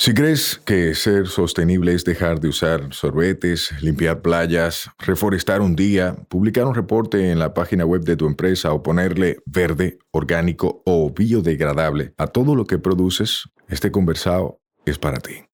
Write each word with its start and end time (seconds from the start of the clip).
Si 0.00 0.14
crees 0.14 0.58
que 0.64 0.94
ser 0.94 1.26
sostenible 1.26 1.92
es 1.92 2.06
dejar 2.06 2.40
de 2.40 2.48
usar 2.48 2.94
sorbetes, 2.94 3.70
limpiar 3.82 4.22
playas, 4.22 4.90
reforestar 4.98 5.60
un 5.60 5.76
día, 5.76 6.16
publicar 6.30 6.64
un 6.64 6.74
reporte 6.74 7.30
en 7.30 7.38
la 7.38 7.52
página 7.52 7.84
web 7.84 8.00
de 8.00 8.16
tu 8.16 8.26
empresa 8.26 8.72
o 8.72 8.82
ponerle 8.82 9.40
verde, 9.44 9.98
orgánico 10.10 10.82
o 10.86 11.12
biodegradable 11.12 12.14
a 12.16 12.28
todo 12.28 12.54
lo 12.54 12.64
que 12.64 12.78
produces, 12.78 13.50
este 13.68 13.90
conversado 13.90 14.62
es 14.86 14.96
para 14.96 15.18
ti. 15.18 15.49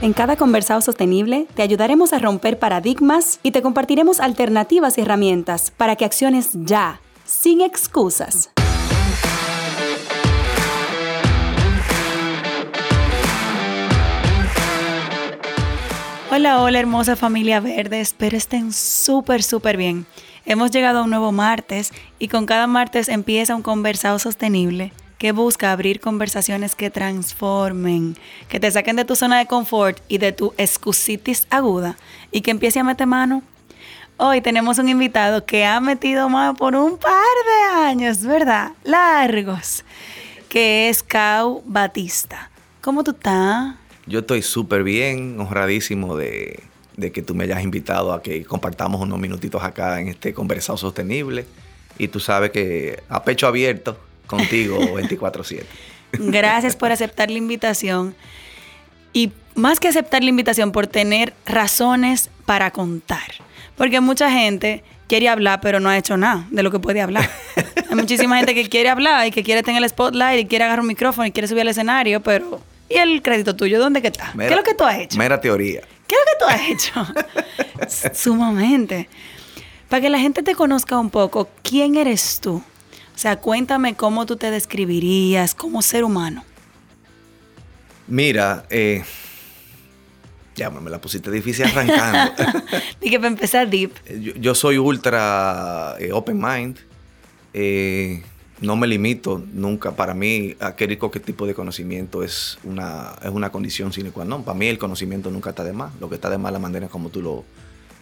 En 0.00 0.12
cada 0.12 0.36
conversado 0.36 0.80
sostenible 0.80 1.48
te 1.56 1.62
ayudaremos 1.62 2.12
a 2.12 2.20
romper 2.20 2.56
paradigmas 2.60 3.40
y 3.42 3.50
te 3.50 3.62
compartiremos 3.62 4.20
alternativas 4.20 4.96
y 4.96 5.00
herramientas 5.00 5.72
para 5.72 5.96
que 5.96 6.04
acciones 6.04 6.50
ya, 6.52 7.00
sin 7.24 7.60
excusas. 7.60 8.52
Hola, 16.30 16.62
hola 16.62 16.78
hermosa 16.78 17.16
familia 17.16 17.58
verde, 17.58 18.00
espero 18.00 18.36
estén 18.36 18.72
súper, 18.72 19.42
súper 19.42 19.76
bien. 19.76 20.06
Hemos 20.46 20.70
llegado 20.70 21.00
a 21.00 21.02
un 21.02 21.10
nuevo 21.10 21.32
martes 21.32 21.92
y 22.20 22.28
con 22.28 22.46
cada 22.46 22.68
martes 22.68 23.08
empieza 23.08 23.56
un 23.56 23.62
conversado 23.62 24.20
sostenible 24.20 24.92
que 25.18 25.32
busca 25.32 25.72
abrir 25.72 26.00
conversaciones 26.00 26.76
que 26.76 26.90
transformen, 26.90 28.16
que 28.48 28.60
te 28.60 28.70
saquen 28.70 28.96
de 28.96 29.04
tu 29.04 29.16
zona 29.16 29.38
de 29.38 29.46
confort 29.46 29.98
y 30.08 30.18
de 30.18 30.32
tu 30.32 30.54
excusitis 30.56 31.46
aguda 31.50 31.96
y 32.30 32.40
que 32.40 32.52
empiece 32.52 32.78
a 32.78 32.84
meter 32.84 33.06
mano. 33.06 33.42
Hoy 34.16 34.40
tenemos 34.40 34.78
un 34.78 34.88
invitado 34.88 35.44
que 35.44 35.64
ha 35.64 35.80
metido 35.80 36.28
mano 36.28 36.54
por 36.54 36.74
un 36.74 36.98
par 36.98 37.12
de 37.12 37.78
años, 37.80 38.22
¿verdad? 38.22 38.72
Largos, 38.84 39.84
que 40.48 40.88
es 40.88 41.02
Cau 41.02 41.62
Batista. 41.66 42.50
¿Cómo 42.80 43.02
tú 43.02 43.10
estás? 43.10 43.74
Yo 44.06 44.20
estoy 44.20 44.42
súper 44.42 44.84
bien, 44.84 45.38
honradísimo 45.38 46.16
de, 46.16 46.62
de 46.96 47.12
que 47.12 47.22
tú 47.22 47.34
me 47.34 47.44
hayas 47.44 47.62
invitado 47.62 48.12
a 48.12 48.22
que 48.22 48.44
compartamos 48.44 49.00
unos 49.00 49.18
minutitos 49.18 49.62
acá 49.62 50.00
en 50.00 50.08
este 50.08 50.32
conversado 50.32 50.78
sostenible. 50.78 51.44
Y 51.98 52.08
tú 52.08 52.20
sabes 52.20 52.50
que 52.50 53.02
a 53.08 53.24
pecho 53.24 53.48
abierto 53.48 53.98
contigo 54.28 54.78
24/7. 54.94 55.64
Gracias 56.12 56.76
por 56.76 56.92
aceptar 56.92 57.30
la 57.30 57.38
invitación. 57.38 58.14
Y 59.12 59.32
más 59.56 59.80
que 59.80 59.88
aceptar 59.88 60.22
la 60.22 60.30
invitación, 60.30 60.70
por 60.70 60.86
tener 60.86 61.34
razones 61.44 62.30
para 62.46 62.70
contar. 62.70 63.34
Porque 63.76 64.00
mucha 64.00 64.30
gente 64.30 64.84
quiere 65.08 65.28
hablar, 65.28 65.60
pero 65.60 65.80
no 65.80 65.88
ha 65.88 65.98
hecho 65.98 66.16
nada 66.16 66.46
de 66.50 66.62
lo 66.62 66.70
que 66.70 66.78
puede 66.78 67.00
hablar. 67.00 67.28
Hay 67.90 67.96
muchísima 67.96 68.36
gente 68.36 68.54
que 68.54 68.68
quiere 68.68 68.88
hablar 68.88 69.26
y 69.26 69.30
que 69.30 69.42
quiere 69.42 69.62
tener 69.62 69.82
el 69.82 69.88
spotlight 69.88 70.44
y 70.44 70.46
quiere 70.46 70.64
agarrar 70.64 70.80
un 70.80 70.86
micrófono 70.86 71.26
y 71.26 71.32
quiere 71.32 71.48
subir 71.48 71.62
al 71.62 71.68
escenario, 71.68 72.22
pero 72.22 72.60
¿y 72.88 72.96
el 72.96 73.22
crédito 73.22 73.56
tuyo? 73.56 73.80
¿Dónde 73.80 74.02
que 74.02 74.08
está? 74.08 74.32
¿Qué 74.36 74.46
es 74.46 74.56
lo 74.56 74.62
que 74.62 74.74
tú 74.74 74.84
has 74.84 74.98
hecho? 74.98 75.18
Mera 75.18 75.40
teoría. 75.40 75.80
¿Qué 76.06 76.14
es 76.14 76.20
lo 76.20 76.26
que 76.26 76.38
tú 76.38 76.50
has 76.50 76.70
hecho? 76.70 78.14
Sumamente. 78.14 79.08
Para 79.88 80.02
que 80.02 80.10
la 80.10 80.18
gente 80.18 80.42
te 80.42 80.54
conozca 80.54 80.98
un 80.98 81.10
poco, 81.10 81.48
¿quién 81.62 81.96
eres 81.96 82.40
tú? 82.40 82.62
O 83.18 83.20
sea, 83.20 83.40
cuéntame 83.40 83.96
cómo 83.96 84.26
tú 84.26 84.36
te 84.36 84.48
describirías 84.52 85.52
como 85.52 85.82
ser 85.82 86.04
humano. 86.04 86.44
Mira, 88.06 88.64
eh, 88.70 89.02
ya 90.54 90.70
me 90.70 90.88
la 90.88 91.00
pusiste 91.00 91.28
difícil 91.28 91.64
arrancando. 91.64 92.44
Dije 93.00 93.18
para 93.18 93.26
empezar 93.26 93.68
deep. 93.68 93.90
Yo, 94.20 94.34
yo 94.34 94.54
soy 94.54 94.78
ultra 94.78 95.96
eh, 95.98 96.12
open 96.12 96.40
mind. 96.40 96.78
Eh, 97.54 98.22
no 98.60 98.76
me 98.76 98.86
limito 98.86 99.42
nunca. 99.52 99.96
Para 99.96 100.14
mí, 100.14 100.54
adquirir 100.60 101.00
cualquier 101.00 101.24
tipo 101.24 101.44
de 101.44 101.54
conocimiento 101.54 102.22
es 102.22 102.56
una, 102.62 103.16
es 103.20 103.30
una 103.30 103.50
condición 103.50 103.92
sine 103.92 104.12
qua 104.12 104.24
non. 104.24 104.44
Para 104.44 104.56
mí, 104.56 104.68
el 104.68 104.78
conocimiento 104.78 105.28
nunca 105.32 105.50
está 105.50 105.64
de 105.64 105.72
más. 105.72 105.92
Lo 105.98 106.08
que 106.08 106.14
está 106.14 106.30
de 106.30 106.38
más 106.38 106.50
es 106.50 106.52
la 106.52 106.60
manera 106.60 106.86
como 106.86 107.08
tú 107.08 107.20
lo 107.20 107.44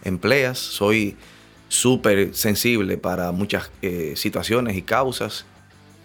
empleas. 0.03 0.59
Soy 0.59 1.17
súper 1.67 2.33
sensible 2.33 2.97
para 2.97 3.31
muchas 3.31 3.71
eh, 3.81 4.13
situaciones 4.15 4.75
y 4.75 4.81
causas. 4.81 5.45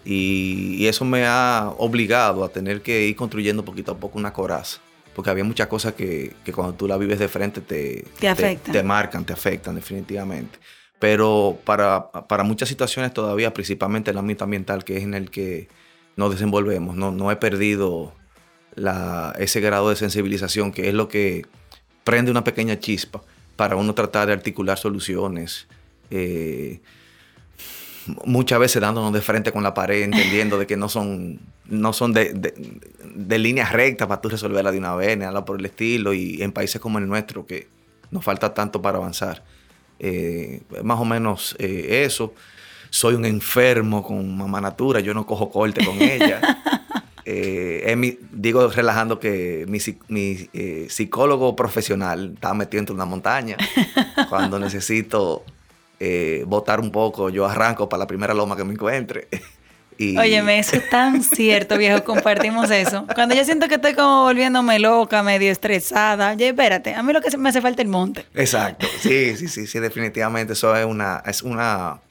Y, 0.05 0.75
y, 0.79 0.87
eso 0.87 1.05
me 1.05 1.25
ha 1.25 1.73
obligado 1.77 2.43
a 2.43 2.49
tener 2.49 2.81
que 2.81 3.07
ir 3.07 3.15
construyendo 3.15 3.63
poquito 3.63 3.93
a 3.93 3.97
poco 3.97 4.19
una 4.19 4.33
coraza. 4.33 4.79
Porque 5.15 5.29
había 5.29 5.43
muchas 5.43 5.67
cosas 5.67 5.93
que, 5.93 6.35
que 6.43 6.51
cuando 6.51 6.73
tú 6.73 6.87
la 6.87 6.97
vives 6.97 7.19
de 7.19 7.27
frente 7.27 7.61
te, 7.61 8.05
te. 8.19 8.33
Te, 8.35 8.55
te, 8.55 8.83
marcan, 8.83 9.23
te 9.23 9.31
afectan 9.31 9.75
definitivamente. 9.75 10.59
Pero 10.99 11.57
para, 11.63 12.11
para, 12.11 12.43
muchas 12.43 12.67
situaciones 12.67 13.13
todavía, 13.13 13.53
principalmente 13.53 14.11
el 14.11 14.17
ámbito 14.17 14.43
ambiental, 14.43 14.83
que 14.83 14.97
es 14.97 15.03
en 15.03 15.13
el 15.13 15.29
que 15.29 15.69
nos 16.15 16.31
desenvolvemos, 16.31 16.95
no, 16.95 17.11
no 17.11 17.31
he 17.31 17.35
perdido 17.35 18.13
la, 18.75 19.33
ese 19.37 19.61
grado 19.61 19.89
de 19.89 19.95
sensibilización, 19.95 20.71
que 20.71 20.89
es 20.89 20.93
lo 20.93 21.07
que 21.07 21.45
prende 22.03 22.31
una 22.31 22.43
pequeña 22.43 22.79
chispa 22.79 23.21
para 23.55 23.75
uno 23.75 23.93
tratar 23.93 24.27
de 24.27 24.33
articular 24.33 24.77
soluciones. 24.77 25.67
Eh, 26.11 26.79
muchas 28.25 28.59
veces 28.59 28.81
dándonos 28.81 29.13
de 29.13 29.21
frente 29.21 29.51
con 29.51 29.63
la 29.63 29.73
pared, 29.73 30.03
entendiendo 30.03 30.57
de 30.57 30.67
que 30.67 30.77
no 30.77 30.89
son, 30.89 31.39
no 31.65 31.93
son 31.93 32.13
de, 32.13 32.53
de, 33.15 33.37
líneas 33.39 33.71
rectas 33.71 34.07
para 34.07 34.21
tú 34.21 34.29
resolverla 34.29 34.71
de 34.71 34.77
una 34.77 34.95
vez, 34.95 35.17
nada 35.17 35.45
por 35.45 35.59
el 35.59 35.65
estilo, 35.65 36.13
y 36.13 36.41
en 36.41 36.51
países 36.51 36.81
como 36.81 36.97
el 36.97 37.07
nuestro, 37.07 37.45
que 37.45 37.67
nos 38.11 38.23
falta 38.23 38.53
tanto 38.53 38.81
para 38.81 38.97
avanzar. 38.97 39.43
Eh, 39.99 40.61
más 40.83 40.99
o 40.99 41.05
menos 41.05 41.55
eh, 41.59 42.03
eso. 42.05 42.33
Soy 42.89 43.15
un 43.15 43.25
enfermo 43.25 44.03
con 44.03 44.37
mamá 44.37 44.61
natura, 44.61 44.99
yo 44.99 45.13
no 45.13 45.25
cojo 45.25 45.49
corte 45.49 45.83
con 45.83 45.99
ella. 46.01 46.62
Eh, 47.25 47.93
mi, 47.97 48.17
digo 48.31 48.67
relajando 48.67 49.19
que 49.19 49.65
mi, 49.67 49.79
mi 50.09 50.49
eh, 50.53 50.87
psicólogo 50.89 51.55
profesional 51.55 52.33
está 52.35 52.53
metido 52.53 52.79
entre 52.79 52.95
una 52.95 53.05
montaña. 53.05 53.57
Cuando 54.29 54.59
necesito 54.59 55.45
eh, 56.05 56.43
botar 56.45 56.81
un 56.81 56.91
poco, 56.91 57.29
yo 57.29 57.45
arranco 57.45 57.87
para 57.87 57.99
la 57.99 58.07
primera 58.07 58.33
loma 58.33 58.57
que 58.57 58.65
me 58.65 58.73
encuentre. 58.73 59.29
y... 59.97 60.17
Óyeme, 60.17 60.59
eso 60.59 60.75
es 60.75 60.89
tan 60.89 61.23
cierto, 61.35 61.77
viejo, 61.77 62.03
compartimos 62.03 62.69
eso. 62.71 63.05
Cuando 63.15 63.35
yo 63.35 63.45
siento 63.45 63.69
que 63.69 63.75
estoy 63.75 63.93
como 63.93 64.23
volviéndome 64.23 64.79
loca, 64.79 65.23
medio 65.23 65.49
estresada, 65.49 66.33
ya 66.33 66.47
espérate, 66.47 66.93
a 66.93 67.03
mí 67.03 67.13
lo 67.13 67.21
que 67.21 67.37
me 67.37 67.47
hace 67.47 67.61
falta 67.61 67.81
es 67.81 67.85
el 67.85 67.91
monte. 67.91 68.25
Exacto, 68.33 68.85
sí, 68.99 69.37
sí, 69.37 69.47
sí, 69.47 69.65
sí, 69.65 69.79
definitivamente 69.79 70.51
eso 70.51 70.75
es 70.75 70.85
una, 70.85 71.23
es 71.25 71.41
una, 71.41 72.01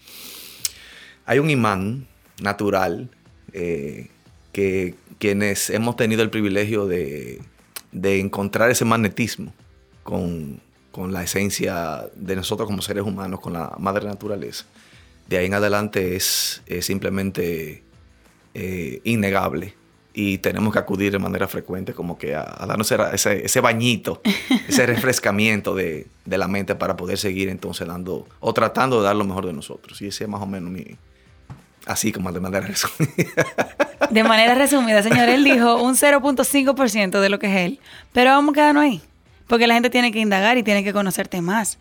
hay 1.27 1.39
un 1.39 1.51
imán 1.51 2.07
natural 2.41 3.11
eh, 3.53 4.09
que 4.53 4.95
quienes 5.23 5.71
hemos 5.71 5.95
tenido 5.95 6.25
el 6.25 6.31
privilegio 6.31 6.89
de, 6.89 7.41
de 7.93 8.19
encontrar 8.19 8.73
ese 8.73 8.85
magnetismo 8.85 9.55
con, 10.03 10.61
con, 10.91 11.13
la 11.13 11.23
esencia 11.23 12.09
de 12.17 12.35
nosotros 12.35 12.67
como 12.67 12.83
seres 12.83 13.05
humanos, 13.05 13.39
con 13.39 13.53
la 13.53 13.73
madre 13.79 14.05
naturaleza, 14.05 14.65
de 15.29 15.39
ahí 15.39 15.47
en 15.47 15.55
adelante 15.55 16.17
es, 16.17 16.61
es 16.67 16.87
simplemente 16.87 17.85
eh, 18.55 19.01
innegable. 19.05 19.77
Y 20.13 20.39
tenemos 20.39 20.73
que 20.73 20.81
acudir 20.81 21.13
de 21.13 21.21
manera 21.21 21.47
frecuente 21.47 21.95
como 21.95 22.19
que 22.19 22.35
a, 22.35 22.57
a 22.59 22.67
darnos 22.67 22.91
ese, 22.91 23.45
ese, 23.45 23.61
bañito, 23.61 24.23
ese 24.69 24.87
refrescamiento 24.87 25.77
de, 25.77 26.09
de, 26.25 26.37
la 26.37 26.49
mente 26.49 26.75
para 26.75 26.97
poder 26.97 27.17
seguir 27.17 27.49
entonces 27.49 27.87
dando 27.87 28.27
o 28.41 28.53
tratando 28.53 28.99
de 28.99 29.05
dar 29.05 29.15
lo 29.15 29.25
mejor 29.25 29.47
de 29.47 29.53
nosotros. 29.53 30.03
Y 30.03 30.09
ese 30.09 30.25
es 30.25 30.29
más 30.29 30.43
o 30.43 30.47
menos 30.47 30.73
mi, 30.73 30.97
Así 31.93 32.11
como 32.11 32.33
de 32.33 32.41
manera 32.41 32.67
resumida. 32.69 33.47
De 34.11 34.25
manera 34.25 34.55
resumida, 34.55 35.03
señor, 35.03 35.29
él 35.29 35.45
dijo 35.45 35.83
un 35.83 35.95
0.5% 35.95 37.21
de 37.21 37.29
lo 37.29 37.39
que 37.39 37.47
es 37.47 37.67
él. 37.67 37.81
Pero 38.13 38.31
vamos 38.31 38.53
a 38.53 38.55
quedarnos 38.55 38.85
ahí. 38.85 39.03
Porque 39.47 39.67
la 39.67 39.75
gente 39.75 39.91
tiene 39.91 40.11
que 40.11 40.21
indagar 40.21 40.57
y 40.57 40.63
tiene 40.63 40.83
que 40.85 40.93
conocerte 40.95 41.43
más. 41.43 41.79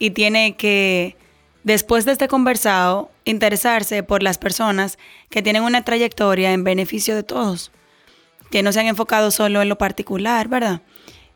Y 0.00 0.10
tiene 0.10 0.56
que, 0.56 1.16
después 1.62 2.04
de 2.04 2.12
este 2.12 2.26
conversado, 2.26 3.10
interesarse 3.24 4.02
por 4.02 4.24
las 4.24 4.38
personas 4.38 4.98
que 5.30 5.40
tienen 5.40 5.62
una 5.62 5.84
trayectoria 5.84 6.52
en 6.52 6.64
beneficio 6.64 7.14
de 7.14 7.22
todos. 7.22 7.70
Que 8.50 8.64
no 8.64 8.72
se 8.72 8.80
han 8.80 8.86
enfocado 8.86 9.30
solo 9.30 9.62
en 9.62 9.68
lo 9.68 9.78
particular, 9.78 10.48
¿verdad? 10.48 10.82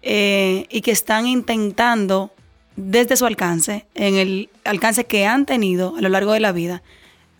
Eh, 0.02 0.66
y 0.70 0.80
que 0.80 0.90
están 0.90 1.26
intentando, 1.26 2.32
desde 2.74 3.16
su 3.16 3.26
alcance, 3.26 3.86
en 3.94 4.16
el 4.16 4.50
alcance 4.64 5.04
que 5.04 5.26
han 5.26 5.46
tenido 5.46 5.94
a 5.96 6.00
lo 6.00 6.08
largo 6.08 6.32
de 6.32 6.40
la 6.40 6.50
vida, 6.50 6.82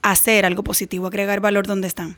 hacer 0.03 0.45
algo 0.45 0.63
positivo, 0.63 1.07
agregar 1.07 1.41
valor 1.41 1.67
donde 1.67 1.89
están. 1.89 2.17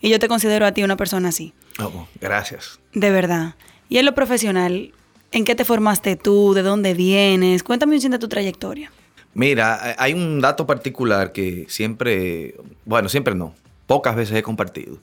Y 0.00 0.10
yo 0.10 0.18
te 0.18 0.28
considero 0.28 0.66
a 0.66 0.72
ti 0.72 0.82
una 0.82 0.96
persona 0.96 1.28
así. 1.28 1.52
Oh, 1.78 2.06
gracias. 2.20 2.80
De 2.92 3.10
verdad. 3.10 3.54
Y 3.88 3.98
en 3.98 4.06
lo 4.06 4.14
profesional, 4.14 4.92
¿en 5.32 5.44
qué 5.44 5.54
te 5.54 5.64
formaste 5.64 6.16
tú? 6.16 6.54
¿De 6.54 6.62
dónde 6.62 6.94
vienes? 6.94 7.62
Cuéntame 7.62 7.94
un 7.94 8.00
poquito 8.00 8.12
de 8.12 8.18
tu 8.18 8.28
trayectoria. 8.28 8.92
Mira, 9.34 9.94
hay 9.98 10.12
un 10.12 10.40
dato 10.40 10.66
particular 10.66 11.32
que 11.32 11.64
siempre, 11.68 12.54
bueno, 12.84 13.08
siempre 13.08 13.34
no, 13.34 13.54
pocas 13.86 14.14
veces 14.14 14.36
he 14.36 14.42
compartido, 14.42 14.98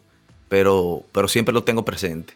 pero, 0.48 1.04
pero 1.12 1.28
siempre 1.28 1.54
lo 1.54 1.64
tengo 1.64 1.84
presente. 1.84 2.36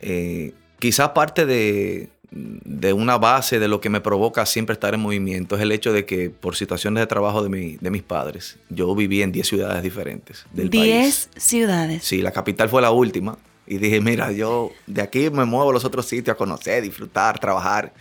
Eh, 0.00 0.54
quizás 0.82 1.10
parte 1.10 1.46
de, 1.46 2.08
de 2.32 2.92
una 2.92 3.16
base 3.16 3.60
de 3.60 3.68
lo 3.68 3.80
que 3.80 3.88
me 3.88 4.00
provoca 4.00 4.44
siempre 4.46 4.72
estar 4.72 4.92
en 4.94 4.98
movimiento 4.98 5.54
es 5.54 5.62
el 5.62 5.70
hecho 5.70 5.92
de 5.92 6.04
que 6.04 6.28
por 6.28 6.56
situaciones 6.56 7.00
de 7.00 7.06
trabajo 7.06 7.40
de, 7.40 7.48
mi, 7.48 7.76
de 7.76 7.88
mis 7.88 8.02
padres, 8.02 8.58
yo 8.68 8.92
viví 8.96 9.22
en 9.22 9.30
10 9.30 9.46
ciudades 9.46 9.80
diferentes 9.84 10.44
del 10.52 10.70
10 10.70 11.30
ciudades. 11.36 12.02
Sí, 12.02 12.20
la 12.20 12.32
capital 12.32 12.68
fue 12.68 12.82
la 12.82 12.90
última. 12.90 13.38
Y 13.64 13.78
dije, 13.78 14.00
mira, 14.00 14.32
yo 14.32 14.72
de 14.88 15.02
aquí 15.02 15.30
me 15.30 15.44
muevo 15.44 15.70
a 15.70 15.72
los 15.72 15.84
otros 15.84 16.06
sitios 16.06 16.34
a 16.34 16.36
conocer, 16.36 16.82
disfrutar, 16.82 17.38
trabajar 17.38 17.92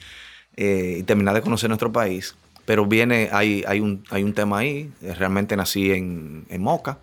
eh, 0.57 0.95
y 1.01 1.03
terminar 1.03 1.35
de 1.35 1.41
conocer 1.41 1.69
nuestro 1.69 1.91
país. 1.91 2.35
Pero 2.65 2.87
viene, 2.87 3.29
hay, 3.31 3.63
hay, 3.67 3.79
un, 3.79 4.03
hay 4.09 4.23
un 4.23 4.33
tema 4.33 4.57
ahí. 4.57 4.91
Realmente 5.03 5.55
nací 5.55 5.91
en, 5.91 6.45
en 6.49 6.63
Moca, 6.63 6.97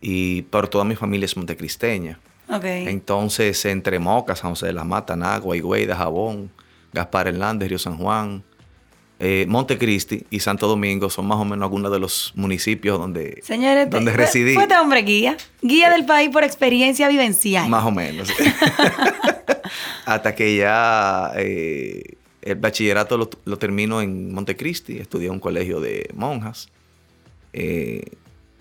y, 0.00 0.40
pero 0.42 0.70
toda 0.70 0.84
mi 0.84 0.96
familia 0.96 1.26
es 1.26 1.36
montecristeña. 1.36 2.18
Entonces, 2.48 3.64
entre 3.64 3.98
Moca, 3.98 4.36
San 4.36 4.50
José 4.50 4.66
de 4.66 4.72
la 4.72 4.84
Mata, 4.84 5.16
Nagua, 5.16 5.56
Higüey 5.56 5.86
Jabón, 5.86 6.50
Gaspar 6.92 7.28
Hernández, 7.28 7.68
Río 7.68 7.78
San 7.78 7.98
Juan, 7.98 8.44
eh, 9.18 9.46
Montecristi 9.48 10.26
y 10.28 10.40
Santo 10.40 10.68
Domingo 10.68 11.08
son 11.08 11.26
más 11.26 11.38
o 11.38 11.44
menos 11.44 11.62
algunos 11.62 11.90
de 11.90 11.98
los 11.98 12.32
municipios 12.34 12.98
donde, 12.98 13.40
Señores, 13.42 13.88
donde 13.88 14.12
residí. 14.12 14.52
Fue 14.54 14.64
este 14.64 14.76
hombre 14.76 15.02
guía, 15.02 15.36
guía 15.62 15.88
del 15.90 16.04
país 16.04 16.28
por 16.30 16.44
experiencia 16.44 17.08
vivencial. 17.08 17.68
Más 17.68 17.84
o 17.84 17.90
menos. 17.90 18.28
Hasta 20.04 20.34
que 20.34 20.56
ya 20.56 21.32
eh, 21.36 22.16
el 22.42 22.56
bachillerato 22.56 23.16
lo, 23.16 23.56
termino 23.58 24.02
en 24.02 24.34
Montecristi, 24.34 24.98
estudié 24.98 25.28
en 25.28 25.34
un 25.34 25.40
colegio 25.40 25.80
de 25.80 26.10
monjas. 26.14 26.68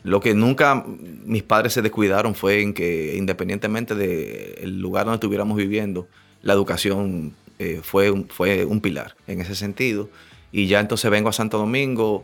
Lo 0.05 0.19
que 0.19 0.35
nunca 0.35 0.85
mis 1.25 1.41
padres 1.41 1.73
se 1.73 1.81
descuidaron 1.81 2.35
fue 2.35 2.61
en 2.61 2.75
que 2.75 3.15
independientemente 3.17 3.95
del 3.95 4.79
lugar 4.79 5.05
donde 5.05 5.15
estuviéramos 5.15 5.57
viviendo, 5.57 6.07
la 6.43 6.53
educación 6.53 7.33
eh, 7.57 7.79
fue, 7.81 8.11
un, 8.11 8.29
fue 8.29 8.65
un 8.65 8.81
pilar 8.81 9.15
en 9.25 9.41
ese 9.41 9.55
sentido. 9.55 10.07
Y 10.51 10.67
ya 10.67 10.79
entonces 10.79 11.09
vengo 11.09 11.29
a 11.29 11.33
Santo 11.33 11.57
Domingo 11.57 12.23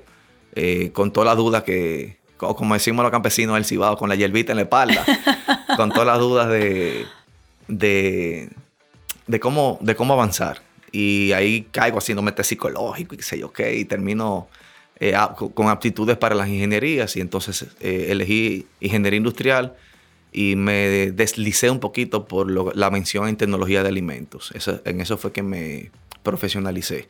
eh, 0.54 0.92
con 0.94 1.12
todas 1.12 1.26
las 1.26 1.38
dudas 1.38 1.64
que, 1.64 2.18
como 2.38 2.76
decimos 2.76 3.02
los 3.02 3.12
campesinos 3.12 3.56
del 3.56 3.66
Cibao, 3.66 3.98
con 3.98 4.10
la 4.10 4.16
hierbita 4.16 4.52
en 4.52 4.58
la 4.58 4.62
espalda, 4.62 5.04
con 5.76 5.90
todas 5.90 6.06
las 6.06 6.20
dudas 6.20 6.50
de, 6.50 7.08
de, 7.68 9.40
cómo, 9.40 9.80
de 9.82 9.96
cómo 9.96 10.14
avanzar. 10.14 10.62
Y 10.92 11.32
ahí 11.32 11.68
caigo 11.72 11.98
haciéndome 11.98 12.32
test 12.32 12.50
psicológico 12.50 13.16
y 13.16 13.18
qué 13.18 13.24
sé 13.24 13.40
yo 13.40 13.52
qué, 13.52 13.76
y 13.76 13.86
termino 13.86 14.50
eh, 15.04 15.16
con 15.56 15.68
aptitudes 15.68 16.16
para 16.16 16.36
las 16.36 16.48
ingenierías 16.48 17.16
y 17.16 17.22
entonces 17.22 17.66
eh, 17.80 18.10
elegí 18.10 18.68
ingeniería 18.80 19.18
industrial 19.18 19.74
y 20.32 20.56
me 20.56 21.12
deslicé 21.12 21.72
un 21.72 21.80
poquito 21.80 22.28
por 22.28 22.76
la 22.78 22.92
mención 22.92 23.28
en 23.28 23.36
tecnología 23.36 23.82
de 23.82 23.90
alimentos. 23.90 24.54
en 24.86 25.02
eso 25.02 25.18
fue 25.18 25.32
que 25.32 25.42
me 25.42 25.90
profesionalicé. 26.22 27.10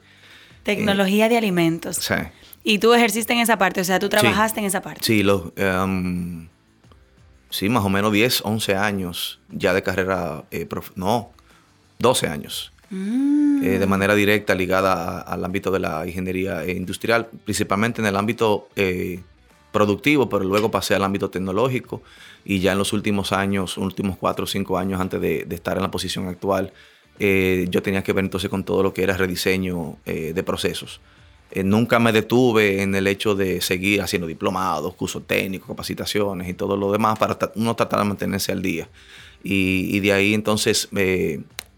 Tecnología 0.64 1.28
de 1.28 1.38
alimentos. 1.38 1.98
Sí. 1.98 2.16
Y 2.64 2.80
tú 2.80 2.94
ejerciste 2.94 3.34
en 3.34 3.40
esa 3.40 3.58
parte, 3.58 3.82
o 3.82 3.84
sea, 3.84 4.00
tú 4.00 4.08
trabajaste 4.08 4.62
en 4.62 4.68
esa 4.68 4.82
parte. 4.82 5.02
Sí, 5.04 5.22
los, 5.22 5.52
em, 5.58 6.48
sí, 7.50 7.68
más 7.68 7.84
o 7.84 7.90
menos 7.90 8.14
10, 8.14 8.44
11 8.46 8.74
años 8.74 9.42
ya 9.50 9.74
de 9.74 9.84
carrera, 9.84 10.46
eh, 10.50 10.66
no, 10.96 11.34
12 12.00 12.28
años 12.28 12.72
Mm. 12.92 13.64
Eh, 13.64 13.80
de 13.80 13.88
manera 13.88 14.14
directa 14.16 14.54
ligada 14.54 15.22
al 15.22 15.46
ámbito 15.46 15.72
de 15.72 15.80
la 15.80 16.06
ingeniería 16.06 16.70
industrial, 16.70 17.30
principalmente 17.46 18.02
en 18.02 18.08
el 18.08 18.18
ámbito 18.18 18.68
eh, 18.76 19.22
productivo, 19.72 20.28
pero 20.28 20.44
luego 20.44 20.70
pasé 20.70 20.94
al 20.96 21.04
ámbito 21.04 21.30
tecnológico 21.30 22.02
y 22.44 22.60
ya 22.60 22.74
en 22.74 22.78
los 22.78 22.92
últimos 22.92 23.32
años, 23.32 23.78
últimos 23.78 24.18
cuatro 24.18 24.44
o 24.44 24.48
cinco 24.48 24.78
años 24.78 25.00
antes 25.00 25.22
de, 25.22 25.48
estar 25.50 25.78
en 25.78 25.84
la 25.84 25.92
posición 25.92 26.28
actual, 26.28 26.74
eh, 27.18 27.66
yo 27.70 27.82
tenía 27.82 28.04
que 28.04 28.12
ver 28.12 28.26
entonces 28.26 28.50
con 28.50 28.66
todo 28.66 28.84
lo 28.84 28.94
que 28.94 29.04
era 29.04 29.16
rediseño 29.16 29.98
de 30.06 30.44
procesos. 30.44 31.00
nunca 31.64 32.00
me 32.00 32.12
detuve 32.12 32.82
en 32.82 32.94
el 32.96 33.08
hecho 33.08 33.36
de 33.36 33.62
seguir 33.62 34.02
haciendo 34.02 34.28
diplomados, 34.28 34.96
cursos 34.96 35.26
técnicos, 35.26 35.70
capacitaciones 35.70 36.50
y 36.50 36.54
todo 36.56 36.76
lo 36.76 36.92
demás 36.92 37.18
para 37.18 37.38
uno 37.56 37.74
tratar 37.76 38.00
de 38.00 38.06
mantenerse 38.06 38.52
al 38.52 38.62
día. 38.62 38.90
Y, 39.44 39.96
y 39.96 40.00
de 40.02 40.14
ahí 40.14 40.34
entonces 40.34 40.90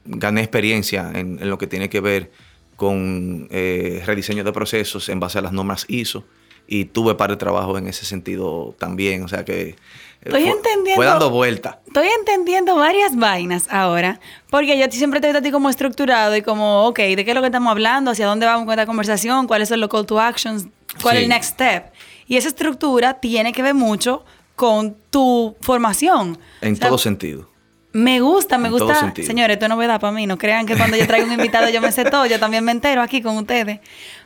gané 0.05 0.41
experiencia 0.41 1.11
en, 1.13 1.37
lo 1.49 1.57
que 1.57 1.67
tiene 1.67 1.89
que 1.89 2.01
ver 2.01 2.31
con 2.75 3.47
eh, 3.51 4.01
rediseño 4.05 4.43
de 4.43 4.51
procesos 4.51 5.09
en 5.09 5.19
base 5.19 5.39
a 5.39 5.41
las 5.41 5.53
normas 5.53 5.85
ISO 5.87 6.25
y 6.67 6.85
tuve 6.85 7.15
par 7.15 7.29
de 7.29 7.37
trabajo 7.37 7.77
en 7.77 7.87
ese 7.87 8.05
sentido 8.05 8.75
también, 8.79 9.23
o 9.23 9.27
sea 9.27 9.43
que 9.43 9.61
eh, 9.61 9.75
estoy 10.21 10.43
entendiendo, 10.43 10.95
fue 10.95 11.05
dando 11.05 11.29
vuelta. 11.29 11.81
Estoy 11.85 12.07
entendiendo 12.19 12.75
varias 12.75 13.15
vainas 13.15 13.67
ahora, 13.69 14.19
porque 14.49 14.77
yo 14.77 14.85
siempre 14.89 15.19
te 15.19 15.27
veo 15.27 15.37
a 15.37 15.41
ti 15.41 15.51
como 15.51 15.69
estructurado 15.69 16.35
y 16.35 16.41
como, 16.41 16.85
ok, 16.87 16.99
¿de 16.99 17.25
qué 17.25 17.31
es 17.31 17.35
lo 17.35 17.41
que 17.41 17.47
estamos 17.47 17.69
hablando? 17.69 18.11
¿Hacia 18.11 18.25
dónde 18.25 18.45
vamos 18.45 18.65
con 18.65 18.73
esta 18.73 18.85
conversación? 18.85 19.47
¿Cuáles 19.47 19.69
son 19.69 19.81
los 19.81 19.89
call 19.89 20.05
to 20.05 20.19
actions? 20.19 20.67
¿Cuál 21.01 21.17
es 21.17 21.23
el 21.23 21.29
next 21.29 21.53
step? 21.53 21.91
Y 22.27 22.37
esa 22.37 22.47
estructura 22.47 23.15
tiene 23.15 23.51
que 23.51 23.61
ver 23.61 23.73
mucho 23.73 24.23
con 24.55 24.95
tu 25.09 25.55
formación. 25.61 26.37
En 26.61 26.77
todo 26.77 26.97
sentido. 26.97 27.52
Me 27.93 28.21
gusta, 28.21 28.57
me 28.57 28.71
gusta. 28.71 29.13
Señores, 29.15 29.55
esto 29.55 29.67
no 29.67 29.77
me 29.77 29.85
da 29.85 29.99
para 29.99 30.11
mí. 30.11 30.25
No 30.25 30.39
crean 30.39 30.65
que 30.65 30.75
cuando 30.75 30.97
yo 30.97 31.05
traigo 31.05 31.27
un 31.27 31.33
invitado 31.33 31.69
yo 31.69 31.79
me 31.79 31.91
sé 31.91 32.05
todo. 32.05 32.25
Yo 32.25 32.39
también 32.39 32.65
me 32.65 32.71
entero 32.71 33.03
aquí 33.03 33.21
con 33.21 33.37
ustedes. 33.37 33.79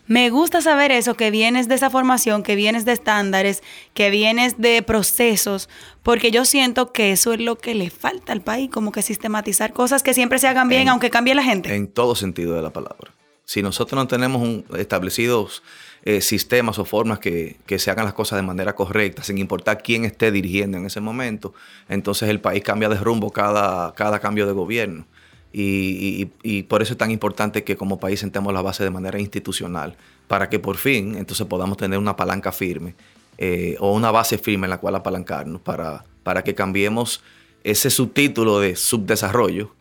Me 0.08 0.30
gusta 0.30 0.62
saber 0.62 0.94
eso, 0.94 1.16
que 1.16 1.32
vienes 1.32 1.68
de 1.68 1.76
esa 1.76 1.90
formación, 1.90 2.42
que 2.42 2.56
vienes 2.56 2.86
de 2.86 2.94
estándares, 2.94 3.62
que 3.94 4.10
vienes 4.10 4.58
de 4.58 4.82
procesos, 4.82 5.68
porque 6.02 6.32
yo 6.32 6.46
siento 6.46 6.94
que 6.94 7.12
eso 7.12 7.34
es 7.34 7.42
lo 7.42 7.58
que 7.58 7.76
le 7.76 7.90
falta 7.90 8.32
al 8.32 8.40
país, 8.42 8.70
como 8.72 8.94
que 8.94 9.02
sistematizar 9.02 9.74
cosas 9.74 10.04
que 10.04 10.14
siempre 10.14 10.40
se 10.40 10.48
hagan 10.48 10.70
bien, 10.70 10.88
aunque 10.88 11.10
cambie 11.10 11.36
la 11.36 11.44
gente. 11.44 11.76
En 11.76 11.90
todo 11.90 12.16
sentido 12.16 12.56
de 12.56 12.62
la 12.62 12.70
palabra. 12.70 13.12
Si 13.44 13.62
nosotros 13.62 14.02
no 14.02 14.08
tenemos 14.08 14.42
un, 14.42 14.66
establecidos 14.78 15.62
eh, 16.10 16.22
sistemas 16.22 16.80
o 16.80 16.86
formas 16.86 17.20
que, 17.20 17.58
se 17.78 17.92
hagan 17.92 18.06
las 18.06 18.14
cosas 18.14 18.38
de 18.38 18.42
manera 18.42 18.74
correcta, 18.76 19.24
sin 19.24 19.40
importar 19.40 19.84
quién 19.84 20.06
esté 20.06 20.32
dirigiendo 20.32 20.78
en 20.78 20.86
ese 20.86 21.02
momento, 21.02 21.54
entonces 21.90 22.30
el 22.30 22.40
país 22.40 22.64
cambia 22.64 22.88
de 22.88 22.96
rumbo 22.96 23.30
cada, 23.30 23.94
cada 23.94 24.20
cambio 24.20 24.48
de 24.48 24.54
gobierno. 24.54 25.06
Y, 25.52 26.64
por 26.70 26.82
eso 26.82 26.94
es 26.94 26.98
tan 26.98 27.12
importante 27.12 27.66
que 27.66 27.76
como 27.76 28.00
país 28.00 28.22
sentemos 28.22 28.54
la 28.54 28.62
base 28.62 28.86
de 28.86 28.90
manera 28.90 29.20
institucional, 29.20 29.98
para 30.30 30.48
que 30.48 30.60
por 30.60 30.78
fin 30.78 31.18
entonces 31.18 31.46
podamos 31.46 31.76
tener 31.76 32.00
una 32.00 32.16
palanca 32.16 32.54
firme 32.54 32.96
eh, 33.38 33.76
o 33.82 33.92
una 33.92 34.10
base 34.10 34.38
firme 34.38 34.68
en 34.68 34.70
la 34.70 34.78
cual 34.78 34.96
apalancarnos 34.96 35.60
para, 35.60 36.06
para 36.24 36.42
que 36.42 36.56
cambiemos 36.56 37.22
ese 37.66 37.90
subtítulo 37.90 38.62
de 38.62 38.78
subdesarrollo 38.78 39.76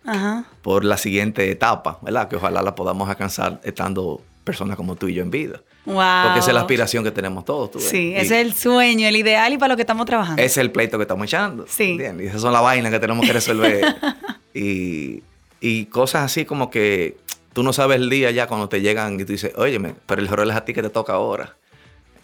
por 0.63 0.85
la 0.85 0.97
siguiente 0.97 1.49
etapa, 1.53 2.01
¿verdad? 2.03 2.27
Que 2.27 2.35
ojalá 2.35 2.63
la 2.63 2.75
podamos 2.75 3.09
alcanzar 3.09 3.61
estando 3.63 4.23
personas 4.43 4.77
como 4.77 4.97
tú 4.97 5.07
y 5.07 5.15
yo 5.15 5.23
en 5.23 5.31
vida. 5.31 5.61
Porque 5.87 6.41
esa 6.41 6.51
es 6.51 6.55
la 6.55 6.61
aspiración 6.61 7.05
que 7.05 7.13
tenemos 7.13 7.45
todos. 7.45 7.71
¿tú 7.71 7.81
Sí, 7.81 8.13
ese 8.15 8.41
es 8.41 8.47
el 8.47 8.55
sueño, 8.55 9.07
el 9.07 9.17
ideal 9.17 9.53
y 9.53 9.59
para 9.59 9.73
lo 9.73 9.77
que 9.77 9.83
estamos 9.83 10.05
trabajando. 10.05 10.43
Ese 10.43 10.47
es 10.47 10.59
el 10.59 10.73
pleito 10.73 10.99
que 10.99 11.03
estamos 11.03 11.27
echando. 11.27 11.65
Sí. 11.69 11.97
Y 11.99 12.27
esas 12.27 12.41
son 12.41 12.53
las 12.53 12.63
vainas 12.63 12.91
que 12.91 12.99
tenemos 12.99 13.25
que 13.25 13.33
resolver. 13.33 13.97
y, 14.55 15.23
y, 15.61 15.87
cosas 15.87 16.25
así 16.25 16.45
como 16.45 16.71
que 16.71 17.17
tú 17.53 17.63
no 17.63 17.73
sabes 17.73 17.97
el 17.99 18.11
día 18.11 18.31
ya 18.33 18.49
cuando 18.49 18.69
te 18.69 18.81
llegan 18.81 19.15
y 19.15 19.25
tú 19.25 19.33
dices, 19.33 19.53
óyeme, 19.57 19.95
pero 20.07 20.21
el 20.21 20.29
rol 20.29 20.51
es 20.51 20.57
a 20.57 20.65
ti 20.65 20.75
que 20.75 20.83
te 20.83 20.91
toca 20.91 21.13
ahora. 21.13 21.57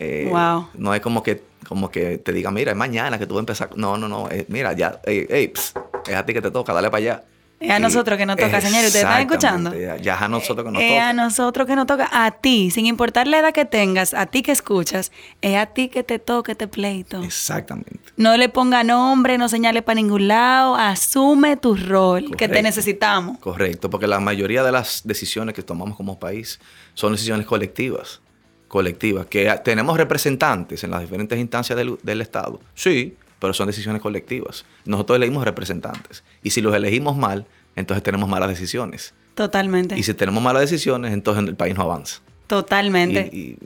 Eh, 0.00 0.26
wow. 0.28 0.68
No 0.74 0.92
es 0.94 1.00
como 1.00 1.22
que, 1.22 1.42
como 1.68 1.90
que 1.90 2.18
te 2.18 2.32
diga, 2.32 2.50
mira, 2.50 2.72
es 2.72 2.76
mañana 2.76 3.18
que 3.18 3.26
tú 3.26 3.34
vas 3.34 3.38
a 3.38 3.42
empezar. 3.42 3.70
No, 3.76 3.96
no, 3.96 4.08
no. 4.08 4.28
mira, 4.48 4.72
ya, 4.72 5.00
es 5.06 5.74
a 6.14 6.26
ti 6.26 6.34
que 6.34 6.42
te 6.42 6.50
toca, 6.50 6.72
dale 6.72 6.90
para 6.90 6.98
allá. 6.98 7.24
Es 7.62 7.70
a 7.70 7.78
nosotros 7.78 8.18
que 8.18 8.26
nos 8.26 8.36
toca, 8.36 8.60
señores. 8.60 8.86
¿Ustedes 8.86 9.04
están 9.04 9.20
escuchando? 9.20 9.74
Ya, 9.74 10.14
es 10.14 10.22
a 10.22 10.28
nosotros 10.28 10.64
que 10.64 10.72
nos 10.72 10.82
toca. 10.82 10.94
Es 10.94 11.00
a 11.00 11.12
nosotros 11.12 11.66
que 11.66 11.76
nos 11.76 11.86
toca. 11.86 12.08
A 12.12 12.30
ti, 12.32 12.70
sin 12.70 12.86
importar 12.86 13.26
la 13.26 13.38
edad 13.38 13.52
que 13.52 13.64
tengas, 13.64 14.14
a 14.14 14.26
ti 14.26 14.42
que 14.42 14.52
escuchas, 14.52 15.12
es 15.40 15.56
a 15.56 15.66
ti 15.66 15.88
que 15.88 16.02
te 16.02 16.18
toca 16.18 16.52
este 16.52 16.66
pleito. 16.66 17.22
Exactamente. 17.22 18.00
No 18.16 18.36
le 18.36 18.48
ponga 18.48 18.84
nombre, 18.84 19.38
no 19.38 19.48
señale 19.48 19.82
para 19.82 19.94
ningún 19.94 20.28
lado. 20.28 20.74
Asume 20.74 21.56
tu 21.56 21.74
rol, 21.74 22.36
que 22.36 22.48
te 22.48 22.62
necesitamos. 22.62 23.38
Correcto, 23.38 23.88
porque 23.90 24.06
la 24.06 24.20
mayoría 24.20 24.62
de 24.62 24.72
las 24.72 25.02
decisiones 25.04 25.54
que 25.54 25.62
tomamos 25.62 25.96
como 25.96 26.18
país 26.18 26.60
son 26.94 27.12
decisiones 27.12 27.46
colectivas. 27.46 28.20
Colectivas. 28.68 29.26
Que 29.26 29.60
tenemos 29.64 29.96
representantes 29.96 30.82
en 30.82 30.90
las 30.90 31.00
diferentes 31.00 31.38
instancias 31.38 31.76
del, 31.76 31.98
del 32.02 32.22
Estado. 32.22 32.60
Sí, 32.74 33.16
pero 33.42 33.52
son 33.52 33.66
decisiones 33.66 34.00
colectivas. 34.00 34.64
Nosotros 34.84 35.16
elegimos 35.16 35.44
representantes. 35.44 36.22
Y 36.44 36.50
si 36.50 36.60
los 36.60 36.72
elegimos 36.76 37.16
mal, 37.16 37.44
entonces 37.74 38.00
tenemos 38.04 38.28
malas 38.28 38.48
decisiones. 38.48 39.14
Totalmente. 39.34 39.98
Y 39.98 40.04
si 40.04 40.14
tenemos 40.14 40.40
malas 40.40 40.60
decisiones, 40.62 41.12
entonces 41.12 41.44
el 41.48 41.56
país 41.56 41.74
no 41.74 41.82
avanza. 41.82 42.20
Totalmente. 42.46 43.28
Y, 43.32 43.58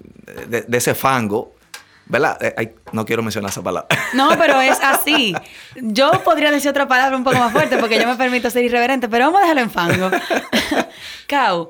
de, 0.49 0.65
ese 0.79 0.95
fango, 0.95 1.53
¿verdad? 2.07 2.39
Eh, 2.41 2.75
no 2.93 3.05
quiero 3.05 3.23
mencionar 3.23 3.51
esa 3.51 3.63
palabra. 3.63 3.87
No, 4.15 4.31
pero 4.39 4.63
es 4.63 4.79
así. 4.83 5.35
Yo 5.75 6.11
podría 6.25 6.51
decir 6.51 6.71
otra 6.71 6.89
palabra 6.89 7.15
un 7.15 7.25
poco 7.25 7.37
más 7.37 7.53
fuerte 7.53 7.77
porque 7.77 8.01
yo 8.01 8.09
me 8.09 8.17
permito 8.17 8.49
ser 8.49 8.65
irreverente, 8.65 9.11
pero 9.11 9.27
vamos 9.27 9.41
a 9.41 9.43
dejarlo 9.43 9.61
en 9.61 9.71
fango. 9.71 10.11
Cau, 11.27 11.69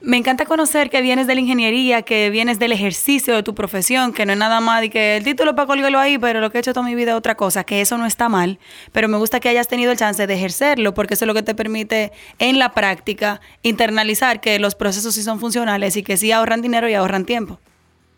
me 0.00 0.18
encanta 0.18 0.44
conocer 0.44 0.90
que 0.90 1.00
vienes 1.00 1.26
de 1.26 1.34
la 1.34 1.40
ingeniería, 1.40 2.02
que 2.02 2.28
vienes 2.28 2.58
del 2.58 2.72
ejercicio 2.72 3.34
de 3.34 3.42
tu 3.42 3.54
profesión, 3.54 4.12
que 4.12 4.26
no 4.26 4.32
es 4.32 4.38
nada 4.38 4.60
más 4.60 4.84
y 4.84 4.90
que 4.90 5.16
el 5.16 5.24
título 5.24 5.54
para 5.54 5.66
colgarlo 5.66 5.98
ahí, 5.98 6.18
pero 6.18 6.40
lo 6.40 6.50
que 6.50 6.58
he 6.58 6.60
hecho 6.60 6.74
toda 6.74 6.86
mi 6.86 6.94
vida 6.94 7.12
es 7.12 7.16
otra 7.16 7.34
cosa, 7.34 7.64
que 7.64 7.80
eso 7.80 7.96
no 7.96 8.04
está 8.04 8.28
mal, 8.28 8.58
pero 8.92 9.08
me 9.08 9.16
gusta 9.16 9.40
que 9.40 9.48
hayas 9.48 9.68
tenido 9.68 9.92
el 9.92 9.98
chance 9.98 10.26
de 10.26 10.34
ejercerlo, 10.34 10.92
porque 10.92 11.14
eso 11.14 11.24
es 11.24 11.26
lo 11.26 11.34
que 11.34 11.42
te 11.42 11.54
permite 11.54 12.12
en 12.38 12.58
la 12.58 12.72
práctica 12.72 13.40
internalizar 13.62 14.40
que 14.40 14.58
los 14.58 14.74
procesos 14.74 15.14
sí 15.14 15.22
son 15.22 15.40
funcionales 15.40 15.96
y 15.96 16.02
que 16.02 16.16
sí 16.18 16.30
ahorran 16.30 16.60
dinero 16.60 16.88
y 16.88 16.94
ahorran 16.94 17.24
tiempo. 17.24 17.58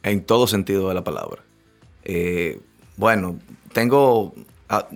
En 0.02 0.24
todo 0.24 0.46
sentido 0.48 0.88
de 0.88 0.94
la 0.94 1.04
palabra. 1.04 1.42
Eh, 2.04 2.60
bueno, 2.96 3.38
tengo... 3.72 4.34
Ah, 4.68 4.86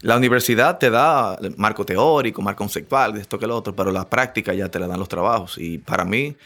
la 0.00 0.16
universidad 0.16 0.78
te 0.78 0.90
da 0.90 1.38
marco 1.56 1.84
teórico, 1.84 2.42
marco 2.42 2.58
conceptual, 2.58 3.14
de 3.14 3.20
esto 3.20 3.38
que 3.38 3.46
lo 3.46 3.56
otro, 3.56 3.74
pero 3.74 3.90
la 3.90 4.08
práctica 4.08 4.52
ya 4.54 4.68
te 4.68 4.78
la 4.78 4.86
dan 4.86 4.98
los 4.98 5.08
trabajos. 5.08 5.56
Y 5.58 5.78
para 5.78 6.04
mí, 6.04 6.36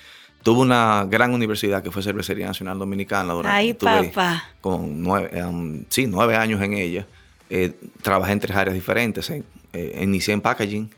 tuve 0.42 0.60
una 0.60 1.06
gran 1.08 1.32
universidad 1.32 1.82
que 1.82 1.90
fue 1.90 2.02
Cervecería 2.02 2.46
Nacional 2.46 2.78
Dominicana. 2.78 3.32
Durante, 3.32 3.56
Ay, 3.56 3.74
papá. 3.74 4.44
Con 4.60 5.02
nueve, 5.02 5.44
um, 5.44 5.84
sí, 5.88 6.06
nueve 6.06 6.36
años 6.36 6.62
en 6.62 6.74
ella. 6.74 7.06
Eh, 7.48 7.72
trabajé 8.02 8.32
en 8.32 8.40
tres 8.40 8.56
áreas 8.56 8.74
diferentes. 8.74 9.30
Eh, 9.30 9.98
inicié 10.00 10.34
en 10.34 10.40
packaging. 10.40 10.90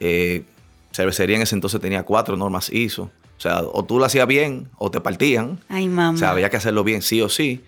Eh, 0.00 0.44
cervecería 0.92 1.36
en 1.36 1.42
ese 1.42 1.54
entonces 1.54 1.80
tenía 1.80 2.02
cuatro 2.02 2.36
normas 2.36 2.70
ISO. 2.72 3.04
O 3.04 3.42
sea, 3.42 3.60
o 3.60 3.84
tú 3.84 3.98
lo 3.98 4.04
hacías 4.04 4.26
bien 4.26 4.68
o 4.76 4.90
te 4.90 5.00
partían. 5.00 5.58
Ay, 5.68 5.88
mamá. 5.88 6.14
O 6.14 6.16
sea, 6.16 6.30
había 6.30 6.50
que 6.50 6.56
hacerlo 6.56 6.84
bien, 6.84 7.02
sí 7.02 7.22
o 7.22 7.28
sí. 7.28 7.62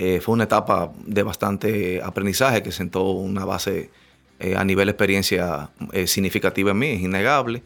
Eh, 0.00 0.20
fue 0.20 0.34
una 0.34 0.44
etapa 0.44 0.92
de 1.04 1.24
bastante 1.24 2.00
aprendizaje 2.00 2.62
que 2.62 2.70
sentó 2.70 3.10
una 3.10 3.44
base 3.44 3.90
eh, 4.38 4.54
a 4.56 4.62
nivel 4.62 4.86
de 4.86 4.92
experiencia 4.92 5.70
eh, 5.92 6.06
significativa 6.06 6.70
en 6.70 6.78
mí, 6.78 6.86
es 6.90 7.00
innegable. 7.00 7.64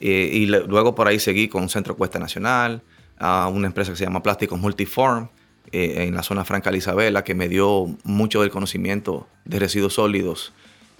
y 0.00 0.46
luego 0.46 0.94
por 0.94 1.08
ahí 1.08 1.18
seguí 1.18 1.46
con 1.46 1.68
Centro 1.68 1.94
Cuesta 1.94 2.18
Nacional, 2.18 2.82
a 3.18 3.48
una 3.48 3.66
empresa 3.66 3.92
que 3.92 3.98
se 3.98 4.04
llama 4.04 4.22
Plásticos 4.22 4.58
Multiform, 4.58 5.28
en 5.72 6.14
la 6.14 6.22
zona 6.22 6.44
Franca 6.44 6.74
Isabela, 6.74 7.24
que 7.24 7.34
me 7.34 7.48
dio 7.48 7.94
mucho 8.04 8.40
del 8.40 8.50
conocimiento 8.50 9.26
de 9.44 9.58
residuos 9.58 9.94
sólidos, 9.94 10.52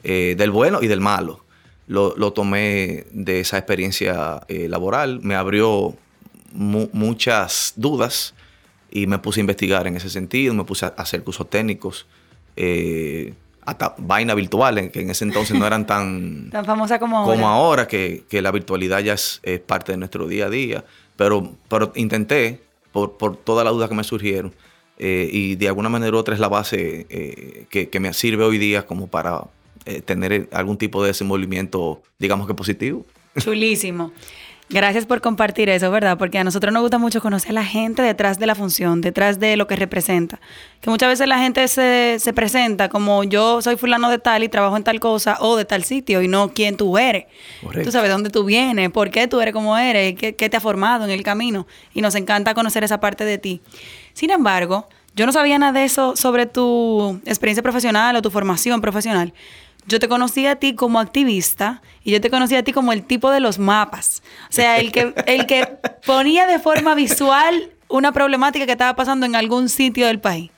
del 0.02 0.50
bueno 0.50 0.80
y 0.82 0.86
del 0.86 1.00
malo. 1.00 1.44
Lo, 1.86 2.14
lo 2.16 2.32
tomé 2.32 3.06
de 3.12 3.40
esa 3.40 3.58
experiencia 3.58 4.40
laboral, 4.48 5.20
me 5.22 5.34
abrió 5.34 5.96
muchas 6.52 7.74
dudas 7.76 8.34
y 8.94 9.08
me 9.08 9.18
puse 9.18 9.40
a 9.40 9.42
investigar 9.42 9.88
en 9.88 9.96
ese 9.96 10.08
sentido, 10.08 10.54
me 10.54 10.62
puse 10.62 10.86
a 10.86 10.94
hacer 10.96 11.24
cursos 11.24 11.50
técnicos, 11.50 12.06
eh, 12.54 13.34
hasta 13.62 13.96
vaina 13.98 14.34
virtual, 14.34 14.88
que 14.92 15.00
en 15.00 15.10
ese 15.10 15.24
entonces 15.24 15.58
no 15.58 15.66
eran 15.66 15.84
tan... 15.86 16.48
tan 16.50 16.64
famosa 16.64 17.00
como 17.00 17.18
ahora. 17.18 17.34
Como 17.34 17.48
ahora, 17.48 17.88
que, 17.88 18.24
la 18.30 18.52
virtualidad 18.52 19.00
ya 19.00 19.14
es, 19.14 19.40
parte 19.66 19.90
de 19.90 19.98
nuestro 19.98 20.28
día 20.28 20.46
a 20.46 20.50
día. 20.50 20.84
Pero, 21.16 21.56
pero 21.68 21.92
intenté, 21.96 22.62
por, 22.92 23.16
por 23.16 23.36
todas 23.36 23.64
las 23.64 23.74
dudas 23.74 23.88
que 23.88 23.96
me 23.96 24.04
surgieron, 24.04 24.54
eh, 24.96 25.28
y 25.30 25.56
de 25.56 25.66
alguna 25.66 25.88
manera 25.88 26.16
u 26.16 26.20
otra 26.20 26.34
es 26.34 26.40
la 26.40 26.48
base 26.48 27.06
eh, 27.10 27.66
que, 27.70 27.88
que, 27.88 27.98
me 27.98 28.12
sirve 28.14 28.44
hoy 28.44 28.58
día 28.58 28.86
como 28.86 29.08
para 29.08 29.42
tener 30.06 30.48
algún 30.52 30.78
tipo 30.78 31.02
de 31.02 31.08
desenvolvimiento, 31.08 32.00
digamos 32.18 32.46
que 32.46 32.54
positivo. 32.54 33.04
Chulísimo. 33.36 34.12
Gracias 34.71 35.04
por 35.04 35.21
compartir 35.21 35.68
eso, 35.68 35.90
¿verdad? 35.90 36.16
Porque 36.16 36.38
a 36.38 36.44
nosotros 36.44 36.73
nos 36.73 36.83
gusta 36.83 36.97
mucho 36.97 37.21
conocer 37.21 37.50
a 37.50 37.54
la 37.54 37.64
gente 37.64 38.00
detrás 38.00 38.38
de 38.38 38.47
la 38.47 38.54
función, 38.54 39.02
detrás 39.02 39.38
de 39.38 39.56
lo 39.56 39.66
que 39.66 39.76
representa. 39.76 40.40
Que 40.80 40.88
muchas 40.88 41.11
veces 41.11 41.28
la 41.28 41.38
gente 41.38 41.68
se, 41.68 42.33
presenta 42.35 42.88
como 42.88 43.25
yo 43.25 43.61
soy 43.61 43.76
fulano 43.76 44.09
de 44.09 44.18
tal 44.18 44.42
y 44.42 44.49
trabajo 44.49 44.76
en 44.76 44.83
tal 44.83 45.00
cosa 45.00 45.37
o 45.40 45.56
de 45.56 45.66
tal 45.66 45.85
sitio 45.85 46.23
y 46.23 46.28
no 46.28 46.52
quién 46.54 46.78
tú 46.78 46.97
eres. 46.97 47.26
Tú 47.85 47.92
sabes 47.92 48.11
dónde 48.11 48.30
tú 48.30 48.44
vienes, 48.44 48.90
por 48.90 49.11
qué 49.11 49.28
tú 49.28 49.40
eres 49.40 49.52
como 49.52 49.76
eres, 49.76 50.14
qué, 50.16 50.35
qué 50.35 50.49
te 50.49 50.56
ha 50.56 50.61
formado 50.61 51.04
en 51.04 51.11
el 51.11 51.23
camino. 51.23 51.66
Y 51.92 52.00
nos 52.00 52.14
encanta 52.14 52.54
conocer 52.54 52.85
esa 52.85 53.00
parte 53.00 53.25
de 53.26 53.37
ti. 53.37 53.61
Sin 54.14 54.30
embargo, 54.30 54.88
yo 55.14 55.26
no 55.26 55.33
sabía 55.33 55.59
nada 55.59 55.73
de 55.73 55.85
eso 55.85 56.16
sobre 56.16 56.47
tu 56.47 57.21
experiencia 57.26 57.62
profesional 57.62 58.16
o 58.16 58.23
tu 58.23 58.30
formación 58.30 58.80
profesional 58.80 59.35
yo 59.86 60.00
te 60.00 60.08
conocí 60.08 60.46
a 60.46 60.56
ti 60.56 60.74
como 60.74 60.98
activista 61.00 61.82
y 62.02 62.12
yo 62.12 62.20
te 62.20 62.30
conocí 62.30 62.56
a 62.56 62.62
ti 62.62 62.72
como 62.72 62.92
el 62.92 63.04
tipo 63.04 63.30
de 63.30 63.40
los 63.40 63.58
mapas. 63.58 64.22
O 64.48 64.52
sea, 64.52 64.78
el 64.78 64.92
que, 64.92 65.14
el 65.26 65.46
que 65.46 65.66
ponía 66.06 66.46
de 66.46 66.58
forma 66.58 66.94
visual 66.94 67.70
una 67.88 68.12
problemática 68.12 68.66
que 68.66 68.72
estaba 68.72 68.96
pasando 68.96 69.26
en 69.26 69.36
algún 69.36 69.68
sitio 69.68 70.06
del 70.06 70.20
país. 70.20 70.50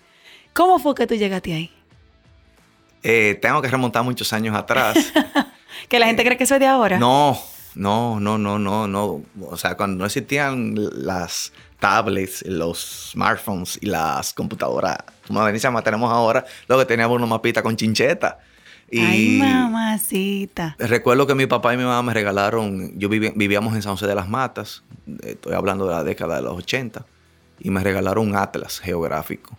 ¿Cómo 0.53 0.79
fue 0.79 0.95
que 0.95 1.07
tú 1.07 1.15
llegaste 1.15 1.53
ahí? 1.53 1.71
Eh, 3.03 3.39
tengo 3.41 3.61
que 3.61 3.69
remontar 3.69 4.03
muchos 4.05 4.33
años 4.33 4.57
atrás. 4.57 4.97
¿Que 5.89 5.99
la 5.99 6.07
gente 6.07 6.25
cree 6.25 6.37
que 6.37 6.45
es 6.45 6.51
de 6.51 6.67
ahora? 6.67 6.99
No, 6.99 7.39
no, 7.75 8.19
no, 8.19 8.39
no, 8.39 8.59
no, 8.59 8.89
no. 8.89 9.23
O 9.49 9.57
sea, 9.57 9.77
cuando 9.77 9.99
no 9.99 10.07
existían 10.07 10.75
las 10.75 11.53
tablets, 11.79 12.43
los 12.47 13.11
smartphones 13.13 13.79
y 13.81 13.87
las 13.87 14.33
computadoras 14.33 14.99
modernísimas 15.29 15.85
tenemos 15.85 16.11
ahora, 16.11 16.45
lo 16.69 16.79
que 16.79 16.87
teníamos 16.87 17.17
una 17.17 17.27
mapita 17.27 17.63
con 17.63 17.77
chincheta. 17.77 18.39
Y 18.91 19.01
Ay, 19.01 19.39
mamacita. 19.39 20.77
Recuerdo 20.79 21.27
que 21.27 21.35
mi 21.35 21.47
papá 21.47 21.75
y 21.75 21.77
mi 21.77 21.83
mamá 21.83 22.03
me 22.03 22.15
regalaron, 22.15 22.97
yo 22.99 23.09
vivíamos 23.09 23.75
en 23.75 23.83
San 23.83 23.93
José 23.93 24.07
de 24.07 24.15
las 24.15 24.29
Matas, 24.29 24.85
estoy 25.23 25.55
hablando 25.55 25.87
de 25.87 25.93
la 25.93 26.05
década 26.05 26.37
de 26.37 26.43
los 26.43 26.57
80, 26.57 27.05
y 27.59 27.71
me 27.71 27.83
regalaron 27.83 28.29
un 28.29 28.37
atlas 28.37 28.79
geográfico. 28.79 29.59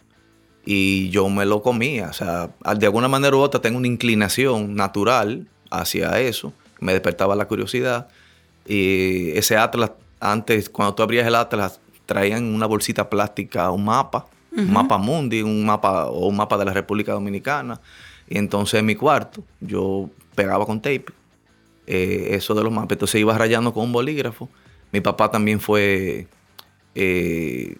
Y 0.65 1.09
yo 1.09 1.29
me 1.29 1.45
lo 1.45 1.61
comía, 1.61 2.07
o 2.09 2.13
sea, 2.13 2.49
de 2.77 2.85
alguna 2.85 3.07
manera 3.07 3.35
u 3.35 3.39
otra 3.39 3.61
tengo 3.61 3.77
una 3.77 3.87
inclinación 3.87 4.75
natural 4.75 5.47
hacia 5.71 6.19
eso, 6.19 6.53
me 6.79 6.93
despertaba 6.93 7.35
la 7.35 7.47
curiosidad. 7.47 8.07
Y 8.65 9.31
ese 9.31 9.57
atlas, 9.57 9.91
antes, 10.19 10.69
cuando 10.69 10.93
tú 10.95 11.03
abrías 11.03 11.27
el 11.27 11.35
atlas, 11.35 11.79
traían 12.05 12.45
una 12.45 12.65
bolsita 12.65 13.09
plástica 13.09 13.71
un 13.71 13.85
mapa, 13.85 14.27
un 14.55 14.71
mapa 14.71 14.97
mundi, 14.97 15.41
un 15.41 15.65
mapa 15.65 16.07
o 16.07 16.27
un 16.27 16.35
mapa 16.35 16.57
de 16.57 16.65
la 16.65 16.73
República 16.73 17.11
Dominicana 17.11 17.79
y 18.29 18.37
entonces 18.37 18.79
en 18.79 18.85
mi 18.85 18.95
cuarto 18.95 19.43
yo 19.61 20.09
pegaba 20.35 20.65
con 20.65 20.81
tape 20.81 21.05
eh, 21.87 22.29
eso 22.31 22.53
de 22.53 22.63
los 22.63 22.71
mapas. 22.71 22.93
Entonces 22.93 23.19
iba 23.21 23.37
rayando 23.37 23.73
con 23.73 23.85
un 23.85 23.93
bolígrafo. 23.93 24.49
Mi 24.91 25.01
papá 25.01 25.31
también 25.31 25.59
fue 25.59 26.27
eh, 26.95 27.77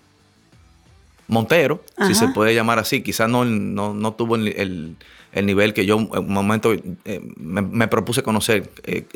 montero, 1.28 1.84
si 2.08 2.16
se 2.16 2.30
puede 2.30 2.56
llamar 2.56 2.80
así. 2.80 3.02
Quizás 3.02 3.30
no, 3.30 3.44
no, 3.44 4.14
tuvo 4.14 4.36
el, 4.36 4.96
nivel 5.34 5.74
que 5.74 5.86
yo 5.86 6.00
en 6.00 6.10
un 6.12 6.34
momento 6.34 6.74
eh, 6.74 7.22
me, 7.38 7.88
propuse 7.88 8.24
conocer 8.24 8.70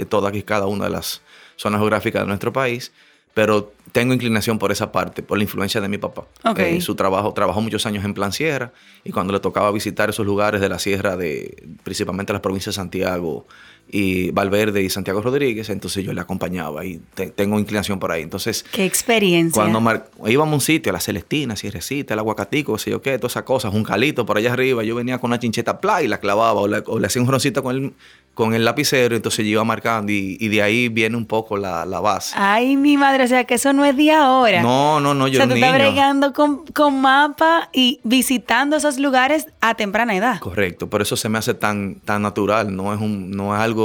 todas 0.10 0.36
y 0.36 0.44
cada 0.44 0.68
una 0.68 0.86
de 0.86 0.92
las 0.92 1.22
zonas 1.56 1.80
geográficas 1.80 2.24
de 2.24 2.28
nuestro 2.28 2.52
país 2.52 2.92
pero 3.34 3.72
tengo 3.92 4.14
inclinación 4.14 4.58
por 4.58 4.72
esa 4.72 4.92
parte, 4.92 5.22
por 5.24 5.38
la 5.38 5.44
influencia 5.44 5.82
de 5.82 5.90
mi 5.90 5.98
papá. 5.98 6.26
Okay. 6.44 6.82
su 6.82 6.96
trabajo, 6.96 7.34
trabajó 7.34 7.62
muchos 7.62 7.86
años 7.86 8.06
en 8.06 8.14
Plan 8.14 8.32
Sierra 8.32 8.72
y 9.04 9.12
cuando 9.12 9.34
le 9.34 9.40
tocaba 9.40 9.72
visitar 9.72 10.10
esos 10.10 10.26
lugares 10.26 10.62
de 10.62 10.70
la 10.70 10.80
sierra, 10.80 11.18
de 11.18 11.68
principalmente 11.84 12.34
las 12.34 12.42
provincias 12.42 12.76
de 12.76 12.82
Santiago 12.82 13.48
y 13.92 14.32
Valverde 14.32 14.82
y 14.82 14.90
Santiago 14.90 15.22
Rodríguez, 15.22 15.70
entonces 15.70 16.04
yo 16.04 16.14
le 16.14 16.22
acompañaba 16.22 16.86
y 16.86 17.02
tengo 17.36 17.60
inclinación 17.60 18.00
por 18.00 18.12
ahí. 18.12 18.22
Entonces, 18.22 18.64
qué 18.72 18.86
experiencia. 18.86 19.62
Cuando 19.62 19.80
íbamos 20.28 20.54
a 20.54 20.56
un 20.56 20.62
sitio, 20.62 20.92
a 20.92 20.94
la 20.94 21.02
Celestina, 21.02 21.56
Sierrecita, 21.56 22.14
el 22.14 22.20
Aguacatico, 22.20 22.78
sé 22.78 22.92
yo 22.92 23.02
qué, 23.02 23.18
todas 23.18 23.34
esas 23.34 23.44
cosas, 23.44 23.74
un 23.74 23.84
calito 23.84 24.26
por 24.26 24.38
allá 24.38 24.54
arriba, 24.54 24.84
yo 24.84 24.96
venía 24.96 25.18
con 25.18 25.30
una 25.30 25.40
chincheta 25.40 25.80
play 25.80 26.06
y 26.06 26.08
la 26.08 26.20
clavaba 26.20 26.62
o 26.62 26.68
le, 26.68 26.84
o 26.86 27.00
le 27.00 27.08
hacía 27.08 27.22
un 27.22 27.28
roncito 27.28 27.62
con 27.62 27.76
el, 27.76 27.94
con 28.34 28.54
el 28.54 28.64
lapicero, 28.64 29.16
entonces 29.16 29.46
yo 29.46 29.52
iba 29.52 29.64
marcando 29.64 30.12
y, 30.12 30.48
de 30.48 30.62
ahí 30.62 30.88
viene 30.88 31.18
un 31.18 31.26
poco 31.26 31.58
la, 31.58 31.86
base. 32.02 32.34
Ay, 32.38 32.78
mi 32.78 32.98
madre, 32.98 33.26
o 33.26 33.28
sea 33.28 33.44
que 33.44 33.56
eso 33.56 33.74
no 33.74 33.84
es 33.86 33.96
de 33.96 34.12
ahora. 34.12 34.62
No, 34.62 35.00
no, 35.00 35.14
no, 35.14 35.28
yo 35.28 35.40
O 35.40 35.46
sea, 35.46 35.48
tú 35.48 35.56
estás 35.56 35.74
bregando 35.74 36.34
con, 36.34 36.66
con 36.68 37.02
mapa 37.02 37.70
y 37.74 38.00
visitando 38.04 38.78
esos 38.78 38.98
lugares 38.98 39.48
a 39.60 39.76
temprana 39.76 40.16
edad. 40.16 40.40
Correcto, 40.40 40.90
por 40.90 41.02
eso 41.02 41.16
se 41.18 41.30
me 41.30 41.38
hace 41.38 41.54
tan, 41.54 41.96
tan 42.06 42.22
natural, 42.22 42.76
no 42.76 42.94
es, 42.94 43.02
un, 43.02 43.32
no 43.32 43.54
es 43.56 43.62
algo 43.62 43.81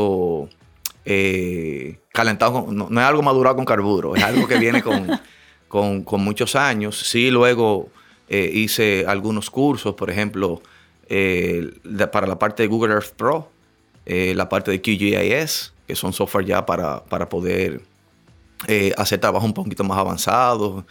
eh, 1.08 2.00
calentado, 2.12 2.66
no, 2.70 2.88
es 2.88 3.06
algo 3.06 3.22
madurado 3.22 3.54
con 3.54 3.64
carburo, 3.64 4.16
es 4.16 4.24
algo 4.24 4.48
que 4.48 4.58
viene 4.58 4.82
con, 5.68 6.02
con, 6.02 6.20
muchos 6.24 6.56
años. 6.56 6.98
Sí, 6.98 7.30
luego 7.30 7.88
eh, 8.28 8.50
hice 8.52 9.04
algunos 9.06 9.48
cursos, 9.48 9.94
por 9.94 10.10
ejemplo, 10.10 10.60
eh, 11.08 11.70
para 12.10 12.26
la 12.26 12.38
parte 12.38 12.64
de 12.64 12.68
Google 12.68 12.94
Earth 12.94 13.14
Pro 13.16 13.50
la 14.08 14.48
parte 14.48 14.70
de 14.70 14.80
QGIS, 14.80 15.72
que 15.84 15.96
son 15.96 16.12
software 16.12 16.46
ya 16.46 16.64
para, 16.64 17.02
para 17.04 17.28
poder 17.28 17.80
hacer 18.96 19.20
trabajos 19.20 19.48
un 19.48 19.52
poquito 19.52 19.82
más 19.82 19.98
avanzados, 19.98 20.84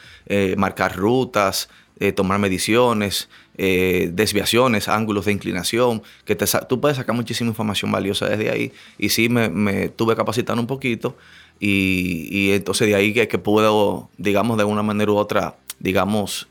marcar 0.57 0.97
rutas, 0.97 1.69
tomar 2.15 2.39
mediciones, 2.39 3.29
desviaciones, 3.57 4.89
ángulos 4.89 5.25
de 5.25 5.31
inclinación, 5.31 6.03
que 6.25 6.35
te, 6.35 6.45
tú 6.67 6.81
puedes 6.81 6.97
sacar 6.97 7.15
muchísima 7.15 7.49
información 7.49 7.91
valiosa 7.91 8.27
desde 8.27 8.49
ahí. 8.49 8.73
Y 8.97 9.09
sí, 9.09 9.29
me, 9.29 9.49
me 9.49 9.87
tuve 9.87 10.15
capacitando 10.15 10.61
un 10.61 10.67
poquito 10.67 11.15
y, 11.59 12.51
entonces 12.51 12.87
de 12.87 12.95
ahí 12.95 13.13
que, 13.13 13.37
puedo, 13.37 14.09
digamos, 14.17 14.57
de 14.57 14.65
una 14.65 14.83
manera 14.83 15.11
u 15.11 15.15
otra, 15.15 15.55
digamos, 15.79 16.47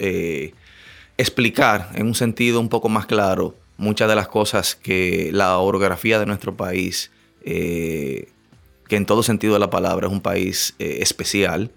explicar 1.18 1.90
en 1.94 2.06
un 2.06 2.14
sentido 2.14 2.60
un 2.60 2.68
poco 2.68 2.88
más 2.88 3.06
claro 3.06 3.54
muchas 3.76 4.08
de 4.08 4.14
las 4.14 4.28
cosas 4.28 4.74
que 4.74 5.30
la 5.32 5.58
orografía 5.58 6.18
de 6.18 6.26
nuestro 6.26 6.56
país, 6.56 7.10
eh, 7.44 8.28
que 8.88 8.96
en 8.96 9.06
todo 9.06 9.22
sentido 9.22 9.54
de 9.54 9.60
la 9.60 9.70
palabra 9.70 10.06
es 10.06 10.12
un 10.12 10.20
país 10.20 10.74
eh, 10.78 10.98
especial, 11.00 11.70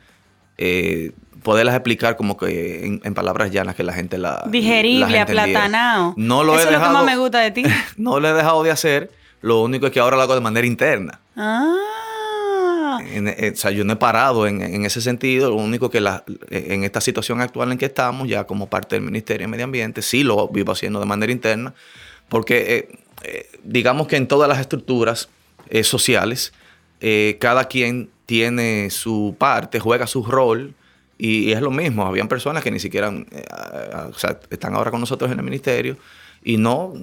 eh, 0.57 1.12
poderlas 1.44 1.75
explicar 1.75 2.17
como 2.17 2.38
que 2.38 3.00
en, 3.03 3.13
palabras 3.13 3.51
llanas 3.51 3.75
que 3.75 3.84
la 3.84 3.94
gente 3.94 4.17
la 4.17 4.44
digerible, 4.48 5.20
aplatanado. 5.20 6.13
No 6.17 6.44
lo 6.44 6.53
Eso 6.53 6.70
he 6.70 6.74
es 6.74 6.79
lo 6.79 6.86
que 6.86 6.94
más 6.94 7.06
me 7.06 7.17
gusta 7.17 7.39
de 7.39 7.51
ti. 7.51 7.63
no 7.98 8.20
lo 8.20 8.29
he 8.29 8.34
dejado 8.34 8.63
de 8.63 8.72
hacer. 8.72 9.12
Lo 9.41 9.62
único 9.62 9.88
es 9.88 9.91
que 9.91 10.00
ahora 10.00 10.15
lo 10.15 10.24
hago 10.24 10.36
de 10.36 10.41
manera 10.41 10.65
interna. 10.65 11.20
Ah. 11.36 13.00
Eh, 13.01 13.51
o 13.53 13.56
sea, 13.56 13.72
yo 13.72 13.84
no 13.84 13.94
he 13.94 13.96
parado 13.96 14.48
en, 14.48 14.62
en, 14.62 14.86
ese 14.86 15.01
sentido. 15.01 15.50
Lo 15.50 15.56
único 15.58 15.89
que 15.89 16.01
la, 16.01 16.24
en 16.50 16.84
esta 16.84 17.01
situación 17.01 17.41
actual 17.41 17.72
en 17.72 17.77
que 17.77 17.86
estamos, 17.86 18.27
ya 18.27 18.46
como 18.46 18.67
parte 18.67 18.96
del 18.96 19.03
Ministerio 19.03 19.46
de 19.46 19.51
Medio 19.51 19.65
Ambiente, 19.65 20.01
sí 20.01 20.24
lo 20.24 20.48
vivo 20.48 20.72
haciendo 20.72 21.00
de 21.00 21.06
manera 21.06 21.32
interna, 21.32 21.74
porque 22.29 22.75
eh, 22.75 23.00
eh, 23.24 23.50
digamos 23.63 24.08
que 24.08 24.15
en 24.15 24.27
todas 24.27 24.50
las 24.50 24.60
estructuras 24.60 25.29
sociales, 25.84 26.53
cada 27.39 27.65
quien 27.65 28.10
tiene 28.25 28.89
su 28.89 29.36
parte, 29.38 29.82
juega 29.82 30.08
su 30.08 30.24
rol 30.24 30.74
y, 31.17 31.51
es 31.51 31.62
lo 31.62 31.71
mismo, 31.71 32.05
habían 32.05 32.27
personas 32.27 32.63
que 32.63 32.71
ni 32.71 32.79
siquiera, 32.79 33.09
eh, 33.09 33.45
o 34.09 34.13
sea, 34.13 34.39
están 34.50 34.75
ahora 34.75 34.91
con 34.91 35.00
nosotros 35.00 35.31
en 35.31 35.39
el 35.39 35.43
ministerio 35.43 35.97
y 36.44 36.58
no, 36.58 36.94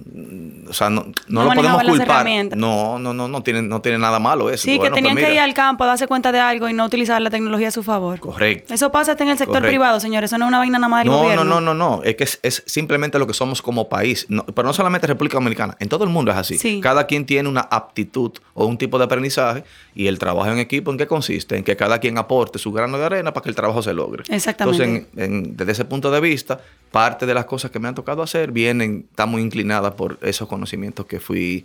o 0.69 0.73
sea, 0.73 0.89
no, 0.91 1.07
no, 1.29 1.45
lo 1.45 1.53
podemos 1.53 1.83
culpar. 1.85 2.27
No, 2.57 2.99
no, 2.99 3.13
no, 3.13 3.29
no 3.29 3.43
tiene, 3.43 3.63
no 3.63 3.81
tiene 3.81 3.99
nada 3.99 4.19
malo 4.19 4.49
eso. 4.51 4.65
Sí, 4.65 4.79
que 4.79 4.91
tenían 4.91 5.17
que 5.17 5.35
ir 5.35 5.39
al 5.39 5.55
campo 5.55 5.85
a 5.85 5.89
darse 5.89 6.07
cuenta 6.07 6.33
de 6.33 6.41
algo 6.41 6.69
y 6.69 6.73
no 6.73 6.85
utilizar 6.85 7.21
la 7.21 7.31
tecnología 7.31 7.69
a 7.69 7.71
su 7.71 7.83
favor. 7.83 8.21
Correcto. 8.21 8.73
Eso 8.73 8.91
pasa 8.91 9.13
hasta 9.13 9.25
en 9.25 9.31
el 9.31 9.39
sector 9.39 9.63
privado, 9.63 10.01
señores. 10.01 10.31
Eso 10.31 10.39
no 10.39 10.47
es 10.47 10.49
una 10.49 10.59
vaina 10.59 10.79
nada 10.79 10.89
más 10.89 11.05
del 11.05 11.13
no, 11.13 11.19
gobierno. 11.19 11.45
No, 11.45 11.61
no, 11.61 11.75
no, 11.75 11.97
no. 11.97 12.03
Es 12.05 12.17
que 12.17 12.25
es, 12.25 12.63
simplemente 12.67 13.19
lo 13.19 13.27
que 13.27 13.35
somos 13.35 13.61
como 13.61 13.89
país. 13.89 14.27
pero 14.55 14.67
no 14.67 14.73
solamente 14.73 15.07
República 15.07 15.35
Dominicana. 15.35 15.77
En 15.79 15.89
todo 15.89 16.05
el 16.05 16.11
mundo 16.11 16.31
es 16.31 16.39
así. 16.39 16.81
Cada 16.81 17.07
quien 17.07 17.27
tiene 17.27 17.49
una 17.49 17.63
aptitud 17.63 18.33
o 18.55 18.67
un 18.67 18.79
tipo 18.79 18.99
de 18.99 19.05
aprendizaje 19.05 19.65
y 19.95 20.07
el 20.07 20.19
trabajo 20.19 20.51
en 20.51 20.59
equipo, 20.59 20.91
¿en 20.91 20.99
qué 20.99 21.07
consiste? 21.07 21.57
En 21.57 21.65
que 21.65 21.77
cada 21.77 21.99
quien 21.99 22.19
aporte 22.19 22.59
su 22.59 22.73
grano 22.73 22.99
de 22.99 23.05
arena 23.05 23.33
para 23.33 23.45
que 23.45 23.51
el 23.51 23.55
trabajo 23.55 23.83
se 23.83 23.93
logre. 23.93 24.25
Exactamente. 24.29 25.07
Entonces, 25.17 25.57
desde 25.57 25.73
ese 25.73 25.85
punto 25.85 26.11
de 26.11 26.21
vista, 26.21 26.61
parte 26.91 27.27
de 27.27 27.35
las 27.35 27.45
cosas 27.45 27.71
que 27.71 27.79
me 27.79 27.89
han 27.89 27.95
tocado 27.95 28.23
hacer 28.23 28.53
vienen, 28.53 29.07
están 29.11 29.34
muy 29.35 29.43
inclinadas 29.43 29.95
por 29.95 30.19
esos 30.23 30.49
conocimientos 30.49 31.07
que 31.07 31.19
fui 31.19 31.65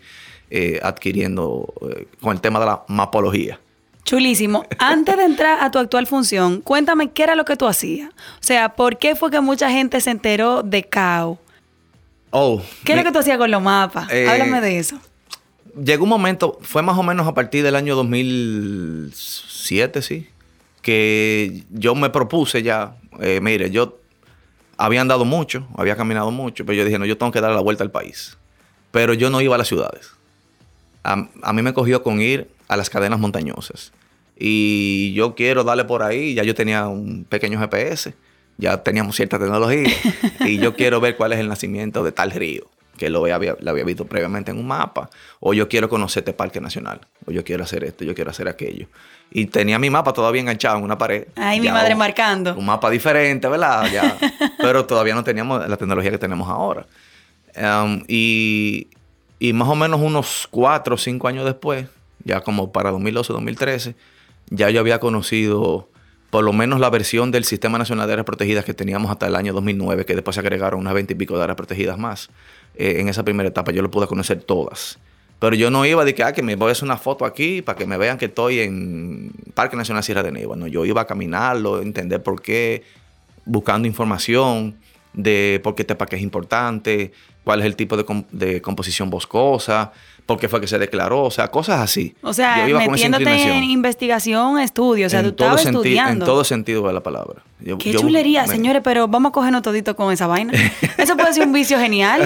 eh, 0.50 0.80
adquiriendo 0.82 1.72
eh, 1.82 2.08
con 2.20 2.34
el 2.34 2.42
tema 2.42 2.60
de 2.60 2.66
la 2.66 2.84
mapología. 2.88 3.60
Chulísimo. 4.04 4.66
Antes 4.80 5.18
de 5.18 5.24
entrar 5.24 5.60
a 5.62 5.70
tu 5.70 5.78
actual 5.78 6.08
función, 6.08 6.62
cuéntame 6.62 7.12
qué 7.12 7.24
era 7.24 7.36
lo 7.36 7.46
que 7.46 7.56
tú 7.56 7.68
hacías. 7.68 8.10
O 8.10 8.42
sea, 8.42 8.70
¿por 8.70 8.98
qué 8.98 9.16
fue 9.16 9.30
que 9.30 9.40
mucha 9.42 9.70
gente 9.70 10.02
se 10.02 10.10
enteró 10.10 10.64
de 10.64 10.84
CAO? 10.84 11.38
Oh, 12.32 12.60
¿Qué 12.84 12.94
es 12.94 12.98
lo 12.98 13.04
que 13.04 13.12
tú 13.12 13.20
hacías 13.20 13.38
con 13.38 13.52
los 13.52 13.62
mapas? 13.62 14.12
Eh, 14.12 14.28
Háblame 14.28 14.62
de 14.62 14.80
eso. 14.80 14.98
Llegó 15.80 16.06
un 16.06 16.10
momento, 16.10 16.58
fue 16.64 16.82
más 16.82 16.98
o 16.98 17.04
menos 17.04 17.28
a 17.28 17.36
partir 17.36 17.64
del 17.64 17.76
año 17.76 17.96
2007, 17.96 20.02
sí, 20.02 20.28
que 20.82 21.64
yo 21.70 21.94
me 21.94 22.10
propuse 22.10 22.64
ya, 22.64 22.96
mire, 23.40 23.70
yo 23.70 23.99
había 24.80 25.02
andado 25.02 25.26
mucho, 25.26 25.68
había 25.76 25.98
caminado 25.98 26.32
mucho, 26.32 26.66
pero 26.66 26.78
yo 26.78 26.86
dije, 26.86 26.98
no, 26.98 27.06
yo 27.06 27.18
tengo 27.18 27.34
que 27.34 27.42
dar 27.42 27.52
la 27.52 27.60
vuelta 27.60 27.84
al 27.84 27.92
país. 27.92 28.38
Pero 28.92 29.14
yo 29.14 29.30
no 29.30 29.42
iba 29.42 29.56
a 29.56 29.58
las 29.58 29.68
ciudades. 29.68 30.12
A, 31.04 31.54
mí 31.54 31.62
me 31.62 31.74
cogió 31.74 32.02
con 32.02 32.22
ir 32.22 32.50
a 32.70 32.78
las 32.78 32.90
cadenas 32.90 33.20
montañosas. 33.20 33.92
Y 34.38 35.12
yo 35.14 35.36
quiero 35.36 35.66
darle 35.66 35.84
por 35.84 36.02
ahí, 36.02 36.34
ya 36.34 36.44
yo 36.44 36.56
tenía 36.56 36.88
un 36.88 37.26
pequeño 37.26 37.60
GPS, 37.60 38.14
ya 38.58 38.82
teníamos 38.82 39.18
cierta 39.18 39.38
tecnología, 39.38 39.90
y 40.46 40.60
yo 40.60 40.74
quiero 40.76 41.02
ver 41.02 41.18
cuál 41.18 41.34
es 41.34 41.40
el 41.40 41.50
nacimiento 41.50 42.02
de 42.02 42.14
tal 42.14 42.32
río, 42.32 42.66
que 43.00 43.10
lo 43.10 43.26
había, 43.34 43.56
lo 43.60 43.72
había 43.72 43.86
visto 43.86 44.06
previamente 44.06 44.52
en 44.52 44.60
un 44.60 44.68
mapa, 44.68 45.10
o 45.40 45.54
yo 45.54 45.70
quiero 45.70 45.88
conocer 45.88 46.22
este 46.22 46.34
parque 46.34 46.60
nacional, 46.60 47.00
o 47.26 47.32
yo 47.32 47.46
quiero 47.46 47.64
hacer 47.64 47.86
esto, 47.86 48.04
yo 48.04 48.14
quiero 48.14 48.30
hacer 48.30 48.50
aquello. 48.50 48.88
Y 49.32 49.46
tenía 49.46 49.80
mi 49.80 49.90
mapa 49.90 50.12
todavía 50.12 50.42
enganchado 50.42 50.78
en 50.78 50.84
una 50.84 50.98
pared. 50.98 51.28
Ay, 51.38 51.62
mi 51.62 51.70
madre 51.70 51.96
marcando. 51.96 52.56
Un 52.56 52.66
mapa 52.66 52.90
diferente, 52.90 53.48
¿verdad? 53.48 53.90
Ya, 53.90 54.18
pero 54.60 54.86
todavía 54.86 55.16
no 55.16 55.24
teníamos 55.24 55.66
la 55.68 55.78
tecnología 55.78 56.12
que 56.12 56.18
tenemos 56.18 56.50
ahora. 56.50 56.86
Um, 57.56 58.04
y, 58.08 58.88
y, 59.40 59.54
más 59.54 59.70
o 59.70 59.76
menos 59.76 60.02
unos 60.02 60.48
cuatro 60.52 60.96
o 60.96 60.98
cinco 60.98 61.30
años 61.30 61.46
después, 61.46 61.88
ya 62.26 62.42
como 62.42 62.72
para 62.72 62.92
2012, 62.92 63.34
2013, 63.34 63.96
ya 64.50 64.70
yo 64.70 64.82
había 64.82 65.00
conocido 65.00 65.88
por 66.30 66.44
lo 66.44 66.54
menos 66.54 66.80
la 66.80 66.90
versión 66.90 67.32
del 67.32 67.44
Sistema 67.44 67.78
Nacional 67.78 68.08
de 68.08 68.14
Áreas 68.14 68.26
Protegidas 68.26 68.66
que 68.66 68.74
teníamos 68.74 69.10
hasta 69.12 69.28
el 69.28 69.36
año 69.36 69.54
2009, 69.54 70.06
que 70.06 70.16
después 70.16 70.36
se 70.36 70.42
agregaron 70.42 70.80
unas 70.80 70.94
20 70.94 71.14
y 71.14 71.16
pico 71.16 71.38
de 71.38 71.44
áreas 71.44 71.56
protegidas 71.56 71.98
más. 71.98 72.30
Eh, 72.76 72.98
en 73.00 73.10
esa 73.10 73.24
primera 73.24 73.50
etapa 73.50 73.72
yo 73.72 73.82
lo 73.82 73.90
pude 73.90 74.08
conocer 74.08 74.44
todas. 74.44 75.00
Pero 75.40 75.56
yo 75.56 75.72
no 75.72 75.86
iba 75.86 76.04
de 76.04 76.14
que, 76.14 76.24
ah, 76.24 76.34
que 76.34 76.44
me 76.44 76.56
voy 76.56 76.70
a 76.70 76.72
hacer 76.74 76.84
una 76.84 76.98
foto 76.98 77.26
aquí 77.26 77.62
para 77.62 77.78
que 77.78 77.86
me 77.86 77.98
vean 77.98 78.18
que 78.18 78.26
estoy 78.26 78.60
en 78.60 79.32
Parque 79.54 79.78
Nacional 79.78 80.04
Sierra 80.04 80.22
de 80.22 80.32
Neiva. 80.32 80.56
No, 80.56 80.68
yo 80.68 80.86
iba 80.86 81.02
a 81.02 81.08
caminarlo, 81.08 81.82
entender 81.82 82.22
por 82.22 82.42
qué, 82.42 82.84
buscando 83.46 83.88
información 83.88 84.76
de 85.14 85.60
por 85.64 85.76
qué 85.76 85.84
este 85.84 85.96
parque 85.96 86.18
es 86.18 86.22
importante, 86.22 87.14
cuál 87.44 87.62
es 87.62 87.66
el 87.66 87.76
tipo 87.76 87.98
de, 87.98 88.62
composición 88.62 89.10
boscosa, 89.10 89.92
por 90.30 90.40
qué 90.40 90.48
fue 90.48 90.62
que 90.62 90.68
se 90.68 90.78
declaró, 90.78 91.24
o 91.24 91.32
sea, 91.32 91.48
cosas 91.48 91.82
así. 91.82 92.16
O 92.22 92.34
sea, 92.34 92.68
metiéndote 92.68 93.58
en 93.58 93.64
investigación, 93.64 94.60
estudio, 94.60 95.08
o 95.08 95.10
sea, 95.10 95.24
tú 95.24 95.30
estabas 95.30 95.66
estudiando. 95.66 96.24
En 96.24 96.30
todo 96.30 96.44
sentido 96.44 96.86
de 96.86 96.94
la 96.94 97.02
palabra. 97.02 97.42
qué 97.80 97.96
chulería, 97.96 98.46
señores, 98.46 98.84
pero 98.84 99.08
vamos 99.08 99.32
a 99.32 99.34
cogernos 99.34 99.64
todito 99.64 99.96
con 99.96 100.14
esa 100.14 100.28
vaina. 100.28 100.54
Eso 101.00 101.18
puede 101.18 101.34
ser 101.34 101.48
un 101.48 101.54
vicio 101.54 101.80
genial. 101.80 102.22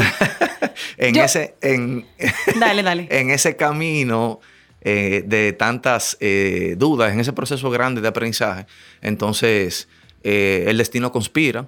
en 0.97 1.15
ese, 1.15 1.55
en, 1.61 2.05
dale, 2.59 2.83
dale. 2.83 3.07
en 3.09 3.29
ese 3.29 3.55
camino 3.55 4.41
eh, 4.81 5.23
de 5.25 5.53
tantas 5.53 6.17
eh, 6.19 6.75
dudas, 6.77 7.13
en 7.13 7.21
ese 7.21 7.31
proceso 7.31 7.69
grande 7.69 8.01
de 8.01 8.09
aprendizaje, 8.09 8.65
entonces 9.01 9.87
eh, 10.25 10.65
el 10.67 10.77
destino 10.77 11.13
conspira 11.13 11.67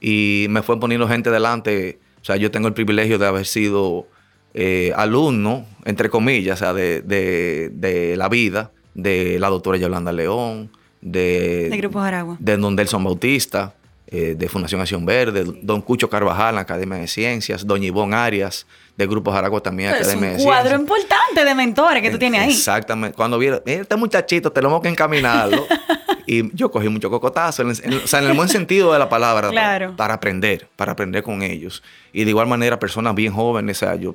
y 0.00 0.46
me 0.48 0.62
fue 0.62 0.80
poniendo 0.80 1.06
gente 1.06 1.30
delante. 1.30 1.98
O 2.22 2.24
sea, 2.24 2.36
yo 2.36 2.50
tengo 2.50 2.68
el 2.68 2.72
privilegio 2.72 3.18
de 3.18 3.26
haber 3.26 3.44
sido 3.44 4.06
alumno, 4.96 5.66
entre 5.84 6.08
comillas, 6.08 6.60
o 6.60 6.64
sea, 6.64 6.72
de, 6.72 7.02
de, 7.02 8.14
la 8.16 8.28
vida 8.28 8.70
de 8.94 9.38
la 9.38 9.48
doctora 9.48 9.76
Yolanda 9.76 10.12
León, 10.12 10.70
de, 11.00 11.68
de 11.70 11.76
Grupo 11.78 12.00
Aragua. 12.00 12.36
de 12.38 12.56
Don 12.56 12.76
Delson 12.76 13.02
Bautista, 13.02 13.74
eh, 14.06 14.36
de 14.38 14.48
Fundación 14.48 14.80
Acción 14.80 15.04
Verde, 15.04 15.44
don 15.62 15.80
Cucho 15.80 16.08
Carvajal, 16.08 16.56
Academia 16.58 16.98
de 16.98 17.08
Ciencias, 17.08 17.66
doña 17.66 17.86
Ivonne 17.86 18.14
Arias, 18.14 18.64
de 18.96 19.06
Grupo 19.06 19.32
Jaragua 19.32 19.60
también, 19.60 19.88
Academia 19.88 20.12
de 20.14 20.38
Ciencias. 20.38 20.42
un 20.42 20.46
cuadro 20.46 20.80
importante 20.80 21.44
de 21.44 21.54
mentores 21.54 22.00
que 22.00 22.10
tú 22.10 22.18
tienes 22.18 22.42
ahí. 22.42 22.50
Exactamente. 22.50 23.16
Cuando 23.16 23.38
vieron, 23.38 23.60
este 23.64 23.96
muchachito, 23.96 24.52
tenemos 24.52 24.80
que 24.82 24.88
encaminarlo. 24.88 25.66
y 26.26 26.54
yo 26.54 26.70
cogí 26.70 26.88
mucho 26.88 27.10
cocotazo, 27.10 27.66
o 27.66 27.74
sea, 27.74 28.20
en 28.20 28.26
el 28.26 28.34
buen 28.34 28.48
sentido 28.48 28.92
de 28.92 28.98
la 29.00 29.08
palabra, 29.08 29.50
para, 29.96 30.14
aprender, 30.14 30.68
para 30.76 30.92
aprender 30.92 31.24
con 31.24 31.42
ellos. 31.42 31.82
Y 32.12 32.22
de 32.22 32.30
igual 32.30 32.46
manera, 32.46 32.78
personas 32.78 33.16
bien 33.16 33.32
jóvenes, 33.32 33.78
o 33.78 33.80
sea, 33.80 33.96
yo 33.96 34.14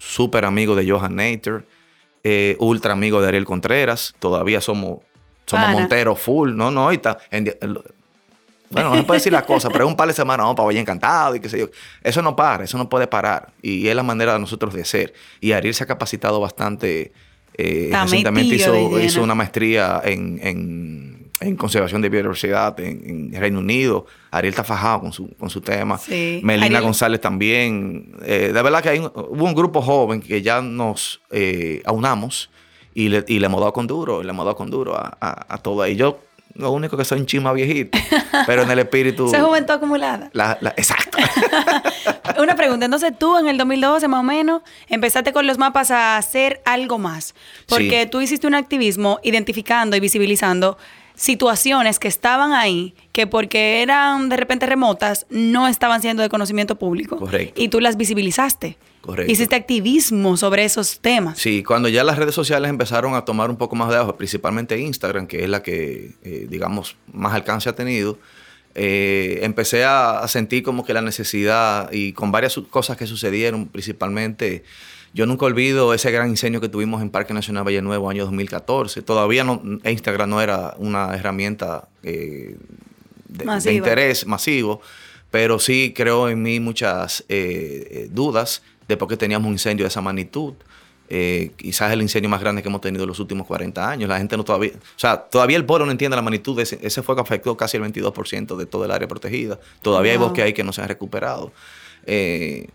súper 0.00 0.44
amigo 0.44 0.74
de 0.74 0.90
Johan 0.90 1.14
Nater, 1.14 1.66
eh, 2.24 2.56
ultra 2.58 2.94
amigo 2.94 3.20
de 3.20 3.28
Ariel 3.28 3.44
Contreras, 3.44 4.14
todavía 4.18 4.60
somos, 4.60 5.00
somos 5.46 5.70
Montero 5.70 6.16
full, 6.16 6.56
no, 6.56 6.70
no, 6.70 6.84
ahorita, 6.84 7.18
en, 7.30 7.54
bueno, 8.70 8.90
no 8.90 8.96
se 8.96 9.02
puede 9.02 9.18
decir 9.18 9.32
la 9.32 9.44
cosa, 9.44 9.68
pero 9.68 9.84
es 9.84 9.90
un 9.90 9.96
par 9.96 10.06
de 10.06 10.14
semanas, 10.14 10.44
vamos 10.44 10.54
para 10.54 10.66
Valle 10.66 10.78
Encantado 10.78 11.34
y 11.34 11.40
qué 11.40 11.48
sé 11.48 11.58
yo. 11.58 11.70
Eso 12.04 12.22
no 12.22 12.36
para, 12.36 12.62
eso 12.62 12.78
no 12.78 12.88
puede 12.88 13.08
parar. 13.08 13.52
Y 13.62 13.88
es 13.88 13.96
la 13.96 14.04
manera 14.04 14.32
de 14.34 14.38
nosotros 14.38 14.72
de 14.72 14.84
ser. 14.84 15.12
Y 15.40 15.52
Ariel 15.52 15.74
se 15.74 15.82
ha 15.82 15.86
capacitado 15.88 16.40
bastante. 16.40 17.12
Eh, 17.54 17.90
recientemente 17.92 18.54
hizo, 18.54 19.22
una 19.22 19.34
maestría 19.34 20.00
en, 20.04 21.19
conservación 21.56 22.02
de 22.02 22.08
biodiversidad 22.08 22.78
en, 22.80 23.32
Reino 23.32 23.60
Unido. 23.60 24.06
Ariel 24.30 24.52
está 24.52 24.64
fajado 24.64 25.00
con 25.00 25.12
su, 25.12 25.34
con 25.36 25.50
su 25.50 25.60
tema. 25.60 25.98
Melina 26.42 26.80
González 26.80 27.20
también. 27.20 28.14
Eh, 28.24 28.50
de 28.52 28.62
verdad 28.62 28.82
que 28.82 28.90
hay 28.90 28.98
hubo 28.98 29.44
un 29.44 29.54
grupo 29.54 29.80
joven 29.80 30.20
que 30.20 30.42
ya 30.42 30.60
nos 30.60 31.20
eh, 31.30 31.82
aunamos 31.84 32.50
y 32.94 33.08
le, 33.08 33.24
y 33.26 33.38
le 33.38 33.46
hemos 33.46 33.60
dado 33.60 33.72
con 33.72 33.86
duro, 33.86 34.22
le 34.22 34.30
hemos 34.30 34.44
dado 34.44 34.56
con 34.56 34.70
duro 34.70 34.96
a, 34.96 35.16
a, 35.20 35.54
a 35.54 35.58
todo. 35.58 35.86
Y 35.86 35.96
yo 35.96 36.20
lo 36.54 36.72
único 36.72 36.96
que 36.96 37.04
soy 37.04 37.20
un 37.20 37.26
chima 37.26 37.52
viejito, 37.52 37.98
pero 38.46 38.62
en 38.62 38.70
el 38.70 38.78
espíritu... 38.80 39.26
Esa 39.26 39.42
juventud 39.42 39.74
acumulada. 39.74 40.30
exacto. 40.76 41.18
Una 42.38 42.54
pregunta, 42.56 42.86
entonces 42.86 43.12
tú 43.18 43.36
en 43.38 43.48
el 43.48 43.58
2012 43.58 44.08
más 44.08 44.20
o 44.20 44.22
menos 44.22 44.62
empezaste 44.88 45.32
con 45.32 45.46
los 45.46 45.58
mapas 45.58 45.90
a 45.90 46.16
hacer 46.16 46.60
algo 46.64 46.98
más, 46.98 47.34
porque 47.68 48.06
tú 48.06 48.20
hiciste 48.20 48.46
un 48.46 48.54
activismo 48.54 49.20
identificando 49.22 49.96
y 49.96 50.00
visibilizando 50.00 50.78
situaciones 51.20 51.98
que 51.98 52.08
estaban 52.08 52.54
ahí, 52.54 52.94
que 53.12 53.26
porque 53.26 53.82
eran 53.82 54.30
de 54.30 54.38
repente 54.38 54.64
remotas, 54.64 55.26
no 55.28 55.68
estaban 55.68 56.00
siendo 56.00 56.22
de 56.22 56.30
conocimiento 56.30 56.76
público. 56.76 57.18
Correcto. 57.18 57.60
Y 57.60 57.68
tú 57.68 57.78
las 57.80 57.98
visibilizaste. 57.98 58.78
Correcto. 59.02 59.30
Hiciste 59.30 59.54
activismo 59.54 60.38
sobre 60.38 60.64
esos 60.64 60.98
temas. 61.00 61.38
Sí, 61.38 61.62
cuando 61.62 61.90
ya 61.90 62.04
las 62.04 62.16
redes 62.16 62.34
sociales 62.34 62.70
empezaron 62.70 63.14
a 63.14 63.26
tomar 63.26 63.50
un 63.50 63.56
poco 63.56 63.76
más 63.76 63.90
de 63.90 63.96
auge, 63.96 64.14
principalmente 64.14 64.78
Instagram, 64.78 65.26
que 65.26 65.44
es 65.44 65.50
la 65.50 65.62
que, 65.62 66.12
eh, 66.24 66.46
digamos, 66.48 66.96
más 67.12 67.34
alcance 67.34 67.68
ha 67.68 67.74
tenido, 67.74 68.18
eh, 68.74 69.40
empecé 69.42 69.84
a, 69.84 70.26
sentir 70.26 70.62
como 70.62 70.86
que 70.86 70.94
la 70.94 71.02
necesidad 71.02 71.92
y 71.92 72.14
con 72.14 72.32
varias 72.32 72.58
cosas 72.70 72.96
que 72.96 73.06
sucedieron, 73.06 73.66
principalmente, 73.66 74.64
yo 75.12 75.26
nunca 75.26 75.46
olvido 75.46 75.92
ese 75.92 76.10
gran 76.10 76.28
incendio 76.28 76.60
que 76.60 76.68
tuvimos 76.68 77.02
en 77.02 77.10
Parque 77.10 77.34
Nacional 77.34 77.66
Valle 77.66 77.82
Nuevo 77.82 78.08
año 78.08 78.24
2014. 78.24 79.02
Todavía 79.02 79.44
no, 79.44 79.60
Instagram 79.84 80.30
no 80.30 80.40
era 80.40 80.74
una 80.78 81.14
herramienta 81.14 81.88
eh, 82.02 82.56
de, 83.28 83.72
interés 83.72 84.26
masivo, 84.26 84.80
pero 85.30 85.58
sí 85.58 85.92
creó 85.94 86.28
en 86.28 86.42
mí 86.42 86.60
muchas 86.60 87.24
eh, 87.28 88.08
dudas 88.12 88.62
de 88.86 88.96
por 88.96 89.08
qué 89.08 89.16
teníamos 89.16 89.46
un 89.46 89.54
incendio 89.54 89.84
de 89.84 89.88
esa 89.88 90.00
magnitud. 90.00 90.54
Eh, 91.12 91.50
quizás 91.56 91.92
el 91.92 92.02
incendio 92.02 92.30
más 92.30 92.40
grande 92.40 92.62
que 92.62 92.68
hemos 92.68 92.80
tenido 92.80 93.02
en 93.02 93.08
los 93.08 93.18
últimos 93.18 93.44
40 93.48 93.90
años. 93.90 94.08
La 94.08 94.18
gente 94.18 94.36
no 94.36 94.44
todavía, 94.44 94.70
o 94.74 94.98
sea, 94.98 95.16
todavía 95.16 95.56
el 95.56 95.64
pueblo 95.64 95.86
no 95.86 95.90
entiende 95.90 96.14
la 96.14 96.22
magnitud 96.22 96.56
de 96.56 96.62
ese, 96.62 96.78
ese 96.82 97.02
fuego 97.02 97.20
afectó 97.20 97.56
casi 97.56 97.76
el 97.76 97.82
22% 97.82 98.56
de 98.56 98.66
todo 98.66 98.84
el 98.84 98.92
área 98.92 99.08
protegida. 99.08 99.58
Todavía 99.82 100.12
hay 100.12 100.18
bosques 100.18 100.44
ahí 100.44 100.52
que 100.52 100.62
no 100.62 100.72
se 100.72 100.82
han 100.82 100.88
recuperado. 100.88 101.52
Eh, 102.06 102.68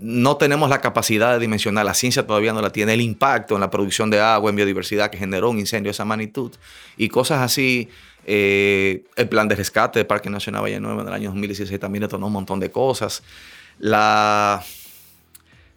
no 0.00 0.36
tenemos 0.36 0.70
la 0.70 0.80
capacidad 0.80 1.32
de 1.32 1.38
dimensionar, 1.38 1.84
la 1.84 1.94
ciencia 1.94 2.26
todavía 2.26 2.52
no 2.52 2.62
la 2.62 2.70
tiene, 2.70 2.94
el 2.94 3.00
impacto 3.00 3.54
en 3.54 3.60
la 3.60 3.70
producción 3.70 4.10
de 4.10 4.20
agua, 4.20 4.50
en 4.50 4.56
biodiversidad 4.56 5.10
que 5.10 5.18
generó 5.18 5.50
un 5.50 5.58
incendio 5.58 5.88
de 5.88 5.92
esa 5.92 6.04
magnitud 6.04 6.52
y 6.96 7.08
cosas 7.08 7.40
así. 7.40 7.88
Eh, 8.30 9.04
el 9.16 9.26
plan 9.28 9.48
de 9.48 9.54
rescate 9.54 10.00
del 10.00 10.06
Parque 10.06 10.28
Nacional 10.28 10.62
Valle 10.62 10.78
Nuevo 10.80 11.00
en 11.00 11.08
el 11.08 11.14
año 11.14 11.30
2016 11.30 11.80
también 11.80 12.02
detonó 12.02 12.26
un 12.26 12.32
montón 12.34 12.60
de 12.60 12.70
cosas. 12.70 13.22
La, 13.78 14.62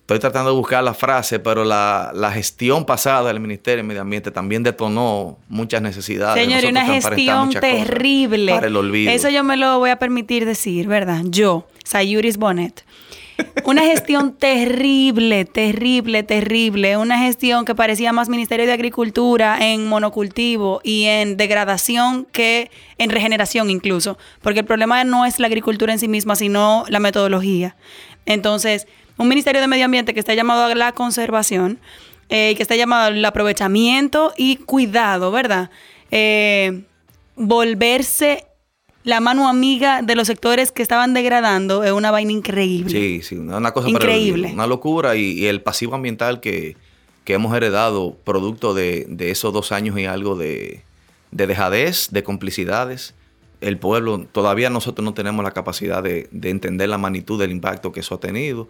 Estoy 0.01 0.19
tratando 0.19 0.49
de 0.49 0.57
buscar 0.57 0.83
la 0.83 0.93
frase, 0.93 1.39
pero 1.39 1.63
la, 1.63 2.31
gestión 2.33 2.85
pasada 2.85 3.29
del 3.29 3.39
Ministerio 3.39 3.77
de 3.77 3.83
Medio 3.87 4.01
Ambiente 4.01 4.29
también 4.29 4.61
detonó 4.61 5.37
muchas 5.47 5.81
necesidades. 5.81 6.43
Señor, 6.43 6.69
una 6.69 6.85
gestión 6.85 7.49
terrible. 7.51 8.51
Para 8.51 8.67
el 8.67 8.75
olvido. 8.75 9.09
Eso 9.09 9.29
yo 9.29 9.45
me 9.45 9.55
lo 9.55 9.79
voy 9.79 9.89
a 9.89 9.99
permitir 9.99 10.45
decir, 10.45 10.87
¿verdad? 10.87 11.21
Yo, 11.23 11.65
Sayuris 11.85 12.35
Bonet. 12.35 12.83
Una 13.65 13.83
gestión 13.83 14.33
terrible, 14.33 15.45
terrible, 15.45 16.23
terrible. 16.23 16.97
Una 16.97 17.19
gestión 17.19 17.65
que 17.65 17.75
parecía 17.75 18.11
más 18.11 18.29
Ministerio 18.29 18.65
de 18.65 18.73
Agricultura 18.73 19.57
en 19.59 19.87
monocultivo 19.87 20.81
y 20.83 21.05
en 21.05 21.37
degradación 21.37 22.25
que 22.31 22.71
en 22.97 23.09
regeneración 23.09 23.69
incluso. 23.69 24.17
Porque 24.41 24.59
el 24.59 24.65
problema 24.65 25.03
no 25.03 25.25
es 25.25 25.39
la 25.39 25.47
agricultura 25.47 25.93
en 25.93 25.99
sí 25.99 26.07
misma, 26.07 26.35
sino 26.35 26.85
la 26.89 26.99
metodología. 26.99 27.75
Entonces, 28.25 28.87
un 29.17 29.27
Ministerio 29.27 29.61
de 29.61 29.67
Medio 29.67 29.85
Ambiente 29.85 30.13
que 30.13 30.19
está 30.19 30.33
llamado 30.33 30.65
a 30.65 30.75
la 30.75 30.91
conservación, 30.91 31.79
eh, 32.29 32.55
que 32.55 32.63
está 32.63 32.75
llamado 32.75 33.07
al 33.07 33.25
aprovechamiento 33.25 34.33
y 34.37 34.57
cuidado, 34.57 35.31
¿verdad? 35.31 35.69
Eh, 36.11 36.83
volverse 37.35 38.45
la 39.03 39.19
mano 39.19 39.47
amiga 39.49 40.01
de 40.01 40.15
los 40.15 40.27
sectores 40.27 40.71
que 40.71 40.81
estaban 40.81 41.13
degradando 41.13 41.83
es 41.83 41.91
una 41.91 42.11
vaina 42.11 42.31
increíble. 42.31 42.91
Sí, 42.91 43.21
sí, 43.23 43.35
una 43.35 43.71
cosa 43.71 43.89
increíble. 43.89 44.51
una 44.53 44.67
locura 44.67 45.15
y, 45.15 45.45
el 45.45 45.61
pasivo 45.61 45.95
ambiental 45.95 46.39
que, 46.39 46.75
hemos 47.25 47.55
heredado 47.55 48.17
producto 48.25 48.73
de, 48.73 49.07
esos 49.19 49.53
dos 49.53 49.71
años 49.71 49.97
y 49.97 50.03
algo 50.03 50.35
de, 50.35 50.83
de 51.31 51.47
dejadez, 51.47 52.09
de 52.11 52.23
complicidades 52.23 53.13
el 53.61 53.77
pueblo, 53.77 54.25
todavía 54.31 54.69
nosotros 54.69 55.05
no 55.05 55.13
tenemos 55.13 55.45
la 55.45 55.51
capacidad 55.51 56.01
de, 56.01 56.27
entender 56.31 56.89
la 56.89 56.97
magnitud 56.97 57.39
del 57.39 57.51
impacto 57.51 57.91
que 57.91 57.99
eso 57.99 58.15
ha 58.15 58.19
tenido. 58.19 58.67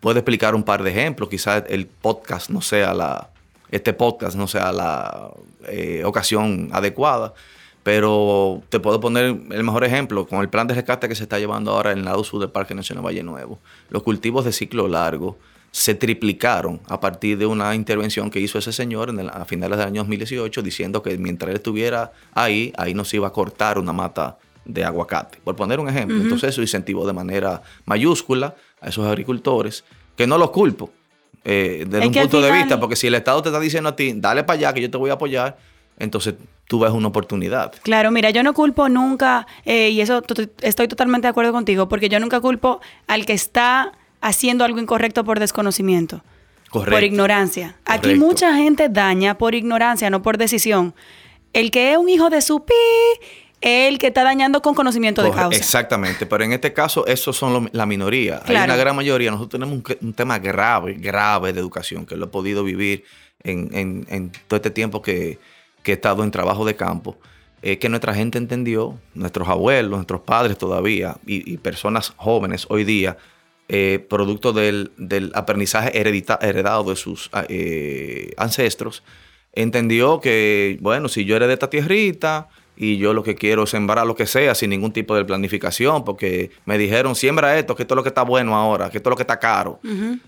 puedo 0.00 0.18
explicar 0.18 0.54
un 0.54 0.62
par 0.62 0.82
de 0.82 0.90
ejemplos, 0.90 1.28
quizás 1.28 1.64
el 1.68 1.86
podcast 1.86 2.48
no 2.48 2.62
sea 2.62 2.94
la, 2.94 3.28
este 3.70 3.92
podcast 3.92 4.34
no 4.36 4.48
sea 4.48 4.72
la 4.72 5.30
eh, 5.68 6.02
ocasión 6.04 6.70
adecuada, 6.72 7.34
pero 7.88 8.62
te 8.68 8.80
puedo 8.80 9.00
poner 9.00 9.24
el 9.50 9.64
mejor 9.64 9.82
ejemplo 9.82 10.26
con 10.26 10.42
el 10.42 10.50
plan 10.50 10.66
de 10.66 10.74
rescate 10.74 11.08
que 11.08 11.14
se 11.14 11.22
está 11.22 11.38
llevando 11.38 11.70
ahora 11.70 11.92
en 11.92 12.00
el 12.00 12.04
lado 12.04 12.22
sur 12.22 12.38
del 12.38 12.50
Parque 12.50 12.74
Nacional 12.74 13.02
Valle 13.02 13.22
Nuevo. 13.22 13.60
Los 13.88 14.02
cultivos 14.02 14.44
de 14.44 14.52
ciclo 14.52 14.88
largo 14.88 15.38
se 15.70 15.94
triplicaron 15.94 16.82
a 16.86 17.00
partir 17.00 17.38
de 17.38 17.46
una 17.46 17.74
intervención 17.74 18.28
que 18.28 18.40
hizo 18.40 18.58
ese 18.58 18.74
señor 18.74 19.08
en 19.08 19.20
a 19.30 19.42
finales 19.46 19.78
del 19.78 19.86
año 19.86 20.02
2018 20.02 20.60
diciendo 20.60 21.02
que 21.02 21.16
mientras 21.16 21.48
él 21.48 21.56
estuviera 21.56 22.12
ahí, 22.34 22.74
ahí 22.76 22.92
no 22.92 23.06
se 23.06 23.16
iba 23.16 23.28
a 23.28 23.32
cortar 23.32 23.78
una 23.78 23.94
mata 23.94 24.36
de 24.66 24.84
aguacate, 24.84 25.38
por 25.42 25.56
poner 25.56 25.80
un 25.80 25.88
ejemplo. 25.88 26.20
Entonces 26.20 26.50
eso 26.50 26.60
incentivó 26.60 27.06
de 27.06 27.14
manera 27.14 27.62
mayúscula 27.86 28.54
a 28.82 28.90
esos 28.90 29.06
agricultores, 29.06 29.82
que 30.14 30.26
no 30.26 30.36
los 30.36 30.50
culpo 30.50 30.92
eh, 31.42 31.86
desde 31.88 32.06
un 32.06 32.12
punto 32.12 32.42
de 32.42 32.52
vista, 32.52 32.78
porque 32.78 32.96
si 32.96 33.06
el 33.06 33.14
Estado 33.14 33.40
te 33.40 33.48
está 33.48 33.58
diciendo 33.58 33.88
a 33.88 33.96
ti, 33.96 34.12
dale 34.14 34.44
para 34.44 34.58
allá 34.58 34.74
que 34.74 34.82
yo 34.82 34.90
te 34.90 34.98
voy 34.98 35.08
a 35.08 35.14
apoyar, 35.14 35.56
entonces 35.98 36.34
tú 36.68 36.78
ves 36.78 36.92
una 36.92 37.08
oportunidad. 37.08 37.72
Claro, 37.82 38.10
mira, 38.12 38.30
yo 38.30 38.42
no 38.44 38.54
culpo 38.54 38.88
nunca, 38.88 39.46
eh, 39.64 39.88
y 39.88 40.00
eso 40.00 40.22
estoy 40.60 40.86
totalmente 40.86 41.26
de 41.26 41.30
acuerdo 41.30 41.52
contigo, 41.52 41.88
porque 41.88 42.08
yo 42.08 42.20
nunca 42.20 42.40
culpo 42.40 42.80
al 43.08 43.26
que 43.26 43.32
está 43.32 43.92
haciendo 44.20 44.64
algo 44.64 44.78
incorrecto 44.78 45.24
por 45.24 45.40
desconocimiento. 45.40 46.22
Por 46.70 47.02
ignorancia. 47.02 47.76
Aquí 47.86 48.14
mucha 48.14 48.54
gente 48.54 48.90
daña 48.90 49.38
por 49.38 49.54
ignorancia, 49.54 50.10
no 50.10 50.20
por 50.20 50.36
decisión. 50.36 50.94
El 51.54 51.70
que 51.70 51.92
es 51.92 51.98
un 51.98 52.10
hijo 52.10 52.28
de 52.28 52.42
su 52.42 52.62
pi, 52.62 52.74
el 53.62 53.98
que 53.98 54.08
está 54.08 54.22
dañando 54.22 54.60
con 54.60 54.74
conocimiento 54.74 55.22
de 55.22 55.30
causa. 55.30 55.58
Exactamente, 55.58 56.26
pero 56.26 56.44
en 56.44 56.52
este 56.52 56.74
caso, 56.74 57.06
esos 57.06 57.34
son 57.34 57.70
la 57.72 57.86
minoría. 57.86 58.42
Hay 58.44 58.56
una 58.56 58.76
gran 58.76 58.94
mayoría. 58.94 59.30
Nosotros 59.30 59.60
tenemos 59.60 59.82
un, 60.02 60.12
tema 60.12 60.38
grave, 60.38 60.92
grave 60.98 61.54
de 61.54 61.60
educación, 61.60 62.04
que 62.04 62.16
lo 62.16 62.26
he 62.26 62.28
podido 62.28 62.62
vivir 62.62 63.04
en, 63.42 64.30
todo 64.46 64.58
este 64.58 64.70
tiempo 64.70 65.00
que, 65.00 65.38
he 65.84 65.92
estado 65.92 66.22
en 66.24 66.30
trabajo 66.30 66.64
de 66.64 66.76
campo. 66.76 67.16
Es 67.62 67.78
que 67.78 67.88
nuestra 67.88 68.14
gente 68.14 68.38
entendió, 68.38 68.98
nuestros 69.14 69.48
abuelos, 69.48 69.90
nuestros 69.90 70.20
padres 70.20 70.58
todavía, 70.58 71.16
y 71.26 71.56
personas 71.58 72.12
jóvenes 72.16 72.66
hoy 72.68 72.84
día, 72.84 73.16
eh, 73.70 74.02
producto 74.08 74.54
del, 74.54 74.90
aprendizaje 75.34 75.90
heredado 75.98 76.84
de 76.84 76.96
sus 76.96 77.28
ah, 77.34 77.44
eh, 77.50 78.32
ancestros, 78.38 79.02
entendió 79.52 80.22
que, 80.22 80.78
bueno, 80.80 81.10
si 81.10 81.26
yo 81.26 81.36
heredé 81.36 81.52
esta 81.52 81.68
tierrita 81.68 82.48
y 82.80 82.96
yo 82.96 83.12
lo 83.12 83.24
que 83.24 83.34
quiero 83.34 83.64
es 83.64 83.70
sembrar 83.70 84.06
lo 84.06 84.14
que 84.14 84.24
sea 84.24 84.54
sin 84.54 84.70
ningún 84.70 84.92
tipo 84.92 85.16
de 85.16 85.24
planificación, 85.24 86.04
porque 86.04 86.52
me 86.64 86.78
dijeron, 86.78 87.16
siembra 87.16 87.58
esto, 87.58 87.74
que 87.74 87.82
esto 87.82 87.94
es 87.94 87.96
lo 87.96 88.02
que 88.04 88.10
está 88.10 88.22
bueno 88.22 88.54
ahora, 88.54 88.88
que 88.88 88.98
esto 88.98 89.08
es 89.08 89.12
lo 89.12 89.16
que 89.16 89.24
está 89.24 89.40
caro. 89.40 89.80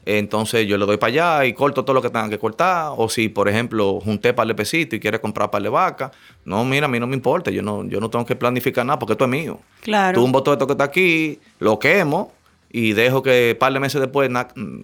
Entonces 0.05 0.67
yo 0.67 0.77
le 0.77 0.85
doy 0.85 0.97
para 0.97 1.13
allá 1.13 1.45
y 1.47 1.53
corto 1.53 1.85
todo 1.85 1.95
lo 1.95 2.03
que 2.03 2.09
tengan 2.09 2.29
que 2.29 2.41
cortar. 2.41 2.93
O 2.97 3.09
si, 3.09 3.29
por 3.29 3.49
ejemplo, 3.49 4.01
junté 4.01 4.35
para 4.35 4.51
el 4.51 4.57
pesito 4.57 4.97
y 4.97 5.01
quiere 5.01 5.21
comprar 5.21 5.49
para 5.49 5.63
de 5.63 5.69
vaca, 5.69 6.11
no, 6.45 6.65
mira, 6.65 6.87
a 6.87 6.89
mí 6.89 6.99
no 6.99 7.07
me 7.07 7.15
importa, 7.15 7.53
yo 7.53 7.63
no, 7.63 7.85
yo 7.85 8.01
no 8.01 8.11
tengo 8.11 8.27
que 8.27 8.35
planificar 8.35 8.85
nada 8.85 8.99
porque 8.99 9.13
esto 9.13 9.27
es 9.27 9.31
mío. 9.31 9.61
Claro. 9.83 10.21
Voto 10.27 10.51
de 10.51 10.57
esto 10.57 10.67
que 10.67 10.73
está 10.73 10.85
aquí, 10.85 11.39
lo 11.61 11.79
quemo 11.79 12.33
y 12.73 12.93
dejo 12.93 13.23
que 13.23 13.53
un 13.53 13.59
par 13.59 13.73
de 13.73 13.81
meses 13.81 14.01
después 14.01 14.31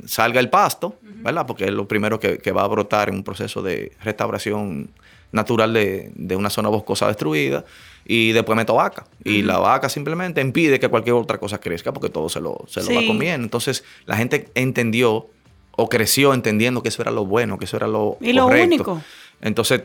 salga 0.06 0.40
el 0.40 0.50
pasto, 0.50 0.96
¿verdad? 1.02 1.46
Porque 1.46 1.64
es 1.64 1.70
lo 1.70 1.86
primero 1.86 2.18
que, 2.18 2.52
va 2.52 2.62
a 2.62 2.68
brotar 2.68 3.08
en 3.08 3.16
un 3.16 3.24
proceso 3.24 3.62
de 3.62 3.92
restauración 4.02 4.90
natural 5.36 5.72
de, 5.72 6.36
una 6.36 6.50
zona 6.50 6.68
boscosa 6.68 7.06
destruida. 7.06 7.64
Y 8.08 8.32
después 8.32 8.56
meto 8.56 8.74
vaca. 8.74 9.04
Y 9.24 9.42
la 9.42 9.58
vaca 9.58 9.88
simplemente 9.88 10.40
impide 10.40 10.78
que 10.78 10.88
cualquier 10.88 11.16
otra 11.16 11.38
cosa 11.38 11.58
crezca 11.58 11.92
porque 11.92 12.08
todo 12.08 12.28
se 12.28 12.40
lo, 12.40 12.64
se 12.68 12.82
lo 12.82 12.94
va 12.94 13.06
comiendo. 13.06 13.44
Entonces 13.44 13.84
la 14.04 14.16
gente 14.16 14.48
entendió 14.54 15.28
o 15.72 15.88
creció 15.88 16.32
entendiendo 16.32 16.82
que 16.82 16.88
eso 16.88 17.02
era 17.02 17.10
lo 17.10 17.26
bueno, 17.26 17.58
que 17.58 17.64
eso 17.64 17.76
era 17.76 17.86
lo 17.86 18.16
y 18.20 18.32
lo 18.32 18.46
único. 18.46 19.02
Entonces, 19.40 19.82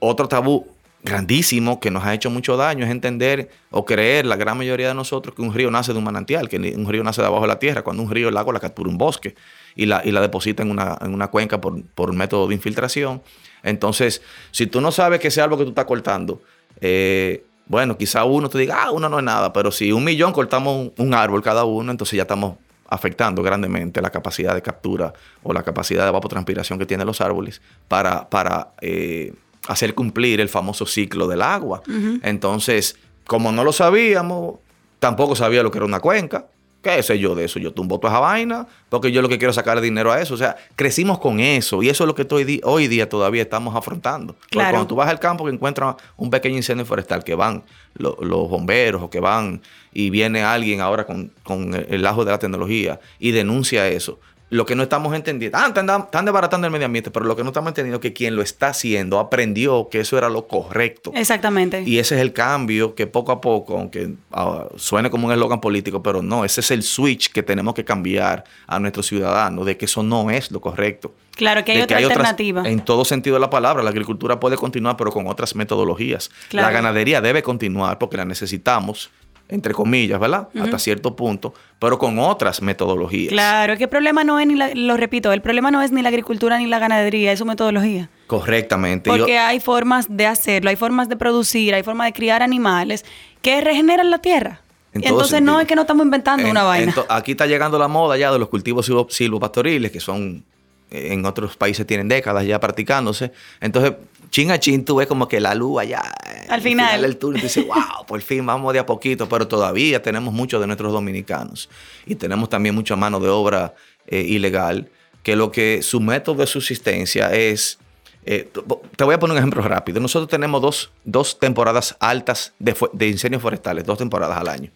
otro 0.00 0.28
tabú 0.28 0.66
grandísimo 1.02 1.78
que 1.80 1.90
nos 1.90 2.04
ha 2.04 2.12
hecho 2.12 2.30
mucho 2.30 2.56
daño 2.56 2.84
es 2.84 2.90
entender 2.90 3.48
o 3.70 3.84
creer 3.84 4.26
la 4.26 4.36
gran 4.36 4.58
mayoría 4.58 4.88
de 4.88 4.94
nosotros 4.94 5.34
que 5.34 5.42
un 5.42 5.54
río 5.54 5.70
nace 5.70 5.92
de 5.92 5.98
un 5.98 6.04
manantial, 6.04 6.48
que 6.48 6.56
un 6.58 6.88
río 6.88 7.02
nace 7.04 7.22
de 7.22 7.28
abajo 7.28 7.42
de 7.42 7.48
la 7.48 7.58
tierra, 7.58 7.82
cuando 7.82 8.02
un 8.02 8.10
río 8.10 8.28
el 8.28 8.36
agua 8.36 8.52
la 8.52 8.60
captura 8.60 8.90
un 8.90 8.98
bosque 8.98 9.34
y 9.74 9.86
la, 9.86 10.02
y 10.04 10.10
la 10.10 10.20
deposita 10.20 10.62
en 10.62 10.70
una, 10.70 10.98
en 11.00 11.14
una 11.14 11.28
cuenca 11.28 11.60
por, 11.60 11.82
por 11.82 12.10
un 12.10 12.16
método 12.16 12.48
de 12.48 12.54
infiltración. 12.54 13.22
Entonces, 13.66 14.22
si 14.52 14.66
tú 14.68 14.80
no 14.80 14.92
sabes 14.92 15.18
que 15.20 15.28
ese 15.28 15.42
árbol 15.42 15.58
que 15.58 15.64
tú 15.64 15.70
estás 15.70 15.84
cortando, 15.84 16.40
eh, 16.80 17.44
bueno, 17.66 17.98
quizá 17.98 18.24
uno 18.24 18.48
te 18.48 18.58
diga, 18.58 18.84
ah, 18.84 18.92
uno 18.92 19.08
no 19.08 19.18
es 19.18 19.24
nada, 19.24 19.52
pero 19.52 19.72
si 19.72 19.90
un 19.90 20.04
millón 20.04 20.32
cortamos 20.32 20.92
un, 20.96 21.14
árbol 21.14 21.42
cada 21.42 21.64
uno, 21.64 21.90
entonces 21.90 22.16
ya 22.16 22.22
estamos 22.22 22.56
afectando 22.88 23.42
grandemente 23.42 24.00
la 24.00 24.10
capacidad 24.10 24.54
de 24.54 24.62
captura 24.62 25.12
o 25.42 25.52
la 25.52 25.64
capacidad 25.64 26.04
de 26.04 26.10
evapotranspiración 26.10 26.78
que 26.78 26.86
tienen 26.86 27.08
los 27.08 27.20
árboles 27.20 27.60
para, 27.88 28.30
para 28.30 28.68
eh, 28.80 29.34
hacer 29.66 29.94
cumplir 29.94 30.40
el 30.40 30.48
famoso 30.48 30.86
ciclo 30.86 31.26
del 31.26 31.42
agua. 31.42 31.82
Entonces, 32.22 32.96
como 33.26 33.50
no 33.50 33.64
lo 33.64 33.72
sabíamos, 33.72 34.60
tampoco 35.00 35.34
sabía 35.34 35.64
lo 35.64 35.72
que 35.72 35.78
era 35.78 35.86
una 35.86 35.98
cuenca. 35.98 36.46
¿Qué 36.86 37.02
sé 37.02 37.18
yo 37.18 37.34
de 37.34 37.46
eso? 37.46 37.58
Yo 37.58 37.72
tumbo 37.72 37.98
toda 37.98 38.12
esa 38.12 38.20
vaina 38.20 38.68
porque 38.88 39.10
yo 39.10 39.20
lo 39.20 39.28
que 39.28 39.38
quiero 39.38 39.50
es 39.50 39.56
sacar 39.56 39.80
dinero 39.80 40.12
a 40.12 40.20
eso. 40.20 40.34
O 40.34 40.36
sea, 40.36 40.54
crecimos 40.76 41.18
con 41.18 41.40
eso 41.40 41.82
y 41.82 41.88
eso 41.88 42.04
es 42.04 42.06
lo 42.06 42.14
que 42.14 42.24
hoy 42.62 42.86
día 42.86 43.08
todavía 43.08 43.42
estamos 43.42 43.74
afrontando. 43.74 44.36
Porque 44.52 44.70
cuando 44.70 44.86
tú 44.86 44.94
vas 44.94 45.08
al 45.08 45.18
campo 45.18 45.44
que 45.44 45.50
encuentras 45.50 45.96
un 46.16 46.30
pequeño 46.30 46.54
incendio 46.54 46.86
forestal, 46.86 47.24
que 47.24 47.34
van 47.34 47.64
los 47.94 48.48
bomberos 48.48 49.02
o 49.02 49.10
que 49.10 49.18
van 49.18 49.62
y 49.92 50.10
viene 50.10 50.44
alguien 50.44 50.80
ahora 50.80 51.06
con, 51.06 51.32
con 51.42 51.74
el 51.74 52.06
ajo 52.06 52.24
de 52.24 52.30
la 52.30 52.38
tecnología 52.38 53.00
y 53.18 53.32
denuncia 53.32 53.88
eso, 53.88 54.20
lo 54.56 54.66
que 54.66 54.74
no 54.74 54.82
estamos 54.82 55.14
entendiendo, 55.14 55.56
ah, 55.58 55.66
están, 55.68 55.88
están 55.88 56.24
desbaratando 56.24 56.66
el 56.66 56.72
medio 56.72 56.86
ambiente, 56.86 57.10
pero 57.10 57.26
lo 57.26 57.36
que 57.36 57.42
no 57.42 57.50
estamos 57.50 57.68
entendiendo 57.68 57.96
es 57.96 58.02
que 58.02 58.12
quien 58.12 58.34
lo 58.34 58.42
está 58.42 58.68
haciendo 58.68 59.18
aprendió 59.18 59.88
que 59.90 60.00
eso 60.00 60.18
era 60.18 60.28
lo 60.28 60.46
correcto. 60.48 61.12
Exactamente. 61.14 61.82
Y 61.82 61.98
ese 61.98 62.16
es 62.16 62.20
el 62.20 62.32
cambio 62.32 62.94
que 62.94 63.06
poco 63.06 63.32
a 63.32 63.40
poco, 63.40 63.78
aunque 63.78 64.14
ah, 64.32 64.66
suene 64.76 65.10
como 65.10 65.26
un 65.26 65.32
eslogan 65.32 65.60
político, 65.60 66.02
pero 66.02 66.22
no, 66.22 66.44
ese 66.44 66.60
es 66.60 66.70
el 66.70 66.82
switch 66.82 67.32
que 67.32 67.42
tenemos 67.42 67.74
que 67.74 67.84
cambiar 67.84 68.44
a 68.66 68.80
nuestros 68.80 69.06
ciudadanos, 69.06 69.66
de 69.66 69.76
que 69.76 69.84
eso 69.84 70.02
no 70.02 70.30
es 70.30 70.50
lo 70.50 70.60
correcto. 70.60 71.14
Claro, 71.36 71.64
que 71.64 71.72
hay 71.72 71.82
otra 71.82 71.98
alternativa. 71.98 72.66
en 72.66 72.80
todo 72.80 73.04
sentido 73.04 73.34
de 73.34 73.40
la 73.40 73.50
palabra, 73.50 73.82
la 73.82 73.90
agricultura 73.90 74.40
puede 74.40 74.56
continuar, 74.56 74.96
pero 74.96 75.12
con 75.12 75.26
otras 75.26 75.54
metodologías. 75.54 76.30
La 76.50 76.70
ganadería 76.70 77.20
debe 77.20 77.42
continuar 77.42 77.98
porque 77.98 78.16
la 78.16 78.24
necesitamos 78.24 79.10
entre 79.48 79.72
comillas, 79.72 80.18
¿verdad? 80.18 80.48
Hasta 80.60 80.78
cierto 80.78 81.14
punto, 81.14 81.54
pero 81.78 81.98
con 81.98 82.18
otras 82.18 82.62
metodologías. 82.62 83.30
Claro, 83.32 83.76
que 83.76 83.84
el 83.84 83.88
problema 83.88 84.24
no 84.24 84.38
es 84.38 84.46
ni 84.46 84.54
la, 84.54 84.70
lo 84.74 84.96
repito, 84.96 85.32
el 85.32 85.42
problema 85.42 85.70
no 85.70 85.82
es 85.82 85.92
ni 85.92 86.02
la 86.02 86.08
agricultura 86.08 86.58
ni 86.58 86.66
la 86.66 86.78
ganadería, 86.78 87.32
es 87.32 87.38
su 87.38 87.44
metodología. 87.44 88.10
Correctamente. 88.26 89.08
Porque 89.10 89.38
hay 89.38 89.60
formas 89.60 90.06
de 90.08 90.26
hacerlo, 90.26 90.70
hay 90.70 90.76
formas 90.76 91.08
de 91.08 91.16
producir, 91.16 91.74
hay 91.74 91.82
formas 91.82 92.08
de 92.08 92.12
criar 92.12 92.42
animales 92.42 93.04
que 93.42 93.60
regeneran 93.60 94.10
la 94.10 94.18
tierra. 94.18 94.60
Entonces 94.92 95.42
no 95.42 95.60
es 95.60 95.66
que 95.66 95.74
no 95.74 95.82
estamos 95.82 96.04
inventando 96.04 96.48
una 96.50 96.62
vaina. 96.62 96.94
aquí 97.08 97.32
está 97.32 97.46
llegando 97.46 97.78
la 97.78 97.88
moda 97.88 98.16
ya 98.16 98.32
de 98.32 98.38
los 98.38 98.48
cultivos 98.48 98.90
silvopastoriles, 99.10 99.92
que 99.92 100.00
son 100.00 100.44
eh, 100.90 101.12
en 101.12 101.24
otros 101.24 101.56
países 101.56 101.86
tienen 101.86 102.08
décadas 102.08 102.46
ya 102.46 102.60
practicándose. 102.60 103.32
Entonces, 103.60 103.92
chin 104.30 104.50
a 104.50 104.58
chin, 104.58 104.84
tú 104.84 104.96
ves 104.96 105.06
como 105.06 105.28
que 105.28 105.40
la 105.40 105.54
luz 105.54 105.80
allá. 105.80 106.02
Eh, 106.26 106.46
al 106.48 106.60
final. 106.60 106.86
final 106.86 107.02
del 107.02 107.16
túnel, 107.16 107.42
dices, 107.42 107.66
wow, 107.66 108.06
por 108.06 108.20
fin 108.22 108.44
vamos 108.44 108.72
de 108.72 108.78
a 108.78 108.86
poquito, 108.86 109.28
pero 109.28 109.48
todavía 109.48 110.02
tenemos 110.02 110.32
muchos 110.32 110.60
de 110.60 110.66
nuestros 110.66 110.92
dominicanos. 110.92 111.68
Y 112.06 112.14
tenemos 112.14 112.48
también 112.48 112.74
mucha 112.74 112.96
mano 112.96 113.20
de 113.20 113.28
obra 113.28 113.74
eh, 114.06 114.20
ilegal, 114.20 114.90
que 115.22 115.36
lo 115.36 115.50
que 115.50 115.82
su 115.82 116.00
método 116.00 116.36
de 116.36 116.46
subsistencia 116.46 117.32
es. 117.32 117.78
te 118.24 119.04
voy 119.04 119.14
a 119.14 119.18
poner 119.18 119.32
un 119.32 119.38
ejemplo 119.38 119.62
rápido. 119.62 120.00
Nosotros 120.00 120.28
tenemos 120.28 120.90
dos, 121.04 121.38
temporadas 121.38 121.96
altas 122.00 122.54
de, 122.58 122.74
de 122.92 123.08
incendios 123.08 123.42
forestales, 123.42 123.84
dos 123.84 123.98
temporadas 123.98 124.38
al 124.38 124.48
año. 124.48 124.70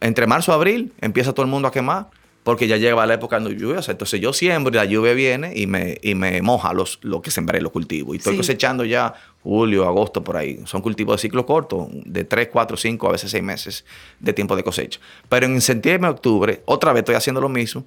Entre 0.00 0.26
marzo 0.26 0.52
y 0.52 0.54
abril 0.54 0.92
empieza 1.00 1.32
todo 1.32 1.44
el 1.44 1.50
mundo 1.50 1.68
a 1.68 1.72
quemar 1.72 2.08
porque 2.50 2.66
ya 2.66 2.78
llega 2.78 3.06
la 3.06 3.14
época 3.14 3.38
de 3.38 3.54
lluvias. 3.54 3.88
Entonces 3.88 4.20
yo 4.20 4.32
siembro 4.32 4.72
y 4.72 4.76
la 4.76 4.84
lluvia 4.84 5.12
viene 5.12 5.52
y 5.54 5.68
me, 5.68 5.98
y 6.02 6.16
me 6.16 6.42
moja 6.42 6.72
los, 6.72 6.98
lo 7.02 7.22
que 7.22 7.30
sembré, 7.30 7.60
los 7.60 7.70
cultivos. 7.70 8.12
Y 8.12 8.18
estoy 8.18 8.36
cosechando 8.36 8.84
ya 8.84 9.14
julio, 9.40 9.86
agosto, 9.86 10.24
por 10.24 10.36
ahí. 10.36 10.58
Son 10.64 10.82
cultivos 10.82 11.14
de 11.14 11.22
ciclo 11.22 11.46
corto, 11.46 11.88
de 11.92 12.24
3, 12.24 12.48
4, 12.50 12.76
5, 12.76 13.08
a 13.08 13.12
veces 13.12 13.30
6 13.30 13.44
meses 13.44 13.84
de 14.18 14.32
tiempo 14.32 14.56
de 14.56 14.64
cosecha. 14.64 14.98
Pero 15.28 15.46
en 15.46 15.60
septiembre, 15.60 16.10
octubre, 16.10 16.60
otra 16.64 16.92
vez 16.92 17.02
estoy 17.02 17.14
haciendo 17.14 17.40
lo 17.40 17.48
mismo. 17.48 17.84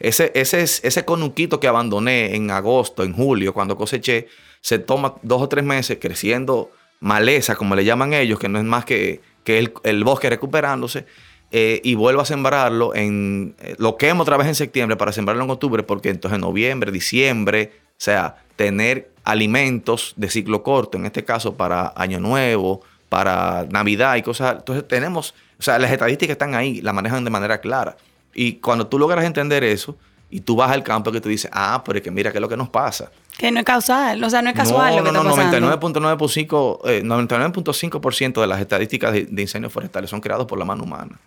Ese, 0.00 0.32
ese, 0.34 0.60
ese 0.60 1.04
conuquito 1.04 1.60
que 1.60 1.68
abandoné 1.68 2.34
en 2.34 2.50
agosto, 2.50 3.04
en 3.04 3.12
julio, 3.12 3.54
cuando 3.54 3.76
coseché, 3.76 4.26
se 4.60 4.80
toma 4.80 5.14
dos 5.22 5.40
o 5.40 5.48
tres 5.48 5.62
meses 5.62 5.98
creciendo 6.00 6.72
maleza, 6.98 7.54
como 7.54 7.76
le 7.76 7.84
llaman 7.84 8.12
ellos, 8.12 8.40
que 8.40 8.48
no 8.48 8.58
es 8.58 8.64
más 8.64 8.84
que, 8.84 9.20
que 9.44 9.60
el, 9.60 9.72
el 9.84 10.02
bosque 10.02 10.28
recuperándose 10.28 11.06
eh, 11.52 11.80
y 11.82 11.94
vuelvo 11.94 12.22
a 12.22 12.24
sembrarlo 12.24 12.94
en. 12.94 13.54
Eh, 13.60 13.74
lo 13.78 13.96
quemo 13.96 14.22
otra 14.22 14.36
vez 14.36 14.46
en 14.46 14.54
septiembre 14.54 14.96
para 14.96 15.12
sembrarlo 15.12 15.44
en 15.44 15.50
octubre, 15.50 15.82
porque 15.82 16.10
entonces 16.10 16.36
en 16.36 16.42
noviembre, 16.42 16.92
diciembre, 16.92 17.72
o 17.74 17.94
sea, 17.96 18.36
tener 18.56 19.10
alimentos 19.24 20.14
de 20.16 20.30
ciclo 20.30 20.62
corto, 20.62 20.96
en 20.96 21.06
este 21.06 21.24
caso 21.24 21.56
para 21.56 21.92
Año 21.96 22.20
Nuevo, 22.20 22.82
para 23.08 23.66
Navidad 23.70 24.16
y 24.16 24.22
cosas. 24.22 24.56
Entonces 24.58 24.86
tenemos. 24.86 25.34
O 25.58 25.62
sea, 25.62 25.78
las 25.78 25.90
estadísticas 25.90 26.34
están 26.34 26.54
ahí, 26.54 26.80
las 26.80 26.94
manejan 26.94 27.24
de 27.24 27.30
manera 27.30 27.60
clara. 27.60 27.96
Y 28.32 28.54
cuando 28.54 28.86
tú 28.86 28.98
logras 28.98 29.24
entender 29.24 29.64
eso, 29.64 29.96
y 30.30 30.40
tú 30.40 30.56
vas 30.56 30.70
al 30.70 30.82
campo 30.82 31.10
que 31.10 31.20
tú 31.20 31.28
dices, 31.28 31.50
ah, 31.52 31.82
pero 31.84 31.98
es 31.98 32.04
que 32.04 32.10
mira 32.10 32.30
qué 32.30 32.38
es 32.38 32.42
lo 32.42 32.48
que 32.48 32.56
nos 32.56 32.68
pasa. 32.68 33.10
Que 33.36 33.50
no 33.50 33.58
es 33.58 33.66
causal, 33.66 34.22
o 34.22 34.30
sea, 34.30 34.40
no 34.42 34.50
es 34.50 34.56
casual. 34.56 34.94
No, 34.94 35.00
lo 35.00 35.06
que 35.06 35.12
no, 35.12 35.24
no, 35.24 35.36
99.5% 35.36 36.80
eh, 36.84 37.02
99 37.02 38.40
de 38.40 38.46
las 38.46 38.60
estadísticas 38.60 39.12
de, 39.12 39.24
de, 39.24 39.42
incendios 39.42 39.72
forestales 39.72 40.08
son 40.08 40.20
creados 40.20 40.46
por 40.46 40.58
la 40.58 40.64
mano 40.64 40.84
humana. 40.84 41.18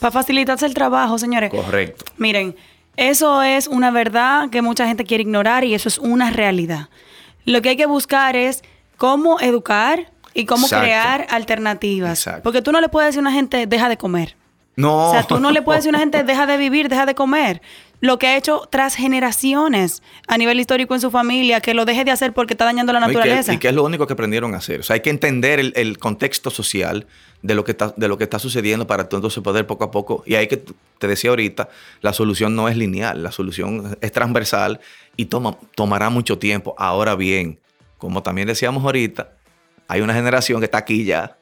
Para 0.00 0.10
facilitarse 0.10 0.66
el 0.66 0.74
trabajo, 0.74 1.18
señores. 1.18 1.50
Correcto. 1.50 2.04
Miren, 2.16 2.56
eso 2.96 3.42
es 3.42 3.66
una 3.66 3.90
verdad 3.90 4.50
que 4.50 4.62
mucha 4.62 4.86
gente 4.86 5.04
quiere 5.04 5.22
ignorar 5.22 5.64
y 5.64 5.74
eso 5.74 5.88
es 5.88 5.98
una 5.98 6.30
realidad. 6.30 6.88
Lo 7.44 7.62
que 7.62 7.70
hay 7.70 7.76
que 7.76 7.86
buscar 7.86 8.36
es 8.36 8.62
cómo 8.96 9.40
educar 9.40 10.12
y 10.34 10.44
cómo 10.44 10.68
crear 10.68 11.26
alternativas. 11.30 12.28
Porque 12.42 12.62
tú 12.62 12.72
no 12.72 12.80
le 12.80 12.88
puedes 12.88 13.08
decir 13.08 13.20
a 13.20 13.22
una 13.22 13.32
gente, 13.32 13.66
deja 13.66 13.88
de 13.88 13.96
comer. 13.96 14.36
No. 14.80 15.08
O 15.08 15.12
sea, 15.12 15.22
tú 15.24 15.40
no 15.40 15.50
le 15.50 15.62
puedes 15.62 15.84
decir 15.84 15.94
a 15.94 15.98
una 15.98 16.00
gente, 16.00 16.24
deja 16.24 16.46
de 16.46 16.56
vivir, 16.56 16.88
deja 16.88 17.06
de 17.06 17.14
comer. 17.14 17.60
Lo 18.00 18.18
que 18.18 18.28
ha 18.28 18.36
hecho 18.36 18.66
tras 18.70 18.94
generaciones 18.94 20.02
a 20.26 20.38
nivel 20.38 20.58
histórico 20.58 20.94
en 20.94 21.02
su 21.02 21.10
familia, 21.10 21.60
que 21.60 21.74
lo 21.74 21.84
deje 21.84 22.04
de 22.04 22.10
hacer 22.10 22.32
porque 22.32 22.54
está 22.54 22.64
dañando 22.64 22.94
la 22.94 23.00
naturaleza. 23.00 23.52
Y 23.52 23.58
que, 23.58 23.68
es 23.68 23.74
lo 23.74 23.84
único 23.84 24.06
que 24.06 24.14
aprendieron 24.14 24.54
a 24.54 24.58
hacer. 24.58 24.80
O 24.80 24.82
sea, 24.82 24.94
hay 24.94 25.00
que 25.00 25.10
entender 25.10 25.60
el, 25.60 25.98
contexto 25.98 26.48
social 26.50 27.06
de 27.42 27.54
lo, 27.54 27.62
que 27.62 27.72
está, 27.72 27.92
de 27.96 28.08
lo 28.08 28.16
que 28.16 28.24
está 28.24 28.38
sucediendo 28.38 28.86
para 28.86 29.02
entonces 29.02 29.42
poder 29.42 29.66
poco 29.66 29.84
a 29.84 29.90
poco. 29.90 30.22
Y 30.24 30.34
hay 30.34 30.48
que, 30.48 30.64
te 30.98 31.08
decía 31.08 31.28
ahorita, 31.28 31.68
la 32.00 32.14
solución 32.14 32.56
no 32.56 32.70
es 32.70 32.76
lineal, 32.76 33.22
la 33.22 33.32
solución 33.32 33.98
es 34.00 34.12
transversal 34.12 34.80
y 35.16 35.26
toma, 35.26 35.58
tomará 35.74 36.08
mucho 36.08 36.38
tiempo. 36.38 36.74
Ahora 36.78 37.16
bien, 37.16 37.58
como 37.98 38.22
también 38.22 38.48
decíamos 38.48 38.82
ahorita, 38.82 39.32
hay 39.88 40.00
una 40.00 40.14
generación 40.14 40.60
que 40.60 40.64
está 40.64 40.78
aquí 40.78 41.04
ya 41.04 41.36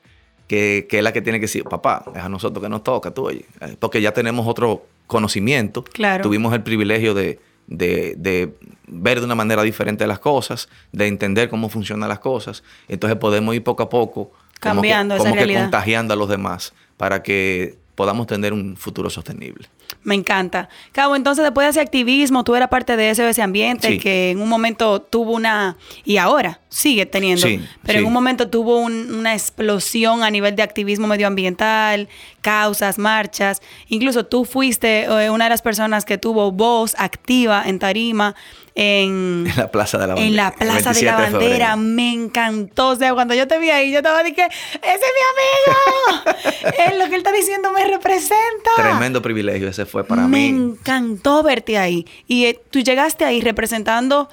que, 0.49 0.89
es 0.91 1.03
la 1.03 1.13
que 1.13 1.23
tiene 1.23 1.39
que 1.39 1.45
decir, 1.45 1.65
papá, 1.65 2.05
es 2.15 2.23
a 2.23 2.29
nosotros 2.29 2.63
que 2.63 2.69
nos 2.69 2.83
toca, 2.83 3.13
tú 3.13 3.27
oye, 3.27 3.45
eh, 3.61 3.77
porque 3.79 4.01
ya 4.01 4.13
tenemos 4.13 4.47
otro 4.49 4.87
conocimiento, 5.07 5.85
claro. 5.85 6.23
tuvimos 6.23 6.53
el 6.55 6.63
privilegio 6.63 7.15
de, 7.15 7.39
ver 7.69 9.19
de 9.21 9.25
una 9.25 9.35
manera 9.35 9.63
diferente 9.63 10.07
las 10.07 10.19
cosas, 10.19 10.69
de 10.91 11.07
entender 11.07 11.51
cómo 11.51 11.69
funcionan 11.69 12.09
las 12.09 12.19
cosas, 12.19 12.65
entonces 12.89 13.19
podemos 13.19 13.55
ir 13.55 13.63
poco 13.63 13.83
a 13.83 13.91
poco 13.91 14.33
cambiando 14.59 15.17
como 15.19 15.35
que, 15.35 15.55
contagiando 15.55 16.15
a 16.15 16.17
los 16.17 16.29
demás 16.29 16.73
para 16.97 17.23
que 17.23 17.77
podamos 17.95 18.27
tener 18.27 18.53
un 18.53 18.77
futuro 18.77 19.11
sostenible. 19.11 19.69
Me 20.03 20.15
encanta. 20.15 20.69
Cabo, 20.93 21.17
entonces 21.17 21.45
después 21.45 21.67
de 21.67 21.71
ese 21.71 21.81
activismo, 21.81 22.45
tú 22.45 22.55
eras 22.55 22.69
parte 22.69 22.97
de 22.97 23.11
ese, 23.11 23.29
ese 23.29 23.43
ambiente 23.43 23.99
que 23.99 24.31
en 24.31 24.41
un 24.41 24.49
momento 24.49 25.03
tuvo 25.03 25.33
una, 25.33 25.77
y 26.05 26.17
ahora 26.17 26.61
sigue 26.69 27.07
teniendo, 27.07 27.47
pero 27.83 27.99
en 27.99 28.07
un 28.07 28.13
momento 28.13 28.49
tuvo 28.49 28.79
una 28.79 29.35
explosión 29.35 30.23
a 30.23 30.31
nivel 30.31 30.57
de 30.57 30.63
activismo 30.63 31.07
medioambiental, 31.07 32.09
causas, 32.41 32.99
marchas. 32.99 33.61
Incluso 33.89 34.25
tú 34.25 34.45
fuiste 34.45 35.05
eh, 35.05 35.31
una 35.31 35.45
de 35.45 35.51
las 35.51 35.63
personas 35.63 36.05
que 36.05 36.17
tuvo 36.17 36.53
voz 36.53 36.95
activa 36.99 37.63
en 37.67 37.79
Tarima 37.79 38.35
en, 38.81 39.51
la 39.57 39.73
Plaza 39.73 39.99
de 39.99 40.07
la 40.07 40.15
Bandera. 40.15 40.29
En 40.29 40.37
la 40.37 40.53
Plaza 40.53 40.93
de 40.93 41.03
la 41.03 41.17
Bandera. 41.17 41.77
me 41.77 42.13
encantó. 42.13 42.91
O 42.91 42.97
sea, 42.97 43.13
cuando 43.13 43.35
yo 43.35 43.49
te 43.49 43.59
vi 43.59 43.71
ahí, 43.71 43.91
yo 43.91 43.99
estaba 43.99 44.23
diciendo, 44.23 44.55
ese 44.75 44.95
es 44.95 45.01
mi 45.01 46.23
amigo. 46.23 46.39
es 46.87 46.99
lo 46.99 47.05
que 47.07 47.15
él 47.17 47.19
está 47.19 47.33
diciendo 47.33 47.73
me 47.73 47.85
representa. 47.89 48.71
Tremendo 48.77 49.21
privilegio 49.21 49.69
ese 49.83 49.91
fue 49.91 50.05
para 50.05 50.27
mí. 50.27 50.31
Me 50.31 50.47
encantó 50.49 51.43
verte 51.43 51.79
ahí. 51.79 52.07
Y 52.27 52.47
eh, 52.47 52.61
tú 52.71 52.81
llegaste 52.81 53.25
ahí 53.25 53.41
representando 53.41 54.29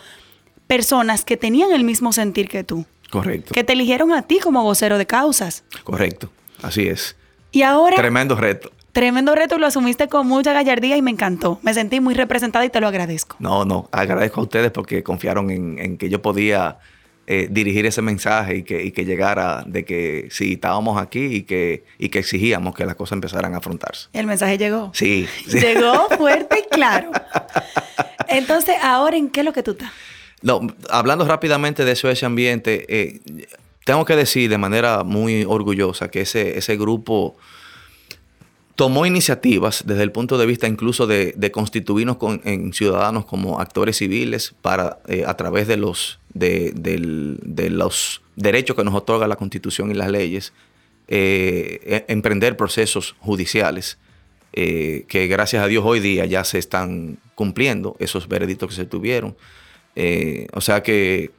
personas 0.67 1.23
que 1.23 1.38
tenían 1.38 1.71
el 1.71 1.84
mismo 1.84 2.13
sentir 2.13 2.49
que 2.49 2.63
tú. 2.63 2.86
Correcto. 3.12 3.53
Que 3.53 3.63
te 3.63 3.73
eligieron 3.73 4.12
a 4.12 4.23
ti 4.23 4.39
como 4.39 4.63
vocero 4.63 4.97
de 4.97 5.05
causas. 5.05 5.63
Correcto. 5.84 6.31
Así 6.62 6.88
es. 6.88 7.15
Y 7.51 7.62
ahora... 7.62 7.95
Tremendo 7.95 8.36
reto. 8.36 8.71
Tremendo 8.91 9.36
reto, 9.36 9.58
lo 9.58 9.67
asumiste 9.67 10.08
con 10.08 10.25
mucha 10.25 10.53
gallardía 10.53 10.95
y 10.95 11.01
me 11.01 11.12
encantó. 11.12 11.60
Me 11.63 11.73
sentí 11.73 11.99
muy 11.99 12.13
representada 12.13 12.63
y 12.63 12.69
te 12.69 12.79
lo 12.79 12.88
agradezco. 12.88 13.36
No, 13.39 13.65
no, 13.65 13.89
agradezco 13.91 14.39
a 14.39 14.43
ustedes 14.45 14.71
porque 14.71 15.03
confiaron 15.03 15.49
en, 15.49 15.97
que 15.97 16.10
yo 16.10 16.21
podía 16.21 16.77
eh, 17.27 17.47
dirigir 17.49 17.85
ese 17.85 18.01
mensaje 18.01 18.57
y 18.57 18.63
que, 18.63 18.93
que, 18.93 19.03
llegara 19.03 19.63
de 19.65 19.83
que 19.83 20.27
sí, 20.29 20.53
estábamos 20.53 21.01
aquí 21.01 21.25
y 21.25 21.41
que, 21.43 21.83
y 21.97 22.09
que 22.09 22.19
exigíamos 22.19 22.75
que 22.75 22.85
las 22.85 22.95
cosas 22.95 23.13
empezaran 23.13 23.55
a 23.55 23.57
afrontarse. 23.57 24.09
El 24.13 24.27
mensaje 24.27 24.57
llegó. 24.57 24.91
Sí. 24.93 25.27
Llegó 25.47 26.07
fuerte 26.17 26.59
y 26.65 26.69
claro. 26.69 27.11
Entonces, 28.27 28.75
ahora, 28.81 29.17
¿en 29.17 29.29
qué 29.29 29.39
es 29.39 29.45
lo 29.45 29.53
que 29.53 29.63
tú 29.63 29.71
estás? 29.71 29.91
No, 30.41 30.61
hablando 30.89 31.25
rápidamente 31.25 31.83
de 31.85 31.93
eso, 31.93 32.09
ese 32.09 32.25
ambiente, 32.25 32.85
eh, 32.88 33.21
tengo 33.85 34.05
que 34.05 34.15
decir 34.15 34.49
de 34.49 34.57
manera 34.57 35.03
muy 35.03 35.45
orgullosa 35.45 36.09
que 36.09 36.21
ese, 36.21 36.57
ese 36.57 36.77
grupo 36.77 37.38
tomó 38.75 39.05
iniciativas 39.05 39.83
desde 39.88 40.03
el 40.03 40.11
punto 40.11 40.38
de 40.38 40.45
vista 40.45 40.67
incluso 40.67 41.07
de, 41.07 41.51
constituirnos 41.51 42.17
en 42.43 42.73
ciudadanos 42.73 43.25
como 43.25 43.59
actores 43.59 43.97
civiles 43.97 44.53
para, 44.61 44.99
eh, 45.07 45.23
a 45.25 45.35
través 45.35 45.67
de 45.67 45.77
los, 45.77 46.19
de, 46.36 47.69
los 47.71 48.21
derechos 48.36 48.76
que 48.76 48.84
nos 48.84 48.93
otorga 48.93 49.28
la 49.28 49.36
Constitución 49.36 49.89
y 49.89 49.95
las 49.95 50.12
leyes, 50.12 50.54
eh, 51.08 51.80
e, 51.84 52.13
emprender 52.13 52.58
procesos 52.58 53.15
judiciales 53.19 53.98
eh, 54.54 55.06
que 55.08 55.28
gracias 55.28 55.63
a 55.63 55.67
Dios 55.67 55.84
hoy 55.86 56.00
día 56.00 56.26
ya 56.26 56.43
se 56.43 56.60
están 56.60 57.17
cumpliendo 57.34 57.95
esos 58.00 58.28
veredictos 58.28 58.69
que 58.69 58.76
se 58.76 58.86
tuvieron. 58.86 59.36
o 60.54 60.62
sea 60.62 60.84
que 60.84 61.32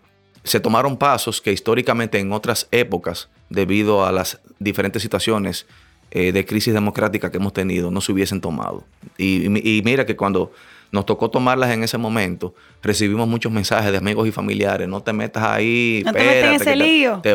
se 0.46 0.60
tomaron 0.60 0.96
pasos 0.96 1.40
que 1.40 1.52
históricamente 1.52 2.18
en 2.18 2.32
otras 2.32 2.68
épocas, 2.70 3.28
debido 3.50 4.06
a 4.06 4.12
las 4.12 4.40
diferentes 4.60 5.02
situaciones 5.02 5.66
eh, 6.12 6.30
de 6.30 6.46
crisis 6.46 6.72
democrática 6.72 7.32
que 7.32 7.38
hemos 7.38 7.52
tenido 7.52 7.90
no 7.90 8.00
se 8.00 8.12
hubiesen 8.12 8.40
tomado. 8.40 8.84
Y, 9.18 9.48
mira 9.84 10.06
que 10.06 10.16
cuando 10.16 10.52
nos 10.92 11.06
tocó 11.06 11.30
tomarlas 11.30 11.70
en 11.70 11.82
ese 11.82 11.98
momento, 11.98 12.54
recibimos 12.82 13.28
muchos 13.28 13.52
mensajes 13.52 13.92
de 13.92 13.98
amigos 13.98 14.28
y 14.28 14.32
familiares, 14.32 14.88
no 14.88 15.02
te 15.02 15.12
metas 15.12 15.42
ahí, 15.42 16.02
no 16.04 16.12
te 16.12 16.18
metas 16.18 16.48
en 16.48 16.54
ese 16.54 16.76
lío. 16.76 17.20
Te, 17.22 17.34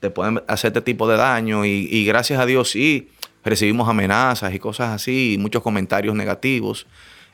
te 0.00 0.10
pueden 0.10 0.42
hacer 0.46 0.68
este 0.68 0.80
tipo 0.80 1.08
de 1.08 1.16
daño 1.16 1.64
y, 1.64 2.04
gracias 2.04 2.40
a 2.40 2.46
Dios 2.46 2.70
sí, 2.70 3.10
recibimos 3.44 3.88
amenazas 3.88 4.54
y 4.54 4.58
cosas 4.58 4.90
así, 4.90 5.34
y 5.34 5.38
muchos 5.38 5.62
comentarios 5.62 6.14
negativos 6.14 6.86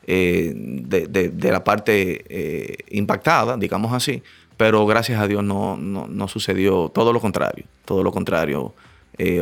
eh, 0.06 0.52
de, 0.54 1.52
la 1.52 1.64
parte 1.64 2.24
eh, 2.28 2.76
impactada, 2.90 3.56
digamos 3.56 3.92
así, 3.92 4.22
pero 4.56 4.86
gracias 4.86 5.20
a 5.20 5.26
Dios 5.26 5.44
no, 5.44 5.76
no, 5.76 6.28
sucedió 6.28 6.90
todo 6.94 7.12
lo 7.12 7.20
contrario, 7.20 7.64
todo 7.84 8.02
lo 8.02 8.10
contrario. 8.10 8.74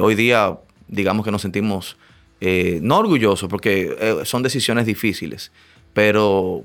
hoy 0.01 0.15
día 0.15 0.57
digamos 0.89 1.25
que 1.25 1.31
nos 1.31 1.43
sentimos 1.43 1.97
eh, 2.41 2.81
no 2.83 2.99
orgullosos 2.99 3.49
porque 3.49 3.97
eh, 3.99 4.17
son 4.25 4.43
decisiones 4.43 4.87
difíciles, 4.87 5.53
pero 5.97 6.63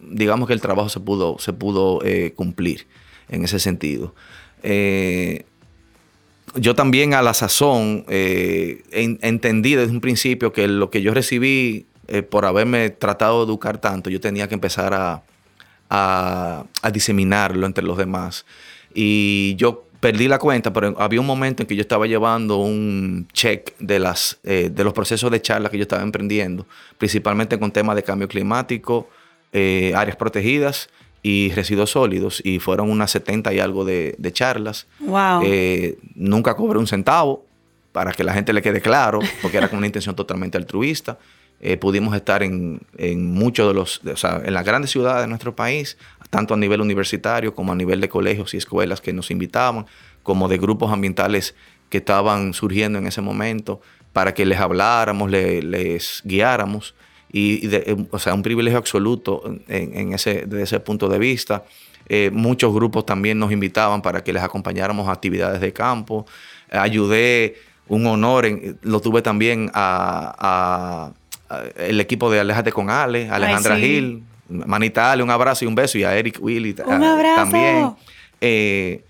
digamos 0.00 0.48
que 0.48 0.54
el 0.54 0.60
trabajo 0.60 0.88
se 0.88 0.98
pudo, 0.98 1.38
se 1.38 1.52
pudo 1.52 2.00
eh, 2.04 2.32
cumplir 2.34 2.88
en 3.28 3.44
ese 3.44 3.60
sentido. 3.60 4.12
yo 6.56 6.74
también 6.74 7.14
a 7.14 7.22
la 7.22 7.32
sazón 7.32 8.04
entendí 8.08 9.76
desde 9.76 9.92
un 9.92 10.00
principio 10.00 10.52
que 10.52 10.66
lo 10.66 10.90
que 10.90 11.00
yo 11.00 11.14
recibí 11.14 11.86
por 12.28 12.44
haberme 12.44 12.90
tratado 12.90 13.38
de 13.38 13.52
educar 13.52 13.78
tanto, 13.80 14.10
yo 14.10 14.20
tenía 14.20 14.48
que 14.48 14.54
empezar 14.54 14.92
a, 14.92 15.22
a 15.88 16.90
diseminarlo 16.92 17.64
entre 17.66 17.84
los 17.84 17.96
demás. 17.96 18.44
Y 18.94 19.54
yo 19.54 19.84
perdí 20.02 20.26
la 20.26 20.40
cuenta, 20.40 20.72
pero 20.72 20.96
había 20.98 21.20
un 21.20 21.26
momento 21.26 21.62
en 21.62 21.68
que 21.68 21.76
yo 21.76 21.80
estaba 21.80 22.08
llevando 22.08 22.56
un 22.56 23.28
check 23.32 23.72
de, 23.78 24.00
las, 24.00 24.36
eh, 24.42 24.68
de 24.68 24.82
los 24.82 24.92
procesos 24.92 25.30
de 25.30 25.40
charla 25.40 25.70
que 25.70 25.78
yo 25.78 25.82
estaba 25.82 26.02
emprendiendo, 26.02 26.66
principalmente 26.98 27.56
con 27.56 27.70
temas 27.70 27.94
de 27.94 28.02
cambio 28.02 28.26
climático, 28.26 29.08
eh, 29.52 29.92
áreas 29.94 30.16
protegidas 30.16 30.90
y 31.22 31.52
residuos 31.52 31.90
sólidos, 31.90 32.42
y 32.44 32.58
fueron 32.58 32.90
unas 32.90 33.12
70 33.12 33.54
y 33.54 33.60
algo 33.60 33.84
de, 33.84 34.16
charlas. 34.32 34.88
Wow. 34.98 35.42
Eh, 35.44 35.96
nunca 36.16 36.56
cobré 36.56 36.80
un 36.80 36.88
centavo, 36.88 37.46
para 37.92 38.10
que 38.12 38.24
la 38.24 38.34
gente 38.34 38.52
le 38.52 38.60
quede 38.60 38.80
claro, 38.80 39.20
porque 39.40 39.58
era 39.58 39.68
con 39.68 39.78
una 39.78 39.86
intención 39.86 40.16
totalmente 40.16 40.58
altruista. 40.58 41.16
Pudimos 41.80 42.14
estar 42.16 42.42
en, 42.42 42.80
en 42.98 43.32
muchos 43.32 43.68
de 43.68 43.74
los, 43.74 44.00
o 44.04 44.16
sea, 44.16 44.42
en 44.44 44.52
las 44.52 44.64
grandes 44.64 44.90
ciudades 44.90 45.22
de 45.22 45.28
nuestro 45.28 45.54
país, 45.54 45.96
tanto 46.28 46.54
a 46.54 46.56
nivel 46.56 46.80
universitario 46.80 47.54
como 47.54 47.72
a 47.72 47.76
nivel 47.76 48.00
de 48.00 48.08
colegios 48.08 48.54
y 48.54 48.56
escuelas 48.56 49.00
que 49.00 49.12
nos 49.12 49.30
invitaban, 49.30 49.86
como 50.22 50.48
de 50.48 50.58
grupos 50.58 50.92
ambientales 50.92 51.54
que 51.88 51.98
estaban 51.98 52.54
surgiendo 52.54 52.98
en 52.98 53.06
ese 53.06 53.20
momento, 53.20 53.80
para 54.12 54.32
que 54.34 54.46
les 54.46 54.58
habláramos, 54.58 55.30
les 55.30 56.22
guiáramos. 56.24 56.94
Y, 57.30 57.68
o 58.10 58.18
sea, 58.18 58.34
un 58.34 58.42
privilegio 58.42 58.78
absoluto 58.78 59.42
en, 59.68 60.12
ese, 60.12 60.44
desde 60.46 60.62
ese 60.62 60.80
punto 60.80 61.08
de 61.08 61.18
vista. 61.18 61.64
Eh, 62.08 62.30
muchos 62.32 62.74
grupos 62.74 63.06
también 63.06 63.38
nos 63.38 63.52
invitaban 63.52 64.02
para 64.02 64.24
que 64.24 64.32
les 64.32 64.42
acompañáramos 64.42 65.08
a 65.08 65.12
actividades 65.12 65.60
de 65.60 65.72
campo. 65.72 66.26
ayudé, 66.70 67.56
un 67.88 68.06
honor, 68.06 68.46
lo 68.82 69.00
tuve 69.00 69.22
también 69.22 69.70
a, 69.74 71.12
el 71.76 72.00
equipo 72.00 72.30
de 72.30 72.40
Alejate 72.40 72.72
con 72.72 72.90
Ale, 72.90 73.28
Alejandra 73.30 73.76
Gil, 73.76 74.22
Manita, 74.48 75.08
dale 75.08 75.22
un 75.22 75.30
abrazo 75.30 75.64
y 75.64 75.68
un 75.68 75.74
beso. 75.74 75.98
Y 75.98 76.04
a 76.04 76.16
Eric 76.16 76.38
Willy 76.40 76.74
también. 76.74 77.94
Eh, 78.40 79.04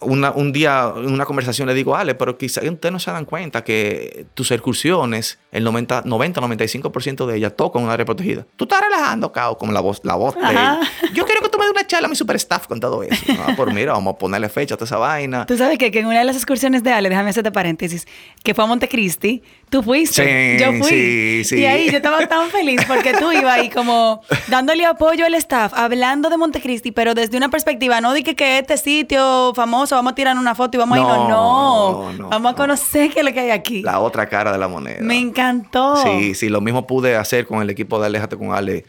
un 0.00 0.52
día 0.52 0.92
en 0.96 1.12
una 1.12 1.24
conversación 1.24 1.66
le 1.66 1.74
digo, 1.74 1.96
Ale, 1.96 2.14
pero 2.14 2.38
quizás 2.38 2.62
ustedes 2.64 2.92
no 2.92 3.00
se 3.00 3.10
dan 3.10 3.24
cuenta 3.24 3.64
que 3.64 4.26
tus 4.34 4.50
excursiones, 4.52 5.38
el 5.50 5.66
90-95% 5.66 7.26
de 7.26 7.36
ellas 7.36 7.56
tocan 7.56 7.82
un 7.82 7.90
área 7.90 8.06
protegida. 8.06 8.46
Tú 8.56 8.64
estás 8.64 8.80
relajando, 8.80 9.32
Cao, 9.32 9.58
como 9.58 9.72
la 9.72 9.80
voz, 9.80 10.00
la 10.04 10.14
voz 10.14 10.36
de 10.36 10.42
Yo 11.14 11.24
que 11.68 11.78
una 11.78 11.86
charla 11.86 12.06
a 12.06 12.08
mi 12.08 12.16
super 12.16 12.36
staff 12.36 12.66
con 12.66 12.80
todo 12.80 13.02
eso. 13.02 13.32
No, 13.32 13.56
por 13.56 13.72
mira, 13.72 13.92
vamos 13.92 14.14
a 14.14 14.18
ponerle 14.18 14.48
fecha 14.48 14.74
a 14.74 14.76
toda 14.76 14.86
esa 14.86 14.96
vaina. 14.96 15.46
Tú 15.46 15.56
sabes 15.56 15.78
que, 15.78 15.86
en 15.86 16.06
una 16.06 16.18
de 16.18 16.24
las 16.24 16.36
excursiones 16.36 16.82
de 16.82 16.92
Ale, 16.92 17.08
déjame 17.08 17.30
hacerte 17.30 17.52
paréntesis, 17.52 18.06
que 18.42 18.54
fue 18.54 18.64
a 18.64 18.66
Montecristi, 18.66 19.42
tú 19.68 19.82
fuiste. 19.82 20.56
Sí, 20.58 20.62
yo 20.62 20.72
fui. 20.72 20.88
Sí, 20.88 21.44
sí. 21.44 21.56
Y 21.60 21.64
ahí 21.64 21.90
yo 21.90 21.98
estaba 21.98 22.26
tan 22.26 22.48
feliz 22.50 22.80
porque 22.86 23.14
tú 23.14 23.32
ibas 23.32 23.58
ahí 23.58 23.70
como 23.70 24.22
dándole 24.48 24.84
apoyo 24.84 25.26
al 25.26 25.34
staff, 25.34 25.72
hablando 25.74 26.30
de 26.30 26.36
Montecristi, 26.36 26.92
pero 26.92 27.14
desde 27.14 27.36
una 27.36 27.48
perspectiva, 27.48 28.00
no 28.00 28.12
de 28.12 28.22
que, 28.22 28.34
que 28.34 28.58
este 28.58 28.76
sitio 28.76 29.52
famoso 29.54 29.96
vamos 29.96 30.12
a 30.12 30.14
tirar 30.14 30.36
una 30.36 30.54
foto 30.54 30.76
y 30.76 30.78
vamos 30.78 30.98
a 30.98 31.00
irnos. 31.00 31.28
No, 31.28 32.28
vamos 32.28 32.52
a 32.52 32.54
conocer 32.54 33.10
qué 33.10 33.20
es 33.20 33.24
lo 33.24 33.32
que 33.32 33.40
hay 33.40 33.50
aquí. 33.50 33.82
La 33.82 34.00
otra 34.00 34.28
cara 34.28 34.52
de 34.52 34.58
la 34.58 34.68
moneda. 34.68 34.98
Me 35.00 35.18
encantó. 35.18 35.96
Sí, 36.02 36.34
sí, 36.34 36.48
lo 36.48 36.60
mismo 36.60 36.86
pude 36.86 37.16
hacer 37.16 37.46
con 37.46 37.62
el 37.62 37.70
equipo 37.70 38.00
de 38.00 38.06
Alejate 38.06 38.36
con 38.36 38.52
Ale, 38.52 38.84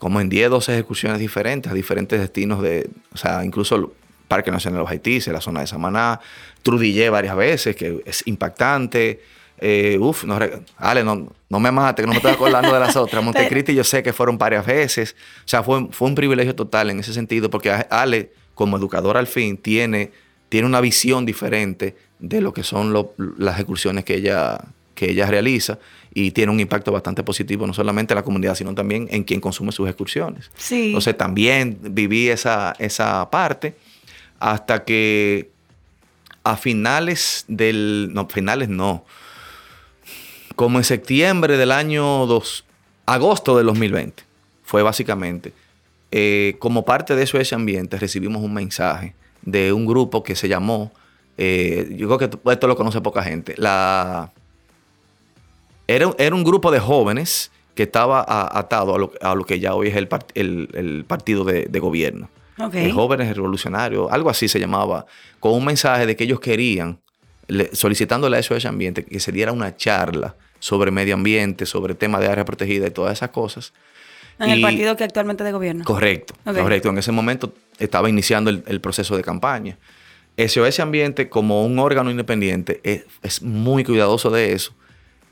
como 0.00 0.20
en 0.20 0.28
10, 0.28 0.50
12 0.50 0.72
ejecuciones 0.72 1.20
diferentes, 1.20 1.70
a 1.70 1.74
diferentes 1.74 2.18
destinos 2.18 2.60
de, 2.60 2.90
o 3.14 3.16
sea, 3.16 3.44
incluso 3.44 3.76
el 3.76 3.86
Parque 4.26 4.50
Nacional 4.50 4.78
de 4.78 4.82
los 4.82 4.90
Haití, 4.90 5.20
la 5.30 5.40
zona 5.40 5.60
de 5.60 5.68
Samaná, 5.68 6.18
Trudillé 6.62 7.08
varias 7.10 7.36
veces, 7.36 7.76
que 7.76 8.02
es 8.04 8.26
impactante. 8.26 9.22
Eh, 9.58 9.96
uf, 10.00 10.24
no, 10.24 10.38
Ale, 10.76 11.04
no, 11.04 11.32
no 11.48 11.60
me 11.60 11.70
mate, 11.70 12.02
que 12.02 12.06
no 12.06 12.12
me 12.12 12.16
estoy 12.16 12.32
acordando 12.32 12.72
de 12.72 12.80
las 12.80 12.96
otras. 12.96 13.22
Montecristi 13.24 13.74
yo 13.74 13.84
sé 13.84 14.02
que 14.02 14.12
fueron 14.12 14.36
varias 14.36 14.66
veces. 14.66 15.14
O 15.44 15.48
sea, 15.48 15.62
fue, 15.62 15.86
fue 15.90 16.08
un 16.08 16.14
privilegio 16.14 16.54
total 16.54 16.90
en 16.90 17.00
ese 17.00 17.14
sentido, 17.14 17.48
porque 17.48 17.70
Ale, 17.70 18.32
como 18.54 18.76
educador 18.76 19.16
al 19.16 19.26
fin, 19.26 19.56
tiene 19.56 20.10
tiene 20.50 20.66
una 20.66 20.82
visión 20.82 21.24
diferente 21.24 21.96
de 22.18 22.42
lo 22.42 22.52
que 22.52 22.64
son 22.64 22.92
las 23.38 23.56
excursiones 23.56 24.04
que 24.04 24.16
ella, 24.16 24.60
que 24.94 25.10
ella 25.10 25.26
realiza 25.26 25.78
y 26.12 26.32
tiene 26.32 26.50
un 26.52 26.60
impacto 26.60 26.92
bastante 26.92 27.22
positivo, 27.22 27.66
no 27.66 27.74
solamente 27.74 28.14
en 28.14 28.16
la 28.16 28.22
comunidad, 28.22 28.54
sino 28.54 28.74
también 28.74 29.08
en 29.10 29.22
quien 29.22 29.40
consume 29.40 29.72
sus 29.72 29.88
excursiones. 29.88 30.50
Sí. 30.56 30.86
Entonces 30.86 31.16
también 31.16 31.78
viví 31.80 32.28
esa, 32.28 32.74
esa 32.78 33.30
parte 33.30 33.76
hasta 34.40 34.84
que 34.84 35.50
a 36.42 36.56
finales 36.56 37.44
del, 37.46 38.10
no, 38.12 38.28
finales 38.28 38.68
no, 38.68 39.04
como 40.56 40.78
en 40.78 40.84
septiembre 40.84 41.56
del 41.56 41.70
año 41.70 42.26
2, 42.26 42.64
agosto 43.06 43.56
del 43.56 43.66
2020, 43.66 44.24
fue 44.64 44.82
básicamente, 44.82 45.52
eh, 46.10 46.56
como 46.58 46.84
parte 46.84 47.14
de 47.14 47.22
eso, 47.22 47.38
ese 47.38 47.54
ambiente, 47.54 47.98
recibimos 47.98 48.42
un 48.42 48.52
mensaje 48.52 49.14
de 49.42 49.72
un 49.72 49.86
grupo 49.86 50.22
que 50.24 50.34
se 50.34 50.48
llamó, 50.48 50.92
eh, 51.38 51.94
yo 51.96 52.08
creo 52.08 52.30
que 52.30 52.50
esto 52.50 52.66
lo 52.66 52.76
conoce 52.76 53.00
poca 53.00 53.22
gente, 53.22 53.54
la, 53.58 54.32
era, 55.96 56.14
era 56.18 56.34
un 56.34 56.44
grupo 56.44 56.70
de 56.70 56.78
jóvenes 56.80 57.50
que 57.74 57.84
estaba 57.84 58.24
atado 58.58 58.94
a 58.94 59.34
lo, 59.34 59.44
que 59.44 59.58
ya 59.60 59.74
hoy 59.74 59.88
es 59.88 59.96
el, 59.96 60.08
el, 60.74 61.04
partido 61.06 61.44
de, 61.44 61.80
gobierno. 61.80 62.28
Okay. 62.58 62.90
jóvenes 62.90 63.34
revolucionarios, 63.34 64.12
algo 64.12 64.28
así 64.28 64.46
se 64.46 64.60
llamaba, 64.60 65.06
con 65.38 65.52
un 65.52 65.64
mensaje 65.64 66.04
de 66.04 66.14
que 66.14 66.24
ellos 66.24 66.40
querían, 66.40 67.00
solicitándole 67.72 68.36
a 68.36 68.40
a 68.40 68.42
ese 68.42 68.68
ambiente, 68.68 69.04
que 69.04 69.18
se 69.18 69.32
diera 69.32 69.50
una 69.50 69.76
charla 69.76 70.36
sobre 70.58 70.90
medio 70.90 71.14
ambiente, 71.14 71.64
sobre 71.64 71.94
temas 71.94 72.20
de 72.20 72.28
área 72.28 72.44
protegida 72.44 72.86
y 72.86 72.90
todas 72.90 73.14
esas 73.14 73.30
cosas. 73.30 73.72
En 74.38 74.50
el 74.50 74.60
partido 74.62 74.96
que 74.96 75.04
actualmente 75.04 75.44
de 75.44 75.52
gobierno. 75.52 75.84
Correcto, 75.84 76.34
correcto. 76.44 76.88
En 76.88 76.98
ese 76.98 77.12
momento 77.12 77.52
estaba 77.78 78.08
iniciando 78.08 78.50
el, 78.50 78.80
proceso 78.80 79.16
de 79.16 79.22
campaña. 79.22 79.78
ese 80.36 80.82
Ambiente, 80.82 81.28
como 81.28 81.64
un 81.64 81.78
órgano 81.78 82.10
independiente, 82.10 82.80
es, 83.22 83.42
muy 83.42 83.84
cuidadoso 83.84 84.30
de 84.30 84.52
eso. 84.52 84.72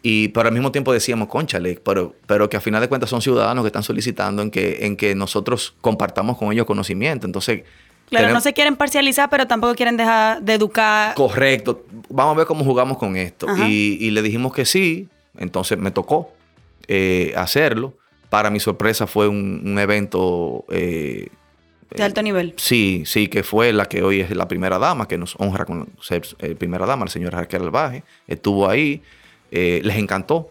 Y 0.02 0.28
pero 0.28 0.48
al 0.48 0.54
mismo 0.54 0.70
tiempo 0.70 0.92
decíamos, 0.92 1.28
conchale, 1.28 1.80
pero, 1.84 2.14
pero 2.26 2.48
que 2.48 2.56
a 2.56 2.61
final 2.61 2.80
de 2.80 2.88
cuentas 2.88 3.11
son 3.11 3.20
ciudadanos 3.20 3.64
que 3.64 3.68
están 3.68 3.82
solicitando 3.82 4.42
en 4.42 4.50
que, 4.50 4.87
en 4.87 4.96
que 4.96 5.14
nosotros 5.14 5.74
compartamos 5.80 6.38
con 6.38 6.52
ellos 6.52 6.66
conocimiento. 6.66 7.26
Entonces. 7.26 7.62
Claro, 8.08 8.32
no 8.32 8.40
se 8.40 8.54
quieren 8.54 8.76
parcializar, 8.76 9.28
pero 9.28 9.46
tampoco 9.46 9.74
quieren 9.74 9.96
dejar 9.96 10.40
de 10.40 10.54
educar. 10.54 11.14
Correcto. 11.14 11.84
Vamos 12.08 12.34
a 12.34 12.38
ver 12.38 12.46
cómo 12.46 12.64
jugamos 12.64 12.96
con 12.96 13.16
esto. 13.16 13.46
Y, 13.66 14.11
le 14.11 14.22
dijimos 14.22 14.52
que 14.52 14.64
sí. 14.64 15.08
Entonces 15.37 15.78
me 15.78 15.90
tocó 15.90 16.32
eh, 16.87 17.34
hacerlo. 17.37 17.94
Para 18.30 18.50
mi 18.50 18.61
sorpresa 18.61 19.06
fue 19.06 19.28
un, 19.28 19.78
evento... 19.78 20.64
Eh, 20.70 21.28
de 21.90 22.02
alto 22.02 22.22
nivel. 22.22 22.54
Sí, 22.56 23.02
sí, 23.06 23.28
que 23.28 23.42
fue 23.42 23.72
la 23.72 23.87
que 23.87 24.02
hoy 24.02 24.20
es 24.20 24.30
la 24.34 24.46
primera 24.46 24.78
dama, 24.78 25.08
que 25.08 25.16
nos 25.16 25.34
honra 25.38 25.64
con 25.64 25.88
ser 26.02 26.22
eh, 26.40 26.54
primera 26.54 26.84
dama, 26.84 27.06
la 27.06 27.11
señora 27.11 27.40
Raquel 27.40 27.62
Albaje. 27.62 28.04
Estuvo 28.26 28.68
ahí, 28.68 29.02
eh, 29.50 29.80
les 29.84 29.96
encantó. 29.96 30.50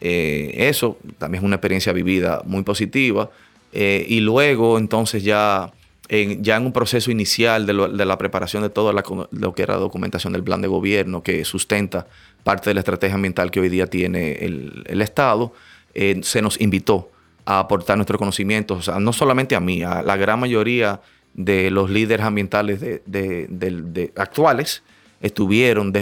eso 0.00 0.96
también 1.18 1.42
es 1.42 1.46
una 1.46 1.56
experiencia 1.56 1.92
vivida 1.92 2.42
muy 2.44 2.62
positiva. 2.62 3.30
y 3.72 4.20
luego, 4.20 4.78
entonces, 4.78 5.22
ya 5.22 5.72
en, 6.10 6.42
ya 6.42 6.56
en 6.56 6.66
un 6.66 6.72
proceso 6.72 7.10
inicial 7.10 7.66
de, 7.66 7.72
la 7.72 8.18
preparación 8.18 8.64
de 8.64 8.70
todo 8.70 8.92
lo 8.92 9.54
que 9.54 9.62
era 9.62 9.76
documentación 9.76 10.32
del 10.32 10.42
plan 10.42 10.60
de 10.60 10.66
gobierno 10.66 11.22
que 11.22 11.44
sustenta 11.44 12.08
parte 12.42 12.70
de 12.70 12.74
la 12.74 12.80
estrategia 12.80 13.14
ambiental 13.14 13.52
que 13.52 13.60
hoy 13.60 13.68
día 13.68 13.86
tiene 13.86 14.32
el, 14.32 15.02
Estado, 15.02 15.52
eh, 15.94 16.20
se 16.24 16.42
nos 16.42 16.60
invitó 16.60 17.10
a 17.44 17.60
aportar 17.60 17.96
nuestro 17.96 18.18
conocimiento, 18.18 18.74
o 18.74 18.82
sea, 18.82 18.98
no 18.98 19.12
solamente 19.12 19.54
a 19.54 19.60
mí, 19.60 19.84
a 19.84 20.02
la 20.02 20.16
gran 20.16 20.40
mayoría 20.40 21.00
de 21.34 21.70
los 21.70 21.90
líderes 21.90 22.26
ambientales 22.26 22.80
de, 22.80 24.12
actuales 24.16 24.82
estuvieron 25.20 25.92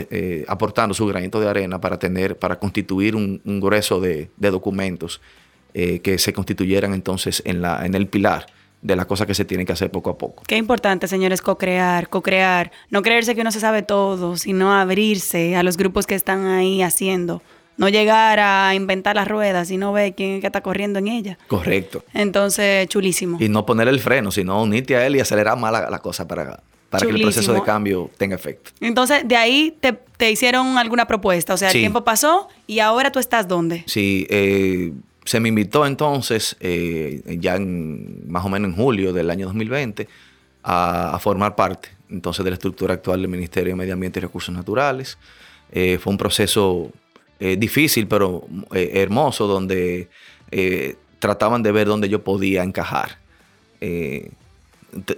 aportando 0.46 0.94
su 0.94 1.06
granito 1.06 1.40
de 1.40 1.48
arena 1.48 1.80
para 1.80 1.98
tener, 1.98 2.38
para 2.38 2.58
constituir 2.58 3.16
un, 3.16 3.40
grueso 3.60 4.00
de, 4.00 4.30
documentos 4.36 5.20
que 5.72 6.18
se 6.18 6.32
constituyeran 6.32 6.94
entonces 6.94 7.42
en, 7.44 7.62
la, 7.62 7.84
en 7.84 7.94
el 7.94 8.06
pilar 8.06 8.46
de 8.82 8.96
las 8.96 9.06
cosas 9.06 9.26
que 9.26 9.34
se 9.34 9.44
tienen 9.44 9.66
que 9.66 9.72
hacer 9.72 9.90
poco 9.90 10.10
a 10.10 10.18
poco. 10.18 10.44
Qué 10.46 10.56
importante, 10.56 11.08
señores, 11.08 11.42
co-crear, 11.42 12.08
co-crear. 12.08 12.70
No 12.90 13.02
creerse 13.02 13.34
que 13.34 13.40
uno 13.40 13.52
se 13.52 13.60
sabe 13.60 13.82
todo, 13.82 14.36
sino 14.36 14.72
abrirse 14.72 15.56
a 15.56 15.62
los 15.62 15.76
grupos 15.76 16.06
que 16.06 16.14
están 16.14 16.46
ahí 16.46 16.82
haciendo. 16.82 17.42
No 17.76 17.88
llegar 17.88 18.40
a 18.40 18.74
inventar 18.74 19.14
las 19.14 19.28
ruedas, 19.28 19.68
sino 19.68 19.92
ver 19.92 20.14
quién 20.14 20.34
es 20.34 20.40
que 20.40 20.46
está 20.48 20.62
corriendo 20.62 20.98
en 20.98 21.08
ella. 21.08 21.38
Correcto. 21.46 22.04
Entonces, 22.12 22.88
chulísimo. 22.88 23.38
Y 23.40 23.48
no 23.48 23.64
poner 23.66 23.86
el 23.86 24.00
freno, 24.00 24.32
sino 24.32 24.60
unirte 24.62 24.96
a 24.96 25.06
él 25.06 25.14
y 25.14 25.20
acelerar 25.20 25.56
más 25.58 25.72
la, 25.72 25.98
cosa 26.00 26.26
para, 26.26 26.60
para 26.90 27.06
que 27.06 27.12
el 27.12 27.22
proceso 27.22 27.52
de 27.52 27.62
cambio 27.62 28.10
tenga 28.16 28.34
efecto. 28.34 28.70
Entonces, 28.80 29.26
de 29.26 29.36
ahí 29.36 29.76
te, 29.80 30.30
hicieron 30.30 30.78
alguna 30.78 31.06
propuesta. 31.06 31.54
O 31.54 31.56
sea, 31.56 31.68
el 31.68 31.74
tiempo 31.74 32.02
pasó 32.02 32.48
y 32.66 32.78
ahora 32.78 33.12
tú 33.12 33.18
estás 33.18 33.46
dónde. 33.46 33.84
Sí, 33.86 34.26
eh, 34.30 34.92
se 35.24 35.38
me 35.40 35.50
invitó 35.50 35.84
entonces, 35.84 36.56
eh, 36.60 37.22
ya 37.40 37.56
en, 37.56 38.30
más 38.30 38.44
o 38.44 38.48
menos 38.48 38.70
en 38.70 38.76
julio 38.76 39.12
del 39.12 39.28
año 39.30 39.46
2020, 39.46 40.08
a, 40.62 41.18
formar 41.20 41.54
parte 41.54 41.90
entonces 42.10 42.42
de 42.42 42.50
la 42.50 42.54
estructura 42.54 42.94
actual 42.94 43.20
del 43.20 43.30
Ministerio 43.30 43.72
de 43.72 43.76
Medio 43.76 43.92
Ambiente 43.92 44.18
y 44.18 44.22
Recursos 44.22 44.54
Naturales. 44.54 45.18
Eh, 45.70 45.98
fue 46.00 46.10
un 46.10 46.18
proceso 46.18 46.90
difícil, 47.38 48.08
pero 48.08 48.48
hermoso, 48.72 49.46
donde 49.46 50.08
trataban 51.20 51.62
de 51.62 51.70
ver 51.70 51.86
dónde 51.86 52.08
yo 52.08 52.24
podía 52.24 52.64
encajar. 52.64 53.18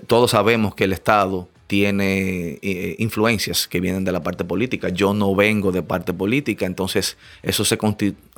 todos 0.06 0.32
sabemos 0.32 0.74
que 0.74 0.84
el 0.84 0.92
Estado 0.92 1.48
tiene 1.70 2.58
eh, 2.62 2.96
influencias 2.98 3.68
que 3.68 3.78
vienen 3.78 4.02
de 4.02 4.10
la 4.10 4.24
parte 4.24 4.44
política. 4.44 4.88
Yo 4.88 5.14
no 5.14 5.36
vengo 5.36 5.70
de 5.70 5.84
parte 5.84 6.12
política, 6.12 6.66
entonces 6.66 7.16
eso 7.44 7.64
se, 7.64 7.78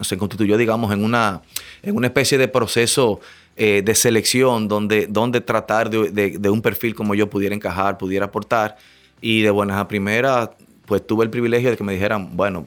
se 0.02 0.18
constituyó, 0.18 0.58
digamos, 0.58 0.92
en 0.92 1.02
una, 1.02 1.40
en 1.82 1.96
una 1.96 2.08
especie 2.08 2.36
de 2.36 2.48
proceso 2.48 3.20
eh, 3.56 3.80
de 3.82 3.94
selección 3.94 4.68
donde, 4.68 5.06
donde 5.06 5.40
tratar 5.40 5.88
de, 5.88 6.50
un 6.50 6.60
perfil 6.60 6.94
como 6.94 7.14
yo 7.14 7.30
pudiera 7.30 7.54
encajar, 7.54 7.96
pudiera 7.96 8.26
aportar. 8.26 8.76
Y 9.22 9.40
de 9.40 9.48
buenas 9.48 9.78
a 9.78 9.88
primeras, 9.88 10.50
pues 10.84 11.06
tuve 11.06 11.24
el 11.24 11.30
privilegio 11.30 11.70
de 11.70 11.78
que 11.78 11.84
me 11.84 11.94
dijeran, 11.94 12.36
bueno, 12.36 12.66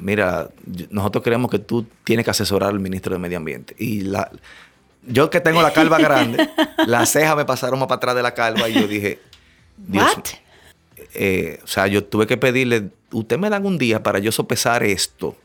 mira, 0.00 0.50
nosotros 0.88 1.24
queremos 1.24 1.50
que 1.50 1.58
tú 1.58 1.84
tienes 2.04 2.24
que 2.24 2.30
asesorar 2.30 2.70
al 2.70 2.78
ministro 2.78 3.12
de 3.12 3.18
Medio 3.18 3.38
Ambiente. 3.38 3.74
Y 3.76 4.02
la, 4.02 4.30
yo 5.04 5.30
que 5.30 5.40
tengo 5.40 5.62
la 5.62 5.72
calva 5.72 5.98
grande, 5.98 6.48
las 6.86 7.10
cejas 7.10 7.36
me 7.36 7.44
pasaron 7.44 7.80
más 7.80 7.88
para 7.88 7.96
atrás 7.96 8.14
de 8.14 8.22
la 8.22 8.34
calva 8.34 8.68
y 8.68 8.74
yo 8.74 8.86
dije, 8.86 9.18
Dios, 9.76 10.16
eh, 11.14 11.60
o 11.62 11.66
sea, 11.66 11.86
yo 11.86 12.04
tuve 12.04 12.26
que 12.26 12.36
pedirle, 12.36 12.90
usted 13.12 13.38
me 13.38 13.50
dan 13.50 13.66
un 13.66 13.78
día 13.78 14.02
para 14.02 14.18
yo 14.18 14.32
sopesar 14.32 14.82
esto, 14.82 15.36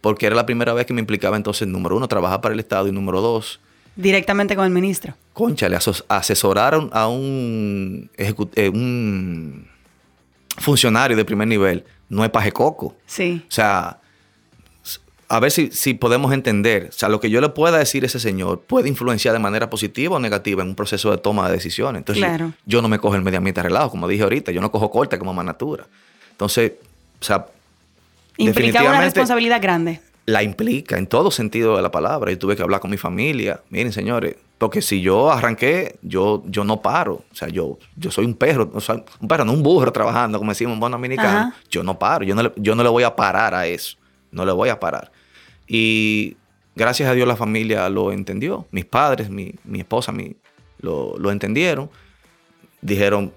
porque 0.00 0.26
era 0.26 0.36
la 0.36 0.46
primera 0.46 0.72
vez 0.72 0.86
que 0.86 0.94
me 0.94 1.00
implicaba 1.00 1.36
entonces, 1.36 1.68
número 1.68 1.96
uno, 1.96 2.08
trabajar 2.08 2.40
para 2.40 2.54
el 2.54 2.60
Estado 2.60 2.88
y 2.88 2.92
número 2.92 3.20
dos... 3.20 3.60
Directamente 3.96 4.54
con 4.56 4.64
el 4.64 4.70
ministro. 4.70 5.14
Concha, 5.32 5.68
le 5.68 5.76
asesoraron 6.08 6.90
a 6.92 7.08
un, 7.08 8.10
eh, 8.16 8.68
un 8.68 9.68
funcionario 10.56 11.16
de 11.16 11.24
primer 11.24 11.48
nivel, 11.48 11.84
no 12.08 12.24
es 12.24 12.30
paje 12.30 12.52
coco. 12.52 12.94
Sí. 13.06 13.44
O 13.48 13.52
sea, 13.52 13.99
a 15.30 15.38
ver 15.38 15.52
si, 15.52 15.70
si, 15.70 15.94
podemos 15.94 16.32
entender, 16.32 16.88
o 16.90 16.92
sea, 16.92 17.08
lo 17.08 17.20
que 17.20 17.30
yo 17.30 17.40
le 17.40 17.50
pueda 17.50 17.78
decir 17.78 18.02
a 18.02 18.06
ese 18.06 18.18
señor 18.18 18.62
puede 18.62 18.88
influenciar 18.88 19.32
de 19.32 19.38
manera 19.38 19.70
positiva 19.70 20.16
o 20.16 20.18
negativa 20.18 20.62
en 20.62 20.70
un 20.70 20.74
proceso 20.74 21.12
de 21.12 21.18
toma 21.18 21.46
de 21.46 21.52
decisiones. 21.52 22.00
Entonces, 22.00 22.52
yo 22.66 22.82
no 22.82 22.88
me 22.88 22.98
cojo 22.98 23.14
el 23.14 23.22
medio 23.22 23.38
ambiente 23.38 23.60
arreglado, 23.60 23.90
como 23.90 24.08
dije 24.08 24.24
ahorita, 24.24 24.50
yo 24.50 24.60
no 24.60 24.72
cojo 24.72 24.90
corte 24.90 25.20
como 25.20 25.32
manatura. 25.32 25.86
Entonces, 26.32 26.72
o 27.20 27.24
sea, 27.24 27.46
implica 28.38 28.82
una 28.82 29.02
responsabilidad 29.02 29.62
grande. 29.62 30.00
La 30.26 30.42
implica 30.42 30.98
en 30.98 31.06
todo 31.06 31.30
sentido 31.30 31.76
de 31.76 31.82
la 31.82 31.92
palabra. 31.92 32.32
Yo 32.32 32.38
tuve 32.38 32.56
que 32.56 32.62
hablar 32.62 32.80
con 32.80 32.90
mi 32.90 32.96
familia. 32.96 33.60
Miren, 33.70 33.92
señores, 33.92 34.34
porque 34.58 34.82
si 34.82 35.00
yo 35.00 35.30
arranqué, 35.30 35.96
yo, 36.02 36.42
yo 36.46 36.64
no 36.64 36.82
paro. 36.82 37.22
O 37.30 37.34
sea, 37.34 37.46
yo, 37.46 37.78
yo 37.94 38.10
soy 38.10 38.24
un 38.24 38.34
perro, 38.34 38.68
o 38.74 38.80
sea, 38.80 38.96
un 39.20 39.28
perro, 39.28 39.44
no 39.44 39.52
un 39.52 39.62
burro 39.62 39.92
trabajando, 39.92 40.38
como 40.38 40.50
decimos 40.50 40.74
en 40.74 40.80
buen 40.80 40.90
dominicano. 40.90 41.52
Yo 41.70 41.84
no 41.84 42.00
paro, 42.00 42.24
yo 42.24 42.34
no, 42.34 42.52
yo 42.56 42.74
no 42.74 42.82
le 42.82 42.88
voy 42.88 43.04
a 43.04 43.14
parar 43.14 43.54
a 43.54 43.68
eso. 43.68 43.96
No 44.32 44.44
le 44.44 44.50
voy 44.50 44.68
a 44.68 44.80
parar. 44.80 45.12
Y 45.72 46.36
gracias 46.74 47.08
a 47.08 47.14
Dios 47.14 47.28
la 47.28 47.36
familia 47.36 47.88
lo 47.88 48.10
entendió. 48.10 48.66
Mis 48.72 48.84
padres, 48.84 49.30
mi, 49.30 49.54
esposa, 49.74 50.10
mi, 50.10 50.34
lo, 50.80 51.30
entendieron. 51.30 51.88
Dijeron, 52.82 53.32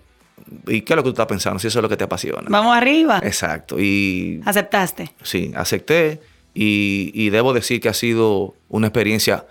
¿y 0.66 0.82
qué 0.82 0.94
es 0.94 0.98
lo 0.98 1.04
que 1.04 1.10
tú 1.10 1.14
estás 1.14 1.28
pensando? 1.28 1.60
Si 1.60 1.68
eso 1.68 1.78
es 1.78 1.84
lo 1.84 1.90
que 1.90 1.96
te 1.96 2.06
apasiona. 2.06 2.48
Vamos 2.50 2.76
arriba. 2.76 3.20
Exacto. 3.24 3.80
Y... 3.80 4.42
¿Aceptaste? 4.46 5.14
Sí, 5.22 5.52
acepté. 5.56 6.22
Y, 6.56 7.30
debo 7.30 7.54
decir 7.54 7.80
que 7.80 7.90
ha 7.90 7.94
sido 7.94 8.56
una 8.68 8.88
experiencia 8.88 9.46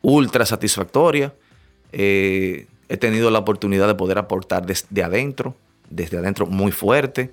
ultra 0.00 0.46
satisfactoria. 0.46 1.34
Eh, 1.90 2.68
he 2.88 2.96
tenido 2.96 3.32
la 3.32 3.40
oportunidad 3.40 3.88
de 3.88 3.96
poder 3.96 4.18
aportar 4.18 4.66
desde 4.66 5.02
adentro, 5.02 5.56
desde 5.88 6.18
adentro 6.18 6.46
muy 6.46 6.70
fuerte. 6.70 7.32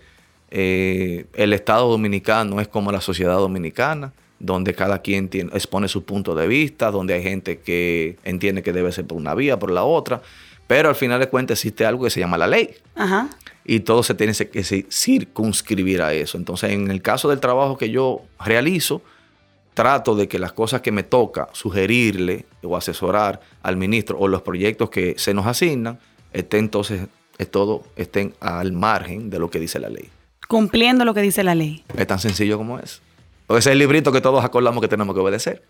Eh, 0.50 1.28
el 1.36 1.54
Estado 1.54 1.88
dominicano 1.88 2.60
es 2.62 2.68
como 2.68 2.91
la 2.91 3.02
sociedad 3.02 3.36
dominicana 3.36 4.12
donde 4.40 4.74
cada 4.74 5.02
quien 5.02 5.30
expone 5.54 5.88
su 5.88 6.04
punto 6.04 6.36
de 6.36 6.48
vista, 6.48 6.92
donde 6.92 7.16
hay 7.16 7.24
gente 7.24 7.60
que 7.60 8.18
entiende 8.24 8.64
que 8.64 8.74
debe 8.74 8.92
ser 8.92 9.06
por 9.06 9.18
una 9.18 9.34
vía, 9.34 9.58
por 9.58 9.72
la 9.72 9.84
otra, 9.84 10.22
pero 10.68 10.90
al 10.90 10.96
final 10.96 11.20
de 11.20 11.30
cuentas 11.30 11.60
existe 11.60 11.86
algo 11.86 12.04
que 12.04 12.10
se 12.10 12.20
llama 12.20 12.38
la 12.38 12.48
ley. 12.48 12.76
Y 13.66 13.82
todo 13.82 14.04
se 14.04 14.14
tiene 14.14 14.34
que 14.34 14.64
circunscribir 14.64 16.02
a 16.02 16.14
eso. 16.14 16.38
Entonces, 16.38 16.72
en 16.72 16.92
el 16.92 17.02
caso 17.02 17.30
del 17.30 17.40
trabajo 17.40 17.78
que 17.78 17.90
yo 17.90 18.22
realizo, 18.40 19.02
trato 19.74 20.16
de 20.16 20.28
que 20.28 20.40
las 20.40 20.54
cosas 20.54 20.82
que 20.82 20.92
me 20.92 21.04
toca 21.04 21.50
sugerirle 21.54 22.46
o 22.64 22.76
asesorar 22.76 23.42
al 23.64 23.78
ministro 23.78 24.18
o 24.20 24.28
los 24.28 24.42
proyectos 24.42 24.90
que 24.90 25.16
se 25.18 25.34
nos 25.34 25.46
asignan, 25.46 26.00
estén 26.34 26.62
entonces, 26.62 27.02
es 27.38 27.52
todo, 27.52 27.84
estén 27.96 28.34
al 28.40 28.72
margen 28.72 29.30
de 29.30 29.40
lo 29.40 29.50
que 29.50 29.60
dice 29.60 29.80
la 29.80 29.90
ley. 29.90 30.10
Cumpliendo 30.48 31.06
lo 31.06 31.14
que 31.14 31.22
dice 31.22 31.44
la 31.44 31.56
ley. 31.56 31.84
Es 31.96 32.08
tan 32.08 32.20
sencillo 32.20 32.58
como 32.58 32.80
es. 32.80 33.02
O 33.48 33.58
ese 33.58 33.70
es 33.70 33.74
el 33.74 33.80
librito 33.80 34.12
que 34.12 34.22
todos 34.22 34.43
acordamos 34.43 34.82
que 34.82 34.88
tenemos 34.88 35.16
que 35.16 35.22
obedecer. 35.22 35.64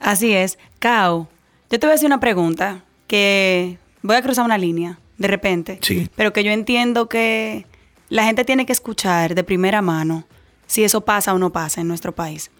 Así 0.00 0.32
es. 0.32 0.58
Cao, 0.78 1.28
yo 1.70 1.80
te 1.80 1.86
voy 1.86 1.90
a 1.90 1.92
decir 1.94 2.06
una 2.06 2.20
pregunta 2.20 2.84
que 3.06 3.78
voy 4.02 4.16
a 4.16 4.22
cruzar 4.22 4.44
una 4.44 4.58
línea 4.58 4.98
de 5.18 5.28
repente. 5.28 5.78
Sí. 5.82 6.08
Pero 6.14 6.32
que 6.32 6.44
yo 6.44 6.52
entiendo 6.52 7.08
que 7.08 7.66
la 8.08 8.24
gente 8.24 8.44
tiene 8.44 8.66
que 8.66 8.72
escuchar 8.72 9.34
de 9.34 9.44
primera 9.44 9.82
mano 9.82 10.24
si 10.66 10.84
eso 10.84 11.02
pasa 11.02 11.34
o 11.34 11.38
no 11.38 11.50
pasa 11.50 11.80
en 11.80 11.88
nuestro 11.88 12.14
país. 12.14 12.50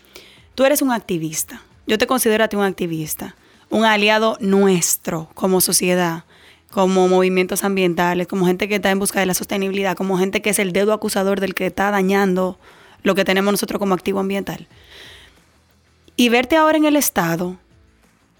Tú 0.54 0.64
eres 0.64 0.82
un 0.82 0.90
activista. 0.90 1.62
Yo 1.86 1.98
te 1.98 2.06
considero 2.06 2.44
a 2.44 2.48
ti 2.48 2.56
un 2.56 2.64
activista. 2.64 3.36
Un 3.68 3.84
aliado 3.84 4.36
nuestro 4.40 5.28
como 5.34 5.60
sociedad, 5.60 6.24
como 6.70 7.08
movimientos 7.08 7.64
ambientales, 7.64 8.26
como 8.26 8.46
gente 8.46 8.68
que 8.68 8.76
está 8.76 8.90
en 8.90 8.98
busca 8.98 9.20
de 9.20 9.26
la 9.26 9.34
sostenibilidad, 9.34 9.96
como 9.96 10.18
gente 10.18 10.40
que 10.40 10.50
es 10.50 10.58
el 10.58 10.72
dedo 10.72 10.92
acusador 10.92 11.40
del 11.40 11.54
que 11.54 11.66
está 11.66 11.90
dañando 11.90 12.58
lo 13.06 13.14
que 13.14 13.24
tenemos 13.24 13.52
nosotros 13.52 13.78
como 13.78 13.94
activo 13.94 14.18
ambiental. 14.18 14.66
Y 16.16 16.28
verte 16.28 16.56
ahora 16.56 16.76
en 16.76 16.86
el 16.86 16.96
Estado 16.96 17.56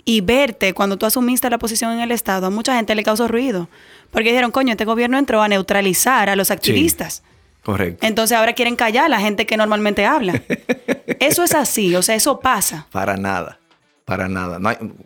y 0.05 0.23
verte 0.23 0.75
cuando 0.75 0.97
tú 0.97 1.07
asumiste 1.07 1.49
la 1.49 1.59
posición 1.59 1.93
en 1.93 2.01
el 2.01 2.11
Estado, 2.11 2.49
a 2.49 2.51
mucha 2.51 2.75
gente 2.75 2.97
le 2.97 3.05
causó 3.05 3.29
ruido. 3.29 3.69
Porque 4.11 4.31
dijeron, 4.31 4.51
coño, 4.51 4.73
este 4.73 4.85
gobierno 4.85 5.19
entró 5.19 5.41
a 5.41 5.47
neutralizar 5.47 6.29
a 6.29 6.35
los 6.35 6.51
activistas. 6.51 7.23
correcto. 7.63 8.05
Entonces 8.05 8.37
ahora 8.37 8.55
quieren 8.55 8.75
callar 8.75 9.05
a 9.05 9.09
la 9.09 9.21
gente 9.21 9.47
que 9.47 9.57
normalmente 9.57 10.05
habla. 10.05 10.43
eso 11.21 11.45
es 11.45 11.55
así, 11.55 11.95
o 11.95 12.03
sea, 12.03 12.17
eso 12.17 12.41
pasa. 12.41 12.89
Para 12.91 13.17
nada, 13.17 13.61
para 14.05 14.27
nada. 14.27 14.59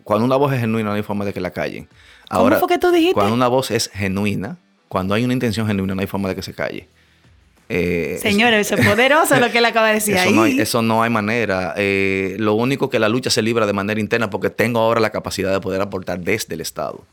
cuando 0.03 0.25
una 0.25 0.37
voz 0.37 0.53
es 0.53 0.59
genuina, 0.59 0.89
no 0.89 0.95
hay 0.95 1.03
forma 1.03 1.23
de 1.23 1.33
que 1.33 1.39
la 1.39 1.51
callen. 1.51 1.87
Ahora, 2.29 2.55
¿Cómo 2.55 2.67
fue 2.67 2.75
que 2.75 2.79
tú 2.79 2.91
dijiste? 2.91 3.13
Cuando 3.13 3.35
una 3.35 3.47
voz 3.47 3.69
es 3.69 3.91
genuina, 3.93 4.57
cuando 4.87 5.13
hay 5.13 5.23
una 5.23 5.33
intención 5.33 5.67
genuina, 5.67 5.93
no 5.93 6.01
hay 6.01 6.07
forma 6.07 6.29
de 6.29 6.35
que 6.35 6.41
se 6.41 6.55
calle. 6.55 6.87
Eh, 7.73 8.17
Señores, 8.21 8.67
eso 8.67 8.75
es 8.75 8.85
poderoso 8.89 9.39
lo 9.39 9.49
que 9.49 9.59
él 9.59 9.65
acaba 9.65 9.87
de 9.87 9.93
decir 9.93 10.15
eso 10.15 10.27
ahí. 10.27 10.33
No 10.33 10.43
hay, 10.43 10.59
eso 10.59 10.81
no 10.81 11.03
hay 11.03 11.09
manera. 11.09 11.73
Eh, 11.77 12.35
lo 12.37 12.53
único 12.55 12.89
que 12.89 12.99
la 12.99 13.07
lucha 13.07 13.29
se 13.29 13.41
libra 13.41 13.65
de 13.65 13.71
manera 13.71 13.97
interna 14.01 14.29
porque 14.29 14.49
tengo 14.49 14.81
ahora 14.81 14.99
la 14.99 15.09
capacidad 15.09 15.53
de 15.53 15.61
poder 15.61 15.79
aportar 15.79 16.19
desde 16.19 16.55
el 16.55 16.61
Estado. 16.61 17.05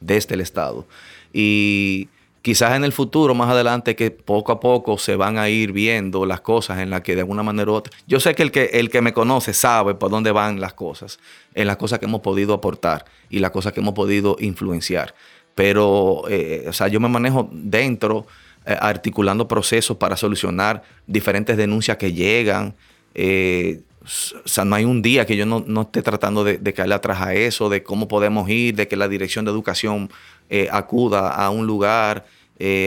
Desde 0.00 0.34
el 0.34 0.40
Estado. 0.40 0.86
Y 1.34 2.08
quizás 2.40 2.76
en 2.76 2.84
el 2.84 2.92
futuro, 2.92 3.34
más 3.34 3.50
adelante, 3.50 3.94
que 3.94 4.10
poco 4.10 4.52
a 4.52 4.60
poco 4.60 4.96
se 4.96 5.16
van 5.16 5.36
a 5.36 5.50
ir 5.50 5.72
viendo 5.72 6.24
las 6.24 6.40
cosas 6.40 6.78
en 6.78 6.88
las 6.88 7.02
que 7.02 7.14
de 7.14 7.20
alguna 7.20 7.42
manera 7.42 7.70
u 7.70 7.74
otra. 7.74 7.92
Yo 8.06 8.18
sé 8.18 8.34
que 8.34 8.42
el 8.42 8.50
que, 8.50 8.70
el 8.72 8.88
que 8.88 9.02
me 9.02 9.12
conoce 9.12 9.52
sabe 9.52 9.96
por 9.96 10.10
dónde 10.10 10.32
van 10.32 10.62
las 10.62 10.72
cosas, 10.72 11.18
en 11.54 11.66
las 11.66 11.76
cosas 11.76 11.98
que 11.98 12.06
hemos 12.06 12.22
podido 12.22 12.54
aportar 12.54 13.04
y 13.28 13.40
las 13.40 13.50
cosas 13.50 13.74
que 13.74 13.80
hemos 13.80 13.92
podido 13.92 14.36
influenciar. 14.40 15.14
Pero, 15.54 16.22
eh, 16.30 16.64
o 16.66 16.72
sea, 16.72 16.88
yo 16.88 17.00
me 17.00 17.08
manejo 17.08 17.50
dentro 17.52 18.26
eh, 18.68 18.76
articulando 18.80 19.46
procesos 19.46 19.96
para 19.96 20.16
solucionar 20.16 20.82
diferentes 21.06 21.56
denuncias 21.56 21.98
que 21.98 22.12
llegan. 22.12 22.74
Eh, 23.14 23.82
o 24.02 24.48
sea, 24.48 24.64
no 24.64 24.74
hay 24.74 24.84
un 24.84 25.02
día 25.02 25.24
que 25.24 25.36
yo 25.36 25.46
no, 25.46 25.82
esté 25.82 26.02
tratando 26.02 26.42
de, 26.42 26.58
de, 26.58 26.74
atrás 26.92 27.20
a 27.20 27.32
eso, 27.32 27.68
de 27.68 27.84
cómo 27.84 28.08
podemos 28.08 28.50
ir, 28.50 28.74
de 28.74 28.88
que 28.88 28.96
la 28.96 29.06
dirección 29.06 29.44
de 29.44 29.52
educación 29.52 30.10
eh, 30.50 30.66
acuda 30.72 31.28
a 31.28 31.50
un 31.50 31.64
lugar 31.64 32.26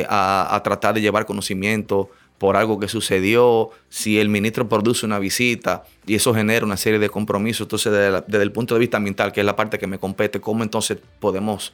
a, 0.10 0.62
tratar 0.66 0.96
de 0.96 1.02
llevar 1.02 1.26
conocimiento 1.26 2.10
por 2.40 2.58
algo 2.58 2.78
que 2.78 2.90
sucedió, 2.90 3.70
si 3.88 4.20
el 4.20 4.28
ministro 4.28 4.68
produce 4.68 5.06
una 5.06 5.20
visita 5.20 5.84
y 6.06 6.16
eso 6.16 6.34
genera 6.34 6.66
una 6.66 6.76
serie 6.76 7.00
de 7.00 7.10
compromisos, 7.10 7.66
entonces 7.66 7.94
desde, 8.28 8.44
el 8.44 8.52
punto 8.52 8.74
de 8.74 8.82
vista 8.82 8.98
ambiental, 8.98 9.32
que 9.32 9.40
es 9.40 9.46
la 9.46 9.56
parte 9.56 9.80
que 9.80 9.88
me 9.88 9.98
compete, 9.98 10.42
¿cómo 10.42 10.64
entonces 10.64 10.98
podemos 11.22 11.72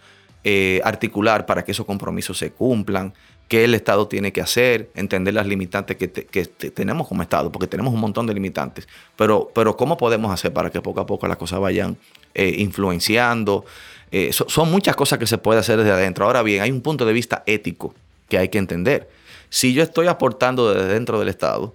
articular 0.83 1.47
para 1.47 1.63
que 1.63 1.71
esos 1.71 1.87
compromisos 1.87 2.37
se 2.37 2.51
cumplan? 2.51 3.13
¿Qué 3.47 3.63
el 3.63 3.75
Estado 3.75 4.07
tiene 4.07 4.33
que 4.33 4.41
hacer? 4.41 4.89
Entender 4.95 5.33
las 5.33 5.45
limitantes 5.45 5.97
que, 5.97 6.07
tenemos 6.07 7.07
como 7.07 7.21
Estado, 7.21 7.51
porque 7.51 7.67
tenemos 7.67 7.93
un 7.93 7.99
montón 7.99 8.25
de 8.25 8.33
limitantes, 8.33 8.87
pero, 9.15 9.51
pero 9.53 9.77
¿cómo 9.77 9.97
podemos 9.97 10.31
hacer 10.31 10.51
para 10.51 10.71
que 10.71 10.81
poco 10.81 10.99
a 10.99 11.05
poco 11.05 11.27
las 11.27 11.37
cosas 11.37 11.59
vayan 11.59 11.97
eh, 12.33 12.55
influenciando? 12.57 13.65
Eh, 14.11 14.31
son 14.31 14.71
muchas 14.71 14.95
cosas 14.95 15.19
que 15.19 15.27
se 15.27 15.37
puede 15.37 15.59
hacer 15.59 15.77
desde 15.77 15.91
adentro. 15.91 16.25
Ahora 16.25 16.41
bien, 16.41 16.61
hay 16.61 16.71
un 16.71 16.81
punto 16.81 17.05
de 17.05 17.13
vista 17.13 17.43
ético 17.45 17.93
que 18.29 18.37
hay 18.37 18.49
que 18.49 18.57
entender 18.57 19.09
si 19.55 19.73
yo 19.73 19.83
estoy 19.83 20.07
aportando 20.07 20.73
desde 20.73 20.93
dentro 20.93 21.17
del 21.17 21.29
Estado, 21.29 21.73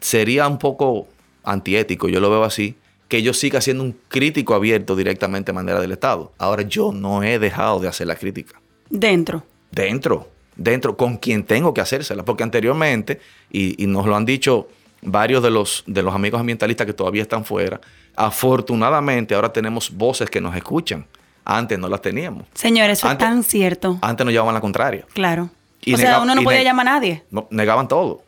sería 0.00 0.48
un 0.48 0.58
poco 0.58 1.08
antiético, 1.44 2.08
yo 2.08 2.20
lo 2.20 2.30
veo 2.30 2.44
así, 2.44 2.74
que 3.08 3.22
yo 3.22 3.34
siga 3.34 3.60
siendo 3.60 3.84
un 3.84 3.94
crítico 4.08 4.54
abierto 4.54 4.96
directamente 4.96 5.52
de 5.52 5.54
manera 5.54 5.78
del 5.78 5.92
Estado. 5.92 6.32
Ahora 6.38 6.62
yo 6.62 6.92
no 6.92 7.22
he 7.22 7.38
dejado 7.38 7.80
de 7.80 7.88
hacer 7.88 8.06
la 8.06 8.16
crítica. 8.16 8.60
Dentro. 8.88 9.44
Dentro, 9.70 10.28
dentro, 10.56 10.96
con 10.96 11.16
quien 11.16 11.44
tengo 11.44 11.74
que 11.74 11.80
hacérsela, 11.80 12.24
porque 12.24 12.42
anteriormente, 12.42 13.20
y, 13.50 13.86
nos 13.86 14.06
lo 14.06 14.16
han 14.16 14.24
dicho 14.24 14.68
varios 15.02 15.42
de 15.42 15.50
los, 15.50 15.84
de 15.86 16.02
los 16.02 16.14
amigos 16.14 16.40
ambientalistas 16.40 16.86
que 16.86 16.92
todavía 16.92 17.22
están 17.22 17.44
fuera, 17.44 17.80
afortunadamente 18.16 19.34
ahora 19.34 19.52
tenemos 19.52 19.90
voces 19.90 20.30
que 20.30 20.40
nos 20.40 20.54
escuchan. 20.56 21.06
Antes 21.44 21.76
no 21.78 21.88
las 21.88 22.00
teníamos. 22.00 22.46
Señores, 22.54 22.98
eso 22.98 23.10
es 23.10 23.18
tan 23.18 23.42
cierto. 23.42 23.98
Antes 24.00 24.24
nos 24.24 24.32
llevaban 24.32 24.54
la 24.54 24.60
contraria. 24.60 25.04
Claro 25.12 25.50
o 25.92 25.96
sea, 25.96 26.20
uno 26.20 26.34
no 26.34 26.42
podía 26.42 26.62
llamar 26.62 26.88
a 26.88 26.92
nadie. 26.92 27.24
No, 27.30 27.46
negaban 27.50 27.88
todo. 27.88 28.22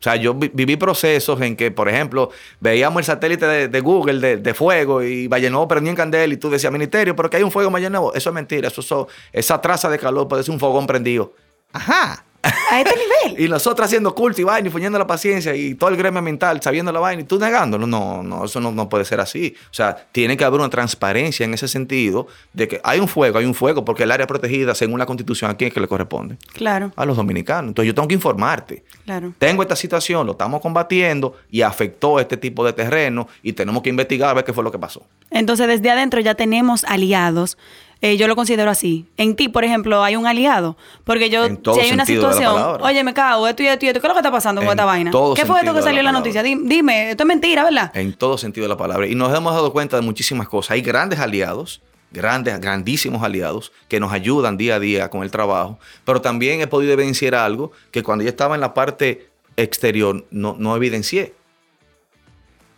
O 0.00 0.02
sea, 0.02 0.16
yo 0.16 0.32
viví 0.34 0.76
procesos 0.76 1.38
en 1.42 1.54
que, 1.56 1.70
por 1.70 1.86
ejemplo, 1.86 2.30
veíamos 2.58 3.00
el 3.00 3.04
satélite 3.04 3.68
de, 3.68 3.80
Google 3.80 4.38
de, 4.38 4.54
fuego 4.54 5.02
y 5.02 5.28
Vallenuevo 5.28 5.68
prendía 5.68 5.90
en 5.90 5.96
candela 5.96 6.32
y 6.32 6.38
tú 6.38 6.48
decías, 6.48 6.72
ministerio, 6.72 7.14
pero 7.14 7.28
que 7.28 7.36
hay 7.36 7.42
un 7.42 7.50
fuego 7.50 7.70
en. 7.70 8.14
Eso 8.14 8.30
es 8.30 8.34
mentira. 8.34 8.68
Eso, 8.68 9.08
esa 9.30 9.60
traza 9.60 9.90
de 9.90 9.98
calor 9.98 10.26
puede 10.26 10.42
ser 10.42 10.54
un 10.54 10.58
fogón 10.58 10.86
prendido. 10.86 11.34
Ajá. 11.74 12.24
A 12.42 12.80
este 12.80 12.94
nivel. 12.94 13.40
y 13.44 13.48
nosotros 13.48 13.86
haciendo 13.86 14.14
culto 14.14 14.40
y 14.40 14.44
vaina 14.44 14.68
y 14.68 14.70
fuñendo 14.70 14.98
la 14.98 15.06
paciencia 15.06 15.54
y 15.54 15.74
todo 15.74 15.90
el 15.90 15.96
gremio 15.96 16.22
mental 16.22 16.60
sabiendo 16.62 16.90
la 16.92 17.00
vaina 17.00 17.22
y 17.22 17.24
tú 17.24 17.38
negándolo. 17.38 17.86
No, 17.86 18.22
no, 18.22 18.44
eso 18.44 18.60
no, 18.60 18.88
puede 18.88 19.04
ser 19.04 19.20
así. 19.20 19.54
O 19.70 19.74
sea, 19.74 19.96
tiene 20.12 20.36
que 20.36 20.44
haber 20.44 20.60
una 20.60 20.70
transparencia 20.70 21.44
en 21.44 21.54
ese 21.54 21.68
sentido 21.68 22.28
de 22.52 22.68
que 22.68 22.80
hay 22.82 23.00
un 23.00 23.08
fuego, 23.08 23.38
hay 23.38 23.44
un 23.44 23.54
fuego, 23.54 23.84
porque 23.84 24.04
el 24.04 24.10
área 24.10 24.26
protegida, 24.26 24.74
según 24.74 24.98
la 24.98 25.06
constitución, 25.06 25.50
¿a 25.50 25.56
quién 25.56 25.68
es 25.68 25.74
que 25.74 25.80
le 25.80 25.88
corresponde? 25.88 26.36
Claro. 26.54 26.92
A 26.96 27.04
los 27.04 27.16
dominicanos. 27.16 27.70
Entonces 27.70 27.88
yo 27.88 27.94
tengo 27.94 28.08
que 28.08 28.14
informarte. 28.14 28.84
Claro. 29.04 29.32
Tengo 29.38 29.62
esta 29.62 29.76
situación, 29.76 30.26
lo 30.26 30.32
estamos 30.32 30.60
combatiendo 30.60 31.36
y 31.50 31.62
afectó 31.62 32.20
este 32.20 32.36
tipo 32.36 32.64
de 32.64 32.72
terreno 32.72 33.28
y 33.42 33.52
tenemos 33.52 33.82
que 33.82 33.90
investigar 33.90 34.30
a 34.30 34.34
ver 34.34 34.44
qué 34.44 34.52
fue 34.52 34.64
lo 34.64 34.72
que 34.72 34.78
pasó. 34.78 35.02
Entonces, 35.30 35.66
desde 35.66 35.90
adentro 35.90 36.20
ya 36.20 36.34
tenemos 36.34 36.84
aliados 36.84 37.58
eh, 38.02 38.16
yo 38.16 38.26
lo 38.28 38.36
considero 38.36 38.70
así. 38.70 39.06
En 39.18 39.36
ti, 39.36 39.48
por 39.48 39.62
ejemplo, 39.62 40.02
hay 40.02 40.16
un 40.16 40.26
aliado. 40.26 40.76
Porque 41.04 41.28
yo, 41.28 41.46
si 41.46 41.80
hay 41.80 41.92
una 41.92 42.06
situación, 42.06 42.78
oye, 42.80 43.04
me 43.04 43.12
cago, 43.12 43.46
esto 43.46 43.62
y 43.62 43.66
esto 43.66 43.84
y 43.84 43.88
esto, 43.88 44.00
¿qué 44.00 44.06
es 44.06 44.08
lo 44.08 44.14
que 44.14 44.20
está 44.20 44.32
pasando 44.32 44.62
con 44.62 44.70
esta 44.70 44.86
vaina? 44.86 45.10
¿Qué 45.36 45.44
fue 45.44 45.60
esto 45.60 45.74
que 45.74 45.82
salió 45.82 46.00
en 46.00 46.06
la 46.06 46.12
noticia? 46.12 46.42
Dime, 46.42 47.10
esto 47.10 47.24
es 47.24 47.26
mentira, 47.26 47.64
¿verdad? 47.64 47.90
En 47.94 48.14
todo 48.14 48.38
sentido 48.38 48.64
de 48.64 48.70
la 48.70 48.76
palabra. 48.76 49.06
Y 49.06 49.14
nos 49.14 49.36
hemos 49.36 49.54
dado 49.54 49.72
cuenta 49.72 49.96
de 49.96 50.02
muchísimas 50.02 50.48
cosas. 50.48 50.72
Hay 50.72 50.80
grandes 50.80 51.18
aliados, 51.18 51.82
grandes, 52.10 52.58
grandísimos 52.58 53.22
aliados 53.22 53.70
que 53.88 54.00
nos 54.00 54.12
ayudan 54.12 54.56
día 54.56 54.76
a 54.76 54.80
día 54.80 55.10
con 55.10 55.22
el 55.22 55.30
trabajo. 55.30 55.78
Pero 56.06 56.22
también 56.22 56.62
he 56.62 56.66
podido 56.66 56.94
evidenciar 56.94 57.34
algo 57.34 57.72
que 57.90 58.02
cuando 58.02 58.24
yo 58.24 58.30
estaba 58.30 58.54
en 58.54 58.62
la 58.62 58.72
parte 58.72 59.28
exterior 59.56 60.24
no, 60.30 60.56
no 60.58 60.74
evidencié. 60.74 61.34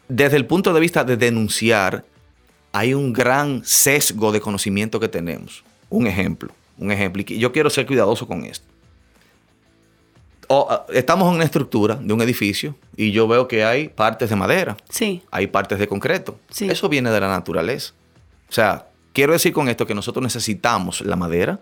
Desde 0.09 0.37
el 0.37 0.47
punto 0.47 0.75
de 0.75 0.81
vista 0.81 1.05
de 1.05 1.17
denunciar 1.17 2.05
hay 2.73 2.95
un 2.95 3.13
gran 3.13 3.63
sesgo 3.65 4.33
de 4.33 4.41
conocimiento 4.41 4.99
que 4.99 5.09
tenemos. 5.09 5.63
Un 5.91 6.07
ejemplo, 6.07 6.51
un 6.79 6.91
ejemplo. 6.91 7.23
Y 7.27 7.39
yo 7.39 7.53
quiero 7.53 7.71
ser 7.71 7.87
cuidadoso 7.87 8.27
con 8.27 8.45
esto. 8.45 8.67
Ah, 10.49 10.85
estamos 10.93 11.29
en 11.29 11.37
una 11.37 11.45
estructura 11.45 11.95
de 11.95 12.13
un 12.13 12.21
edificio 12.21 12.75
y 12.97 13.13
yo 13.13 13.27
veo 13.29 13.49
que 13.49 13.65
hay 13.65 13.89
partes 13.89 14.29
de 14.31 14.37
madera. 14.37 14.77
Sí. 14.89 15.23
Hay 15.31 15.47
partes 15.47 15.79
de 15.79 15.87
concreto. 15.87 16.39
Sí. 16.51 16.69
Eso 16.69 16.89
viene 16.89 17.11
de 17.11 17.21
la 17.21 17.29
naturaleza. 17.29 17.95
O 18.49 18.53
sea, 18.53 18.87
quiero 19.13 19.33
decir 19.33 19.53
con 19.53 19.69
esto 19.69 19.87
que 19.87 19.95
nosotros 19.95 20.23
necesitamos 20.23 21.01
la 21.03 21.17
madera, 21.17 21.61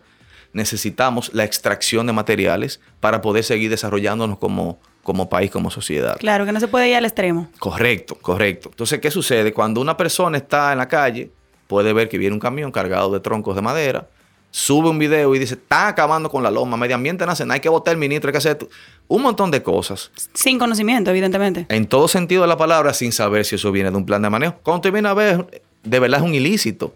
necesitamos 0.52 1.32
la 1.34 1.44
extracción 1.44 2.06
de 2.06 2.12
materiales 2.12 2.80
para 2.98 3.20
poder 3.20 3.44
seguir 3.44 3.70
desarrollándonos 3.70 4.38
como, 4.38 4.80
como 5.10 5.28
país, 5.28 5.50
como 5.50 5.72
sociedad. 5.72 6.16
Claro, 6.20 6.46
que 6.46 6.52
no 6.52 6.60
se 6.60 6.68
puede 6.68 6.88
ir 6.88 6.94
al 6.94 7.04
extremo. 7.04 7.48
Correcto, 7.58 8.14
correcto. 8.14 8.68
Entonces, 8.70 9.00
¿qué 9.00 9.10
sucede? 9.10 9.52
Cuando 9.52 9.80
una 9.80 9.96
persona 9.96 10.38
está 10.38 10.70
en 10.70 10.78
la 10.78 10.86
calle, 10.86 11.32
puede 11.66 11.92
ver 11.92 12.08
que 12.08 12.16
viene 12.16 12.32
un 12.32 12.38
camión 12.38 12.70
cargado 12.70 13.10
de 13.10 13.18
troncos 13.18 13.56
de 13.56 13.60
madera, 13.60 14.06
sube 14.52 14.88
un 14.88 15.00
video 15.00 15.34
y 15.34 15.40
dice, 15.40 15.54
están 15.54 15.88
acabando 15.88 16.30
con 16.30 16.44
la 16.44 16.50
loma, 16.52 16.76
medio 16.76 16.94
ambiente 16.94 17.26
nacional, 17.26 17.54
hay 17.54 17.60
que 17.60 17.68
votar 17.68 17.94
el 17.94 17.98
ministro, 17.98 18.28
hay 18.28 18.32
que 18.32 18.38
hacer 18.38 18.58
un 19.08 19.22
montón 19.22 19.50
de 19.50 19.64
cosas. 19.64 20.12
Sin 20.32 20.60
conocimiento, 20.60 21.10
evidentemente. 21.10 21.66
En 21.68 21.88
todo 21.88 22.06
sentido 22.06 22.42
de 22.42 22.48
la 22.48 22.56
palabra, 22.56 22.94
sin 22.94 23.10
saber 23.10 23.44
si 23.44 23.56
eso 23.56 23.72
viene 23.72 23.90
de 23.90 23.96
un 23.96 24.06
plan 24.06 24.22
de 24.22 24.30
manejo. 24.30 24.54
Cuando 24.62 24.82
te 24.82 24.92
viene 24.92 25.08
a 25.08 25.14
ver, 25.14 25.64
de 25.82 25.98
verdad 25.98 26.20
es 26.20 26.26
un 26.26 26.36
ilícito. 26.36 26.94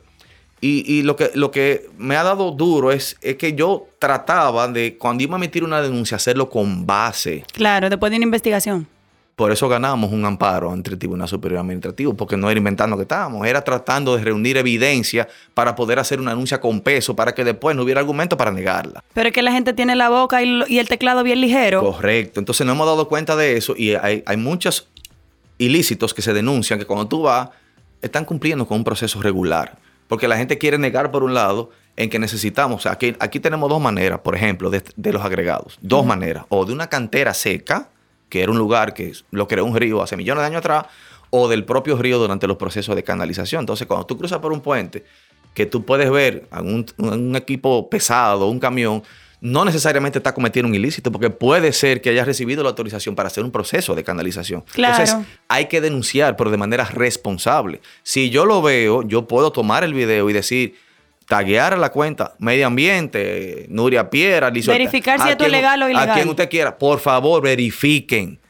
Y, 0.60 1.02
lo, 1.02 1.14
que, 1.14 1.30
lo 1.34 1.50
que 1.50 1.90
me 1.98 2.16
ha 2.16 2.22
dado 2.22 2.50
duro 2.50 2.90
es, 2.90 3.18
es 3.20 3.36
que 3.36 3.52
yo 3.52 3.86
trataba 3.98 4.66
de, 4.66 4.96
cuando 4.96 5.22
iba 5.22 5.34
a 5.34 5.36
emitir 5.36 5.62
una 5.62 5.82
denuncia, 5.82 6.16
hacerlo 6.16 6.48
con 6.48 6.86
base. 6.86 7.44
Claro, 7.52 7.90
después 7.90 8.10
de 8.10 8.16
una 8.16 8.24
investigación. 8.24 8.88
Por 9.36 9.50
eso 9.50 9.68
ganamos 9.68 10.12
un 10.12 10.24
amparo 10.24 10.70
ante 10.70 10.90
el 10.90 10.98
Tribunal 10.98 11.26
Superior 11.26 11.60
Administrativo, 11.60 12.14
porque 12.14 12.36
no 12.36 12.48
era 12.48 12.58
inventando 12.58 12.96
que 12.96 13.02
estábamos, 13.02 13.44
era 13.46 13.62
tratando 13.62 14.16
de 14.16 14.22
reunir 14.22 14.56
evidencia 14.56 15.26
para 15.54 15.74
poder 15.74 15.98
hacer 15.98 16.20
una 16.20 16.30
denuncia 16.30 16.60
con 16.60 16.80
peso, 16.80 17.16
para 17.16 17.34
que 17.34 17.42
después 17.42 17.74
no 17.74 17.82
hubiera 17.82 18.00
argumento 18.00 18.36
para 18.36 18.52
negarla. 18.52 19.02
Pero 19.12 19.28
es 19.28 19.34
que 19.34 19.42
la 19.42 19.50
gente 19.50 19.72
tiene 19.72 19.96
la 19.96 20.08
boca 20.08 20.40
y, 20.42 20.78
el 20.78 20.88
teclado 20.88 21.24
bien 21.24 21.40
ligero. 21.40 21.80
Correcto, 21.80 22.38
entonces 22.38 22.64
no 22.64 22.72
hemos 22.72 22.86
dado 22.86 23.08
cuenta 23.08 23.34
de 23.34 23.56
eso 23.56 23.74
y 23.76 23.94
hay, 23.94 24.22
hay 24.24 24.36
muchos 24.36 24.88
ilícitos 25.58 26.14
que 26.14 26.22
se 26.22 26.32
denuncian 26.32 26.78
que 26.78 26.84
cuando 26.84 27.08
tú 27.08 27.22
vas, 27.22 27.48
están 28.02 28.24
cumpliendo 28.24 28.66
con 28.66 28.78
un 28.78 28.84
proceso 28.84 29.20
regular. 29.20 29.76
Porque 30.14 30.28
la 30.28 30.36
gente 30.36 30.58
quiere 30.58 30.78
negar 30.78 31.10
por 31.10 31.24
un 31.24 31.34
lado 31.34 31.70
en 31.96 32.08
que 32.08 32.20
necesitamos, 32.20 32.86
aquí, 32.86 33.16
aquí 33.18 33.40
tenemos 33.40 33.68
dos 33.68 33.80
maneras, 33.80 34.20
por 34.20 34.36
ejemplo, 34.36 34.70
de, 34.70 35.12
los 35.12 35.24
agregados. 35.24 35.76
Dos 35.80 36.06
maneras. 36.06 36.44
O 36.50 36.64
de 36.64 36.72
una 36.72 36.86
cantera 36.86 37.34
seca, 37.34 37.88
que 38.28 38.40
era 38.40 38.52
un 38.52 38.58
lugar 38.58 38.94
que 38.94 39.12
lo 39.32 39.48
creó 39.48 39.64
un 39.64 39.74
río 39.74 40.00
hace 40.04 40.16
millones 40.16 40.42
de 40.42 40.46
años 40.46 40.60
atrás, 40.60 40.86
o 41.30 41.48
del 41.48 41.64
propio 41.64 41.96
río 41.96 42.20
durante 42.20 42.46
los 42.46 42.56
procesos 42.56 42.94
de 42.94 43.02
canalización. 43.02 43.62
Entonces, 43.62 43.88
cuando 43.88 44.06
tú 44.06 44.16
cruzas 44.16 44.38
por 44.38 44.52
un 44.52 44.60
puente, 44.60 45.04
que 45.52 45.66
tú 45.66 45.84
puedes 45.84 46.08
ver 46.08 46.46
a 46.52 46.62
un 46.62 47.34
equipo 47.34 47.90
pesado, 47.90 48.46
un 48.46 48.60
camión, 48.60 49.02
no 49.44 49.66
necesariamente 49.66 50.18
está 50.18 50.32
cometiendo 50.32 50.70
un 50.70 50.74
ilícito, 50.74 51.12
porque 51.12 51.28
puede 51.28 51.74
ser 51.74 52.00
que 52.00 52.08
haya 52.08 52.24
recibido 52.24 52.62
la 52.62 52.70
autorización 52.70 53.14
para 53.14 53.26
hacer 53.26 53.44
un 53.44 53.50
proceso 53.50 53.94
de 53.94 54.02
canalización. 54.02 54.64
Claro. 54.72 54.94
Entonces, 54.94 55.28
hay 55.48 55.66
que 55.66 55.82
denunciar, 55.82 56.34
pero 56.36 56.50
de 56.50 56.56
manera 56.56 56.86
responsable. 56.86 57.82
Si 58.02 58.30
yo 58.30 58.46
lo 58.46 58.62
veo, 58.62 59.02
yo 59.02 59.28
puedo 59.28 59.52
tomar 59.52 59.84
el 59.84 59.92
video 59.92 60.30
y 60.30 60.32
decir, 60.32 60.76
taguear 61.26 61.74
a 61.74 61.76
la 61.76 61.92
cuenta, 61.92 62.32
medio 62.38 62.66
ambiente, 62.66 63.66
Nuria 63.68 64.08
Piera, 64.08 64.48
Verificar 64.48 65.20
si 65.20 65.28
esto 65.28 65.44
es 65.44 65.52
legal 65.52 65.82
o 65.82 65.90
ilegal. 65.90 66.10
A 66.10 66.14
quien 66.14 66.26
usted 66.30 66.48
quiera. 66.48 66.78
Por 66.78 66.98
favor, 66.98 67.42
verifiquen 67.42 68.40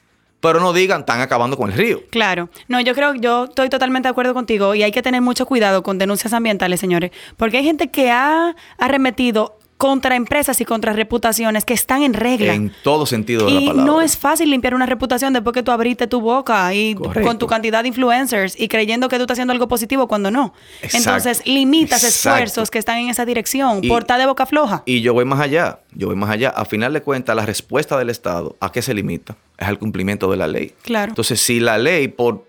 pero 0.40 0.60
no 0.60 0.74
digan, 0.74 1.00
están 1.00 1.22
acabando 1.22 1.56
con 1.56 1.72
el 1.72 1.78
río. 1.78 2.02
Claro. 2.10 2.50
No, 2.68 2.78
yo 2.78 2.94
creo, 2.94 3.14
yo 3.14 3.44
estoy 3.44 3.70
totalmente 3.70 4.08
de 4.08 4.10
acuerdo 4.10 4.34
contigo 4.34 4.74
y 4.74 4.82
hay 4.82 4.92
que 4.92 5.00
tener 5.00 5.22
mucho 5.22 5.46
cuidado 5.46 5.82
con 5.82 5.96
denuncias 5.96 6.34
ambientales, 6.34 6.78
señores, 6.78 7.12
porque 7.38 7.56
hay 7.56 7.64
gente 7.64 7.88
que 7.88 8.10
ha 8.10 8.54
arremetido 8.76 9.58
contra 9.76 10.14
empresas 10.14 10.60
y 10.60 10.64
contra 10.64 10.92
reputaciones 10.92 11.64
que 11.64 11.74
están 11.74 12.02
en 12.02 12.14
regla. 12.14 12.54
En 12.54 12.72
todo 12.82 13.06
sentido 13.06 13.46
de 13.46 13.52
la 13.52 13.60
palabra. 13.60 13.82
Y 13.82 13.84
no 13.84 14.00
es 14.00 14.16
fácil 14.16 14.50
limpiar 14.50 14.74
una 14.74 14.86
reputación 14.86 15.32
después 15.32 15.52
que 15.52 15.62
tú 15.62 15.72
abriste 15.72 16.06
tu 16.06 16.20
boca 16.20 16.72
y 16.72 16.94
con 16.94 17.38
tu 17.38 17.46
cantidad 17.46 17.82
de 17.82 17.88
influencers 17.88 18.58
y 18.58 18.68
creyendo 18.68 19.08
que 19.08 19.16
tú 19.16 19.22
estás 19.22 19.36
haciendo 19.36 19.52
algo 19.52 19.68
positivo 19.68 20.06
cuando 20.06 20.30
no. 20.30 20.54
Entonces 20.80 21.46
limitas 21.46 22.04
esfuerzos 22.04 22.70
que 22.70 22.78
están 22.78 22.98
en 22.98 23.10
esa 23.10 23.24
dirección 23.24 23.82
por 23.82 24.02
estar 24.02 24.18
de 24.18 24.26
boca 24.26 24.46
floja. 24.46 24.82
Y 24.86 25.00
yo 25.00 25.12
voy 25.12 25.24
más 25.24 25.40
allá, 25.40 25.80
yo 25.92 26.06
voy 26.06 26.16
más 26.16 26.30
allá. 26.30 26.50
A 26.50 26.64
final 26.64 26.92
de 26.92 27.02
cuentas, 27.02 27.34
la 27.34 27.44
respuesta 27.44 27.98
del 27.98 28.10
Estado, 28.10 28.56
¿a 28.60 28.70
qué 28.70 28.80
se 28.80 28.94
limita? 28.94 29.36
Es 29.58 29.68
al 29.68 29.78
cumplimiento 29.78 30.30
de 30.30 30.36
la 30.36 30.46
ley. 30.46 30.72
Claro. 30.82 31.10
Entonces, 31.10 31.40
si 31.40 31.60
la 31.60 31.78
ley, 31.78 32.08
por 32.08 32.46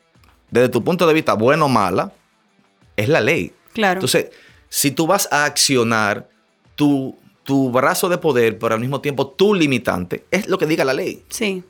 desde 0.52 0.70
tu 0.70 0.84
punto 0.84 1.08
de 1.08 1.14
vista, 1.14 1.34
bueno 1.34 1.66
o 1.66 1.70
mala, 1.70 2.12
es 2.96 3.10
la 3.10 3.20
ley. 3.20 3.52
Claro. 3.74 4.00
Entonces, 4.00 4.28
si 4.70 4.92
tú 4.92 5.08
vas 5.08 5.28
a 5.32 5.46
accionar 5.46 6.30
tu, 6.76 7.18
tu 7.44 7.72
brazo 7.72 8.10
de 8.10 8.18
poder, 8.18 8.58
pero 8.60 8.74
al 8.76 8.80
mismo 8.80 9.02
tiempo 9.02 9.28
tu 9.28 9.54
limitante, 9.54 10.26
es 10.32 10.48
lo 10.48 10.58
que 10.58 10.66
diga 10.66 10.84
la 10.86 10.94
ley. 10.94 11.24
Sí. 11.30 11.64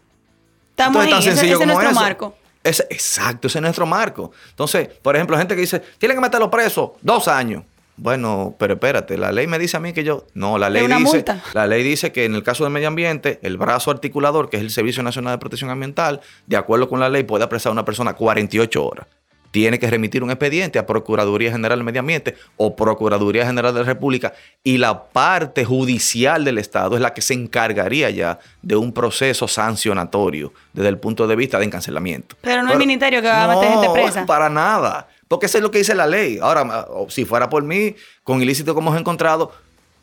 Estamos 0.71 1.05
ahí, 1.05 1.13
ese, 1.13 1.51
es 1.51 1.59
nuestro 1.65 1.91
marco. 1.93 2.35
exacto, 2.63 3.47
ese 3.47 3.59
es 3.59 3.61
nuestro 3.61 3.85
marco. 3.85 4.31
Entonces, 4.49 4.89
por 5.01 5.15
ejemplo, 5.15 5.37
gente 5.37 5.55
que 5.55 5.61
dice, 5.61 5.81
tienen 5.97 6.17
que 6.17 6.21
meterlo 6.21 6.51
preso 6.51 6.95
dos 7.01 7.27
años. 7.27 7.63
Bueno, 7.97 8.55
pero 8.59 8.73
espérate, 8.73 9.17
la 9.17 9.31
ley 9.31 9.47
me 9.47 9.57
dice 9.57 9.77
a 9.77 9.79
mí 9.79 9.93
que 9.93 10.03
yo. 10.03 10.25
No, 10.33 10.57
la 10.57 10.69
ley 10.69 10.85
dice. 10.87 11.23
La 11.53 11.65
ley 11.65 11.81
dice 11.81 12.11
que 12.11 12.25
en 12.25 12.35
el 12.35 12.43
caso 12.43 12.65
del 12.65 12.73
medio 12.73 12.89
ambiente, 12.89 13.39
el 13.41 13.57
brazo 13.57 13.89
articulador, 13.89 14.49
que 14.49 14.57
es 14.57 14.63
el 14.63 14.69
Servicio 14.69 15.01
Nacional 15.01 15.35
de 15.35 15.37
Protección 15.37 15.69
Ambiental, 15.69 16.19
de 16.45 16.57
acuerdo 16.57 16.89
con 16.89 16.99
la 16.99 17.07
ley, 17.07 17.23
puede 17.23 17.45
apresar 17.45 17.69
a 17.69 17.73
una 17.73 17.85
persona 17.85 18.13
48 18.13 18.85
horas. 18.85 19.07
Tiene 19.55 19.79
que 19.79 19.89
remitir 19.89 20.21
un 20.21 20.31
expediente 20.31 20.79
a 20.79 20.85
Procuraduría 20.85 21.49
General 21.49 21.77
del 21.77 21.85
Medio 21.85 22.01
Ambiente 22.01 22.35
o 22.57 22.75
Procuraduría 22.75 23.45
General 23.45 23.73
de 23.73 23.79
la 23.79 23.85
República 23.85 24.33
y 24.65 24.79
la 24.79 25.05
parte 25.05 25.63
judicial 25.63 26.43
del 26.43 26.57
Estado 26.57 26.95
es 26.97 27.01
la 27.01 27.13
que 27.13 27.21
se 27.21 27.35
encargaría 27.35 28.09
ya 28.09 28.37
de 28.61 28.75
un 28.75 28.91
proceso 28.91 29.47
sancionatorio 29.47 30.51
desde 30.73 30.89
el 30.89 30.97
punto 30.97 31.25
de 31.25 31.37
vista 31.37 31.57
de 31.57 31.63
encancelamiento. 31.63 32.35
Pero 32.41 32.63
no 32.63 32.67
es 32.67 32.73
el 32.73 32.79
ministerio 32.79 33.21
que 33.21 33.29
va 33.29 33.45
a 33.45 33.55
meter 33.55 33.71
gente 33.71 33.89
presa. 33.93 34.25
Para 34.25 34.49
nada. 34.49 35.07
Porque 35.29 35.45
eso 35.45 35.57
es 35.57 35.61
lo 35.61 35.71
que 35.71 35.77
dice 35.77 35.95
la 35.95 36.05
ley. 36.05 36.37
Ahora, 36.41 36.85
si 37.07 37.23
fuera 37.23 37.49
por 37.49 37.63
mí, 37.63 37.95
con 38.25 38.41
ilícito 38.41 38.75
como 38.75 38.89
hemos 38.89 38.99
encontrado, 38.99 39.53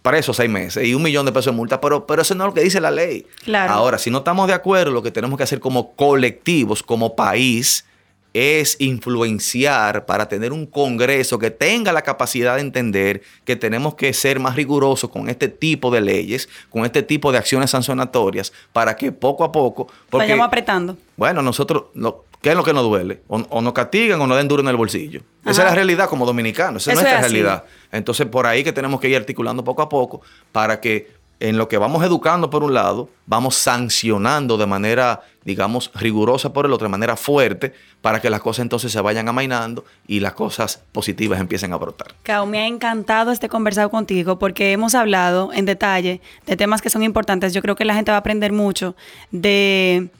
para 0.01 0.17
eso 0.17 0.33
seis 0.33 0.49
meses 0.49 0.83
y 0.87 0.95
un 0.95 1.03
millón 1.03 1.27
de 1.27 1.33
pesos 1.33 1.53
de 1.53 1.59
multa, 1.59 1.79
pero, 1.79 2.07
pero 2.07 2.23
eso 2.23 2.35
no 2.35 2.45
es 2.45 2.49
lo 2.49 2.55
que 2.55 2.63
dice 2.63 2.81
la 2.81 2.91
ley. 2.91 3.27
Claro. 3.45 3.71
Ahora, 3.71 3.99
si 3.99 4.09
no 4.09 4.19
estamos 4.19 4.47
de 4.47 4.55
acuerdo, 4.55 4.93
lo 4.93 5.03
que 5.03 5.11
tenemos 5.11 5.37
que 5.37 5.43
hacer 5.43 5.61
como 5.61 5.93
colectivos, 5.95 6.83
como 6.83 7.15
país, 7.15 7.85
es 8.35 8.77
influenciar 8.79 10.07
para 10.07 10.29
tener 10.29 10.53
un 10.53 10.67
Congreso 10.67 11.39
que 11.39 11.51
tenga 11.51 11.93
la 11.93 12.03
capacidad 12.03 12.57
de 12.57 12.63
entender 12.63 13.23
que 13.45 13.57
tenemos 13.57 13.95
que 13.95 14.13
ser 14.13 14.41
más 14.41 14.57
rigurosos 14.57 15.11
con 15.11 15.29
este 15.29 15.49
tipo 15.49 15.91
de 15.91 16.01
leyes, 16.01 16.49
con 16.71 16.85
este 16.85 17.03
tipo 17.03 17.33
de 17.33 17.39
acciones 17.39 17.71
sancionatorias, 17.71 18.53
para 18.73 18.97
que 18.97 19.13
poco 19.13 19.45
a 19.45 19.53
poco... 19.53 19.87
Porque, 20.09 20.25
Vayamos 20.25 20.47
apretando. 20.47 20.97
Bueno, 21.17 21.43
nosotros... 21.43 21.85
¿Qué 22.43 22.51
es 22.51 22.57
lo 22.57 22.65
que 22.65 22.73
nos 22.73 22.83
duele? 22.83 23.23
O, 23.29 23.61
nos 23.61 23.73
castigan 23.73 24.21
o 24.21 24.27
nos 24.27 24.37
den 24.37 24.49
duro 24.49 24.63
en 24.63 24.69
el 24.69 24.77
bolsillo. 24.77 25.21
Esa 25.45 25.63
es 25.63 25.69
la 25.69 25.75
realidad 25.77 26.09
como 26.09 26.27
dominicanos. 26.27 26.83
Esa 26.83 26.93
es 26.93 26.99
nuestra 26.99 27.21
realidad. 27.21 27.65
Entonces, 27.93 28.27
por 28.27 28.49
ahí 28.49 28.65
que 28.65 28.73
tenemos 28.73 29.01
que 29.01 29.09
ir 29.09 29.17
articulando 29.17 29.63
poco 29.63 29.81
a 29.81 29.89
poco 29.89 30.23
para 30.51 30.81
que 30.81 31.22
en 31.43 31.57
lo 31.59 31.67
que 31.67 31.77
vamos 31.77 32.05
educando 32.05 32.51
por 32.51 32.63
un 32.63 32.73
lado, 32.73 33.09
vamos 33.27 33.57
sancionando 33.57 34.57
de 34.57 34.65
manera, 34.65 35.23
digamos, 35.45 35.91
rigurosa 35.93 36.53
por 36.53 36.67
el 36.67 36.73
otro, 36.73 36.87
de 36.87 36.93
manera 36.93 37.17
fuerte, 37.17 37.75
para 38.01 38.21
que 38.21 38.31
las 38.31 38.41
cosas 38.41 38.63
entonces 38.63 38.93
se 38.93 39.01
vayan 39.01 39.29
amainando 39.29 39.85
y 40.07 40.21
las 40.21 40.35
cosas 40.35 40.85
positivas 40.93 41.41
empiecen 41.41 41.73
a 41.73 41.79
brotar. 41.79 42.15
Cao, 42.23 42.47
me 42.47 42.61
ha 42.61 42.67
encantado 42.69 43.33
este 43.33 43.49
conversado 43.49 43.91
contigo 43.91 44.39
porque 44.39 44.71
hemos 44.71 44.95
hablado 44.95 45.53
en 45.53 45.65
detalle 45.65 46.21
de 46.47 46.57
temas 46.57 46.81
que 46.81 46.91
son 46.91 47.03
importantes. 47.03 47.53
Yo 47.53 47.61
creo 47.61 47.75
que 47.75 47.85
la 47.85 47.97
gente 47.97 48.13
va 48.13 48.19
a 48.19 48.21
aprender 48.21 48.53
mucho 48.53 48.95
de 49.33 50.11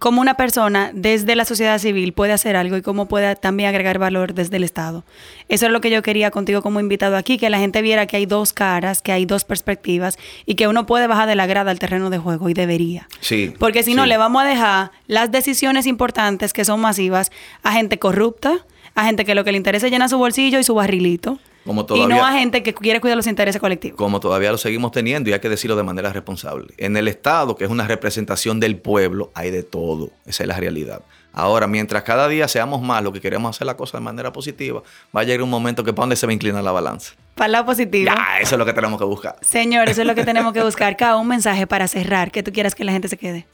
cómo 0.00 0.22
una 0.22 0.34
persona 0.34 0.90
desde 0.94 1.36
la 1.36 1.44
sociedad 1.44 1.78
civil 1.78 2.14
puede 2.14 2.32
hacer 2.32 2.56
algo 2.56 2.76
y 2.78 2.82
cómo 2.82 3.06
puede 3.06 3.36
también 3.36 3.68
agregar 3.68 3.98
valor 3.98 4.32
desde 4.32 4.56
el 4.56 4.64
Estado. 4.64 5.04
Eso 5.50 5.66
es 5.66 5.72
lo 5.72 5.82
que 5.82 5.90
yo 5.90 6.02
quería 6.02 6.30
contigo 6.30 6.62
como 6.62 6.80
invitado 6.80 7.16
aquí, 7.16 7.36
que 7.36 7.50
la 7.50 7.58
gente 7.58 7.82
viera 7.82 8.06
que 8.06 8.16
hay 8.16 8.24
dos 8.24 8.54
caras, 8.54 9.02
que 9.02 9.12
hay 9.12 9.26
dos 9.26 9.44
perspectivas 9.44 10.18
y 10.46 10.54
que 10.54 10.68
uno 10.68 10.86
puede 10.86 11.06
bajar 11.06 11.28
de 11.28 11.36
la 11.36 11.46
grada 11.46 11.70
al 11.70 11.78
terreno 11.78 12.08
de 12.08 12.16
juego 12.16 12.48
y 12.48 12.54
debería. 12.54 13.08
Sí. 13.20 13.52
Porque 13.58 13.82
si 13.82 13.92
no, 13.92 14.06
le 14.06 14.16
vamos 14.16 14.42
a 14.42 14.46
dejar 14.46 14.90
las 15.06 15.30
decisiones 15.30 15.86
importantes 15.86 16.54
que 16.54 16.64
son 16.64 16.80
masivas 16.80 17.30
a 17.62 17.72
gente 17.72 17.98
corrupta, 17.98 18.64
a 18.94 19.04
gente 19.04 19.26
que 19.26 19.34
lo 19.34 19.44
que 19.44 19.52
le 19.52 19.58
interesa 19.58 19.86
es 19.86 19.92
llenar 19.92 20.08
su 20.08 20.16
bolsillo 20.16 20.58
y 20.58 20.64
su 20.64 20.74
barrilito 20.74 21.38
y 21.64 22.06
no 22.06 22.24
a 22.24 22.32
gente 22.32 22.62
que 22.62 22.72
quiere 22.72 23.00
cuidar 23.00 23.16
los 23.16 23.26
intereses 23.26 23.60
colectivos. 23.60 23.98
Como 23.98 24.20
todavía 24.20 24.50
lo 24.50 24.58
seguimos 24.58 24.92
teniendo 24.92 25.28
y 25.30 25.32
hay 25.32 25.40
que 25.40 25.48
decirlo 25.48 25.76
de 25.76 25.82
manera 25.82 26.12
responsable. 26.12 26.72
En 26.78 26.96
el 26.96 27.06
Estado, 27.06 27.54
que 27.54 27.64
es 27.64 27.70
una 27.70 27.86
representación 27.86 28.60
del 28.60 28.76
pueblo, 28.76 29.30
hay 29.34 29.50
de 29.50 29.62
todo. 29.62 30.10
Esa 30.26 30.44
es 30.44 30.48
la 30.48 30.56
realidad. 30.56 31.02
Ahora, 31.32 31.66
mientras 31.66 32.02
cada 32.02 32.26
día 32.28 32.48
seamos 32.48 32.82
más 32.82 33.04
lo 33.04 33.12
que 33.12 33.20
queremos 33.20 33.54
hacer 33.54 33.66
la 33.66 33.76
cosa 33.76 33.98
de 33.98 34.04
manera 34.04 34.32
positiva, 34.32 34.82
va 35.14 35.20
a 35.20 35.24
llegar 35.24 35.42
un 35.42 35.50
momento 35.50 35.84
que 35.84 35.92
para 35.92 36.02
dónde 36.02 36.16
se 36.16 36.26
va 36.26 36.30
a 36.30 36.34
inclinar 36.34 36.64
la 36.64 36.72
balanza. 36.72 37.14
Para 37.36 37.46
el 37.46 37.52
lado 37.52 37.66
positivo. 37.66 38.06
Ya, 38.06 38.40
eso 38.40 38.54
es 38.56 38.58
lo 38.58 38.66
que 38.66 38.72
tenemos 38.72 38.98
que 38.98 39.04
buscar. 39.04 39.36
Señor, 39.40 39.88
eso 39.88 40.00
es 40.00 40.06
lo 40.06 40.14
que 40.14 40.24
tenemos 40.24 40.52
que 40.52 40.62
buscar. 40.62 40.96
Cada 40.98 41.16
un 41.16 41.28
mensaje 41.28 41.66
para 41.66 41.86
cerrar, 41.86 42.32
que 42.32 42.42
tú 42.42 42.52
quieras 42.52 42.74
que 42.74 42.84
la 42.84 42.92
gente 42.92 43.08
se 43.08 43.16
quede. 43.16 43.46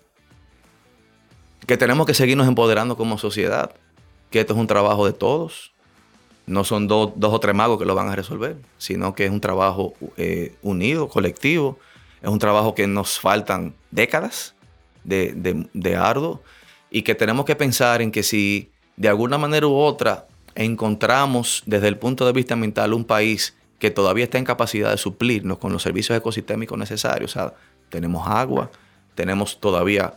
Que 1.66 1.76
tenemos 1.76 2.06
que 2.06 2.14
seguirnos 2.14 2.46
empoderando 2.48 2.96
como 2.96 3.18
sociedad, 3.18 3.72
que 4.30 4.40
esto 4.40 4.54
es 4.54 4.58
un 4.58 4.68
trabajo 4.68 5.04
de 5.04 5.12
todos, 5.12 5.72
no 6.46 6.62
son 6.64 6.86
dos 6.86 7.12
o 7.20 7.40
tres 7.40 7.54
magos 7.54 7.78
que 7.78 7.84
lo 7.84 7.94
van 7.94 8.08
a 8.08 8.16
resolver, 8.16 8.56
sino 8.78 9.14
que 9.14 9.26
es 9.26 9.30
un 9.30 9.40
trabajo 9.40 9.94
eh, 10.16 10.54
unido, 10.62 11.08
colectivo. 11.08 11.78
Es 12.22 12.28
un 12.28 12.38
trabajo 12.38 12.74
que 12.74 12.86
nos 12.86 13.18
faltan 13.18 13.74
décadas 13.90 14.54
de, 15.04 15.66
de, 15.72 15.96
arduo 15.96 16.42
y 16.90 17.02
que 17.02 17.14
tenemos 17.14 17.44
que 17.44 17.56
pensar 17.56 18.00
en 18.02 18.10
que 18.10 18.22
si 18.22 18.70
de 18.96 19.08
alguna 19.08 19.38
manera 19.38 19.66
u 19.66 19.74
otra 19.74 20.26
encontramos 20.54 21.62
desde 21.66 21.88
el 21.88 21.98
punto 21.98 22.26
de 22.26 22.32
vista 22.32 22.54
ambiental 22.54 22.94
un 22.94 23.04
país 23.04 23.56
que 23.78 23.90
todavía 23.90 24.24
está 24.24 24.38
en 24.38 24.44
capacidad 24.44 24.90
de 24.90 24.96
suplirnos 24.96 25.58
con 25.58 25.72
los 25.72 25.82
servicios 25.82 26.16
ecosistémicos 26.16 26.78
necesarios, 26.78 27.32
o 27.32 27.34
sea, 27.34 27.54
tenemos 27.90 28.26
agua, 28.26 28.70
tenemos 29.14 29.60
todavía 29.60 30.14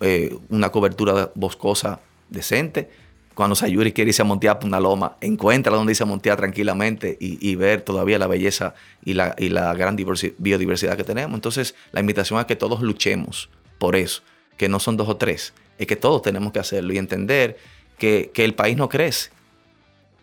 eh, 0.00 0.36
una 0.48 0.70
cobertura 0.70 1.30
boscosa 1.34 2.00
decente, 2.30 2.90
cuando 3.34 3.56
Sayuri 3.56 3.92
quiere 3.92 4.10
irse 4.10 4.22
a 4.22 4.24
montear 4.24 4.58
por 4.58 4.68
una 4.68 4.80
loma, 4.80 5.16
encuentra 5.20 5.74
donde 5.74 5.92
irse 5.92 6.02
a 6.02 6.06
montear 6.06 6.36
tranquilamente 6.36 7.16
y, 7.18 7.54
ver 7.56 7.82
todavía 7.82 8.18
la 8.18 8.26
belleza 8.26 8.74
y 9.04 9.14
la, 9.14 9.74
gran 9.74 9.96
biodiversidad 9.96 10.96
que 10.96 11.04
tenemos. 11.04 11.34
Entonces, 11.34 11.74
la 11.92 12.00
invitación 12.00 12.38
es 12.40 12.46
que 12.46 12.56
todos 12.56 12.82
luchemos 12.82 13.48
por 13.78 13.96
eso, 13.96 14.22
que 14.56 14.68
no 14.68 14.78
son 14.80 14.96
dos 14.96 15.08
o 15.08 15.16
tres, 15.16 15.54
es 15.78 15.86
que 15.86 15.96
todos 15.96 16.22
tenemos 16.22 16.52
que 16.52 16.58
hacerlo 16.58 16.92
y 16.92 16.98
entender 16.98 17.56
que, 17.98 18.30
el 18.34 18.54
país 18.54 18.76
no 18.76 18.88
crece 18.88 19.30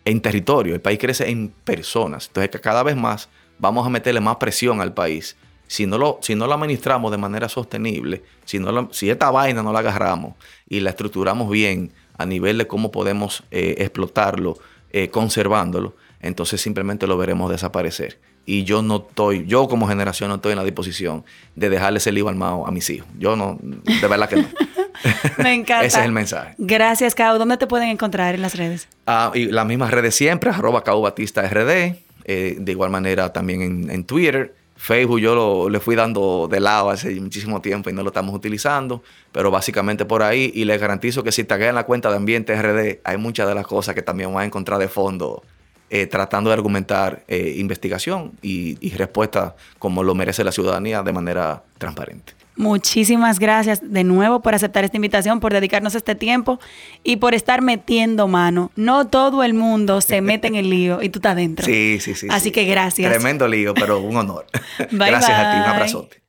en 0.04 0.20
territorio, 0.20 0.74
el 0.74 0.80
país 0.80 0.98
crece 0.98 1.28
en 1.28 1.48
personas. 1.48 2.28
Entonces, 2.28 2.50
que 2.50 2.60
cada 2.60 2.82
vez 2.82 2.96
más 2.96 3.28
vamos 3.58 3.86
a 3.86 3.90
meterle 3.90 4.20
más 4.20 4.36
presión 4.36 4.80
al 4.80 4.94
país. 4.94 5.36
Si 5.66 5.86
no, 5.86 5.98
lo, 5.98 6.18
si 6.20 6.34
no 6.34 6.46
lo 6.48 6.54
administramos 6.54 7.12
de 7.12 7.18
manera 7.18 7.48
sostenible, 7.48 8.24
si 8.44 9.08
esta 9.08 9.30
vaina 9.30 9.62
no 9.62 9.72
la 9.72 9.78
agarramos 9.78 10.34
y 10.68 10.80
la 10.80 10.90
estructuramos 10.90 11.48
bien, 11.48 11.92
a 12.20 12.26
nivel 12.26 12.58
de 12.58 12.66
cómo 12.66 12.92
podemos 12.92 13.44
eh, 13.50 13.76
explotarlo, 13.78 14.58
eh, 14.92 15.08
conservándolo, 15.08 15.96
entonces 16.20 16.60
simplemente 16.60 17.06
lo 17.06 17.16
veremos 17.16 17.50
desaparecer. 17.50 18.18
Y 18.44 18.64
yo 18.64 18.82
no 18.82 19.06
estoy, 19.08 19.46
yo 19.46 19.68
como 19.68 19.88
generación 19.88 20.28
no 20.28 20.36
estoy 20.36 20.52
en 20.52 20.58
la 20.58 20.64
disposición 20.64 21.24
de 21.56 21.70
dejarle 21.70 21.96
ese 21.96 22.12
lío 22.12 22.28
armado 22.28 22.66
a 22.66 22.70
mis 22.70 22.90
hijos. 22.90 23.08
Yo 23.18 23.36
no, 23.36 23.58
de 23.60 24.06
verdad 24.06 24.28
que 24.28 24.36
no. 24.36 24.48
Me 25.38 25.54
encanta. 25.54 25.86
Ese 25.86 26.00
es 26.00 26.04
el 26.04 26.12
mensaje. 26.12 26.54
Gracias, 26.58 27.14
Cau. 27.14 27.38
¿Dónde 27.38 27.56
te 27.56 27.66
pueden 27.66 27.88
encontrar 27.88 28.34
en 28.34 28.42
las 28.42 28.56
redes? 28.56 28.86
Ah, 29.06 29.30
y 29.34 29.46
las 29.46 29.64
mismas 29.64 29.90
redes 29.90 30.14
siempre, 30.14 30.50
arroba 30.50 30.84
Cau 30.84 31.00
Batista 31.00 31.42
RD. 31.48 31.96
Eh, 32.24 32.56
de 32.58 32.72
igual 32.72 32.90
manera 32.90 33.32
también 33.32 33.62
en, 33.62 33.90
en 33.90 34.04
Twitter. 34.04 34.54
Facebook 34.82 35.20
yo 35.20 35.34
lo, 35.34 35.68
le 35.68 35.78
fui 35.78 35.94
dando 35.94 36.48
de 36.50 36.58
lado 36.58 36.88
hace 36.88 37.20
muchísimo 37.20 37.60
tiempo 37.60 37.90
y 37.90 37.92
no 37.92 38.02
lo 38.02 38.08
estamos 38.08 38.34
utilizando, 38.34 39.02
pero 39.30 39.50
básicamente 39.50 40.06
por 40.06 40.22
ahí 40.22 40.50
y 40.54 40.64
les 40.64 40.80
garantizo 40.80 41.22
que 41.22 41.32
si 41.32 41.44
taguean 41.44 41.74
la 41.74 41.84
cuenta 41.84 42.08
de 42.08 42.16
Ambiente 42.16 42.60
RD, 42.60 43.00
hay 43.04 43.18
muchas 43.18 43.46
de 43.46 43.54
las 43.54 43.66
cosas 43.66 43.94
que 43.94 44.00
también 44.00 44.32
van 44.32 44.44
a 44.44 44.46
encontrar 44.46 44.78
de 44.78 44.88
fondo 44.88 45.42
eh, 45.90 46.06
tratando 46.06 46.48
de 46.48 46.54
argumentar 46.54 47.24
eh, 47.28 47.56
investigación 47.58 48.32
y, 48.40 48.78
y 48.80 48.96
respuesta 48.96 49.54
como 49.78 50.02
lo 50.02 50.14
merece 50.14 50.44
la 50.44 50.52
ciudadanía 50.52 51.02
de 51.02 51.12
manera 51.12 51.62
transparente. 51.76 52.39
Muchísimas 52.56 53.38
gracias 53.38 53.80
de 53.82 54.04
nuevo 54.04 54.40
por 54.40 54.54
aceptar 54.54 54.84
esta 54.84 54.96
invitación, 54.96 55.40
por 55.40 55.52
dedicarnos 55.52 55.94
este 55.94 56.14
tiempo 56.14 56.60
y 57.02 57.16
por 57.16 57.34
estar 57.34 57.62
metiendo 57.62 58.28
mano. 58.28 58.70
No 58.76 59.06
todo 59.06 59.42
el 59.42 59.54
mundo 59.54 60.00
se 60.00 60.20
mete 60.22 60.48
en 60.48 60.56
el 60.56 60.68
lío 60.68 61.02
y 61.02 61.08
tú 61.08 61.18
estás 61.18 61.36
dentro. 61.36 61.64
Sí, 61.64 61.98
sí, 62.00 62.14
sí. 62.14 62.26
Así 62.30 62.50
que 62.50 62.64
gracias. 62.64 63.10
Tremendo 63.10 63.48
lío, 63.48 63.74
pero 63.74 64.00
un 64.00 64.16
honor. 64.16 64.46
gracias 64.90 65.30
a 65.30 65.52
ti, 65.52 65.58
un 65.58 65.74
abrazote. 65.74 66.20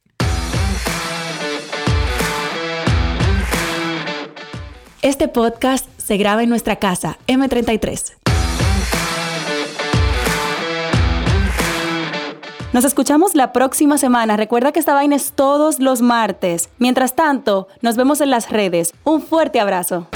Este 5.01 5.27
podcast 5.27 5.87
se 5.97 6.17
graba 6.17 6.43
en 6.43 6.49
nuestra 6.49 6.75
casa, 6.75 7.17
M33. 7.27 8.20
Nos 12.73 12.85
escuchamos 12.85 13.35
la 13.35 13.51
próxima 13.51 13.97
semana. 13.97 14.37
Recuerda 14.37 14.71
que 14.71 14.79
esta 14.79 14.93
vaina 14.93 15.17
es 15.17 15.33
todos 15.33 15.79
los 15.79 16.01
martes. 16.01 16.69
Mientras 16.79 17.15
tanto, 17.15 17.67
nos 17.81 17.97
vemos 17.97 18.21
en 18.21 18.29
las 18.29 18.49
redes. 18.49 18.93
Un 19.03 19.21
fuerte 19.21 19.59
abrazo. 19.59 20.07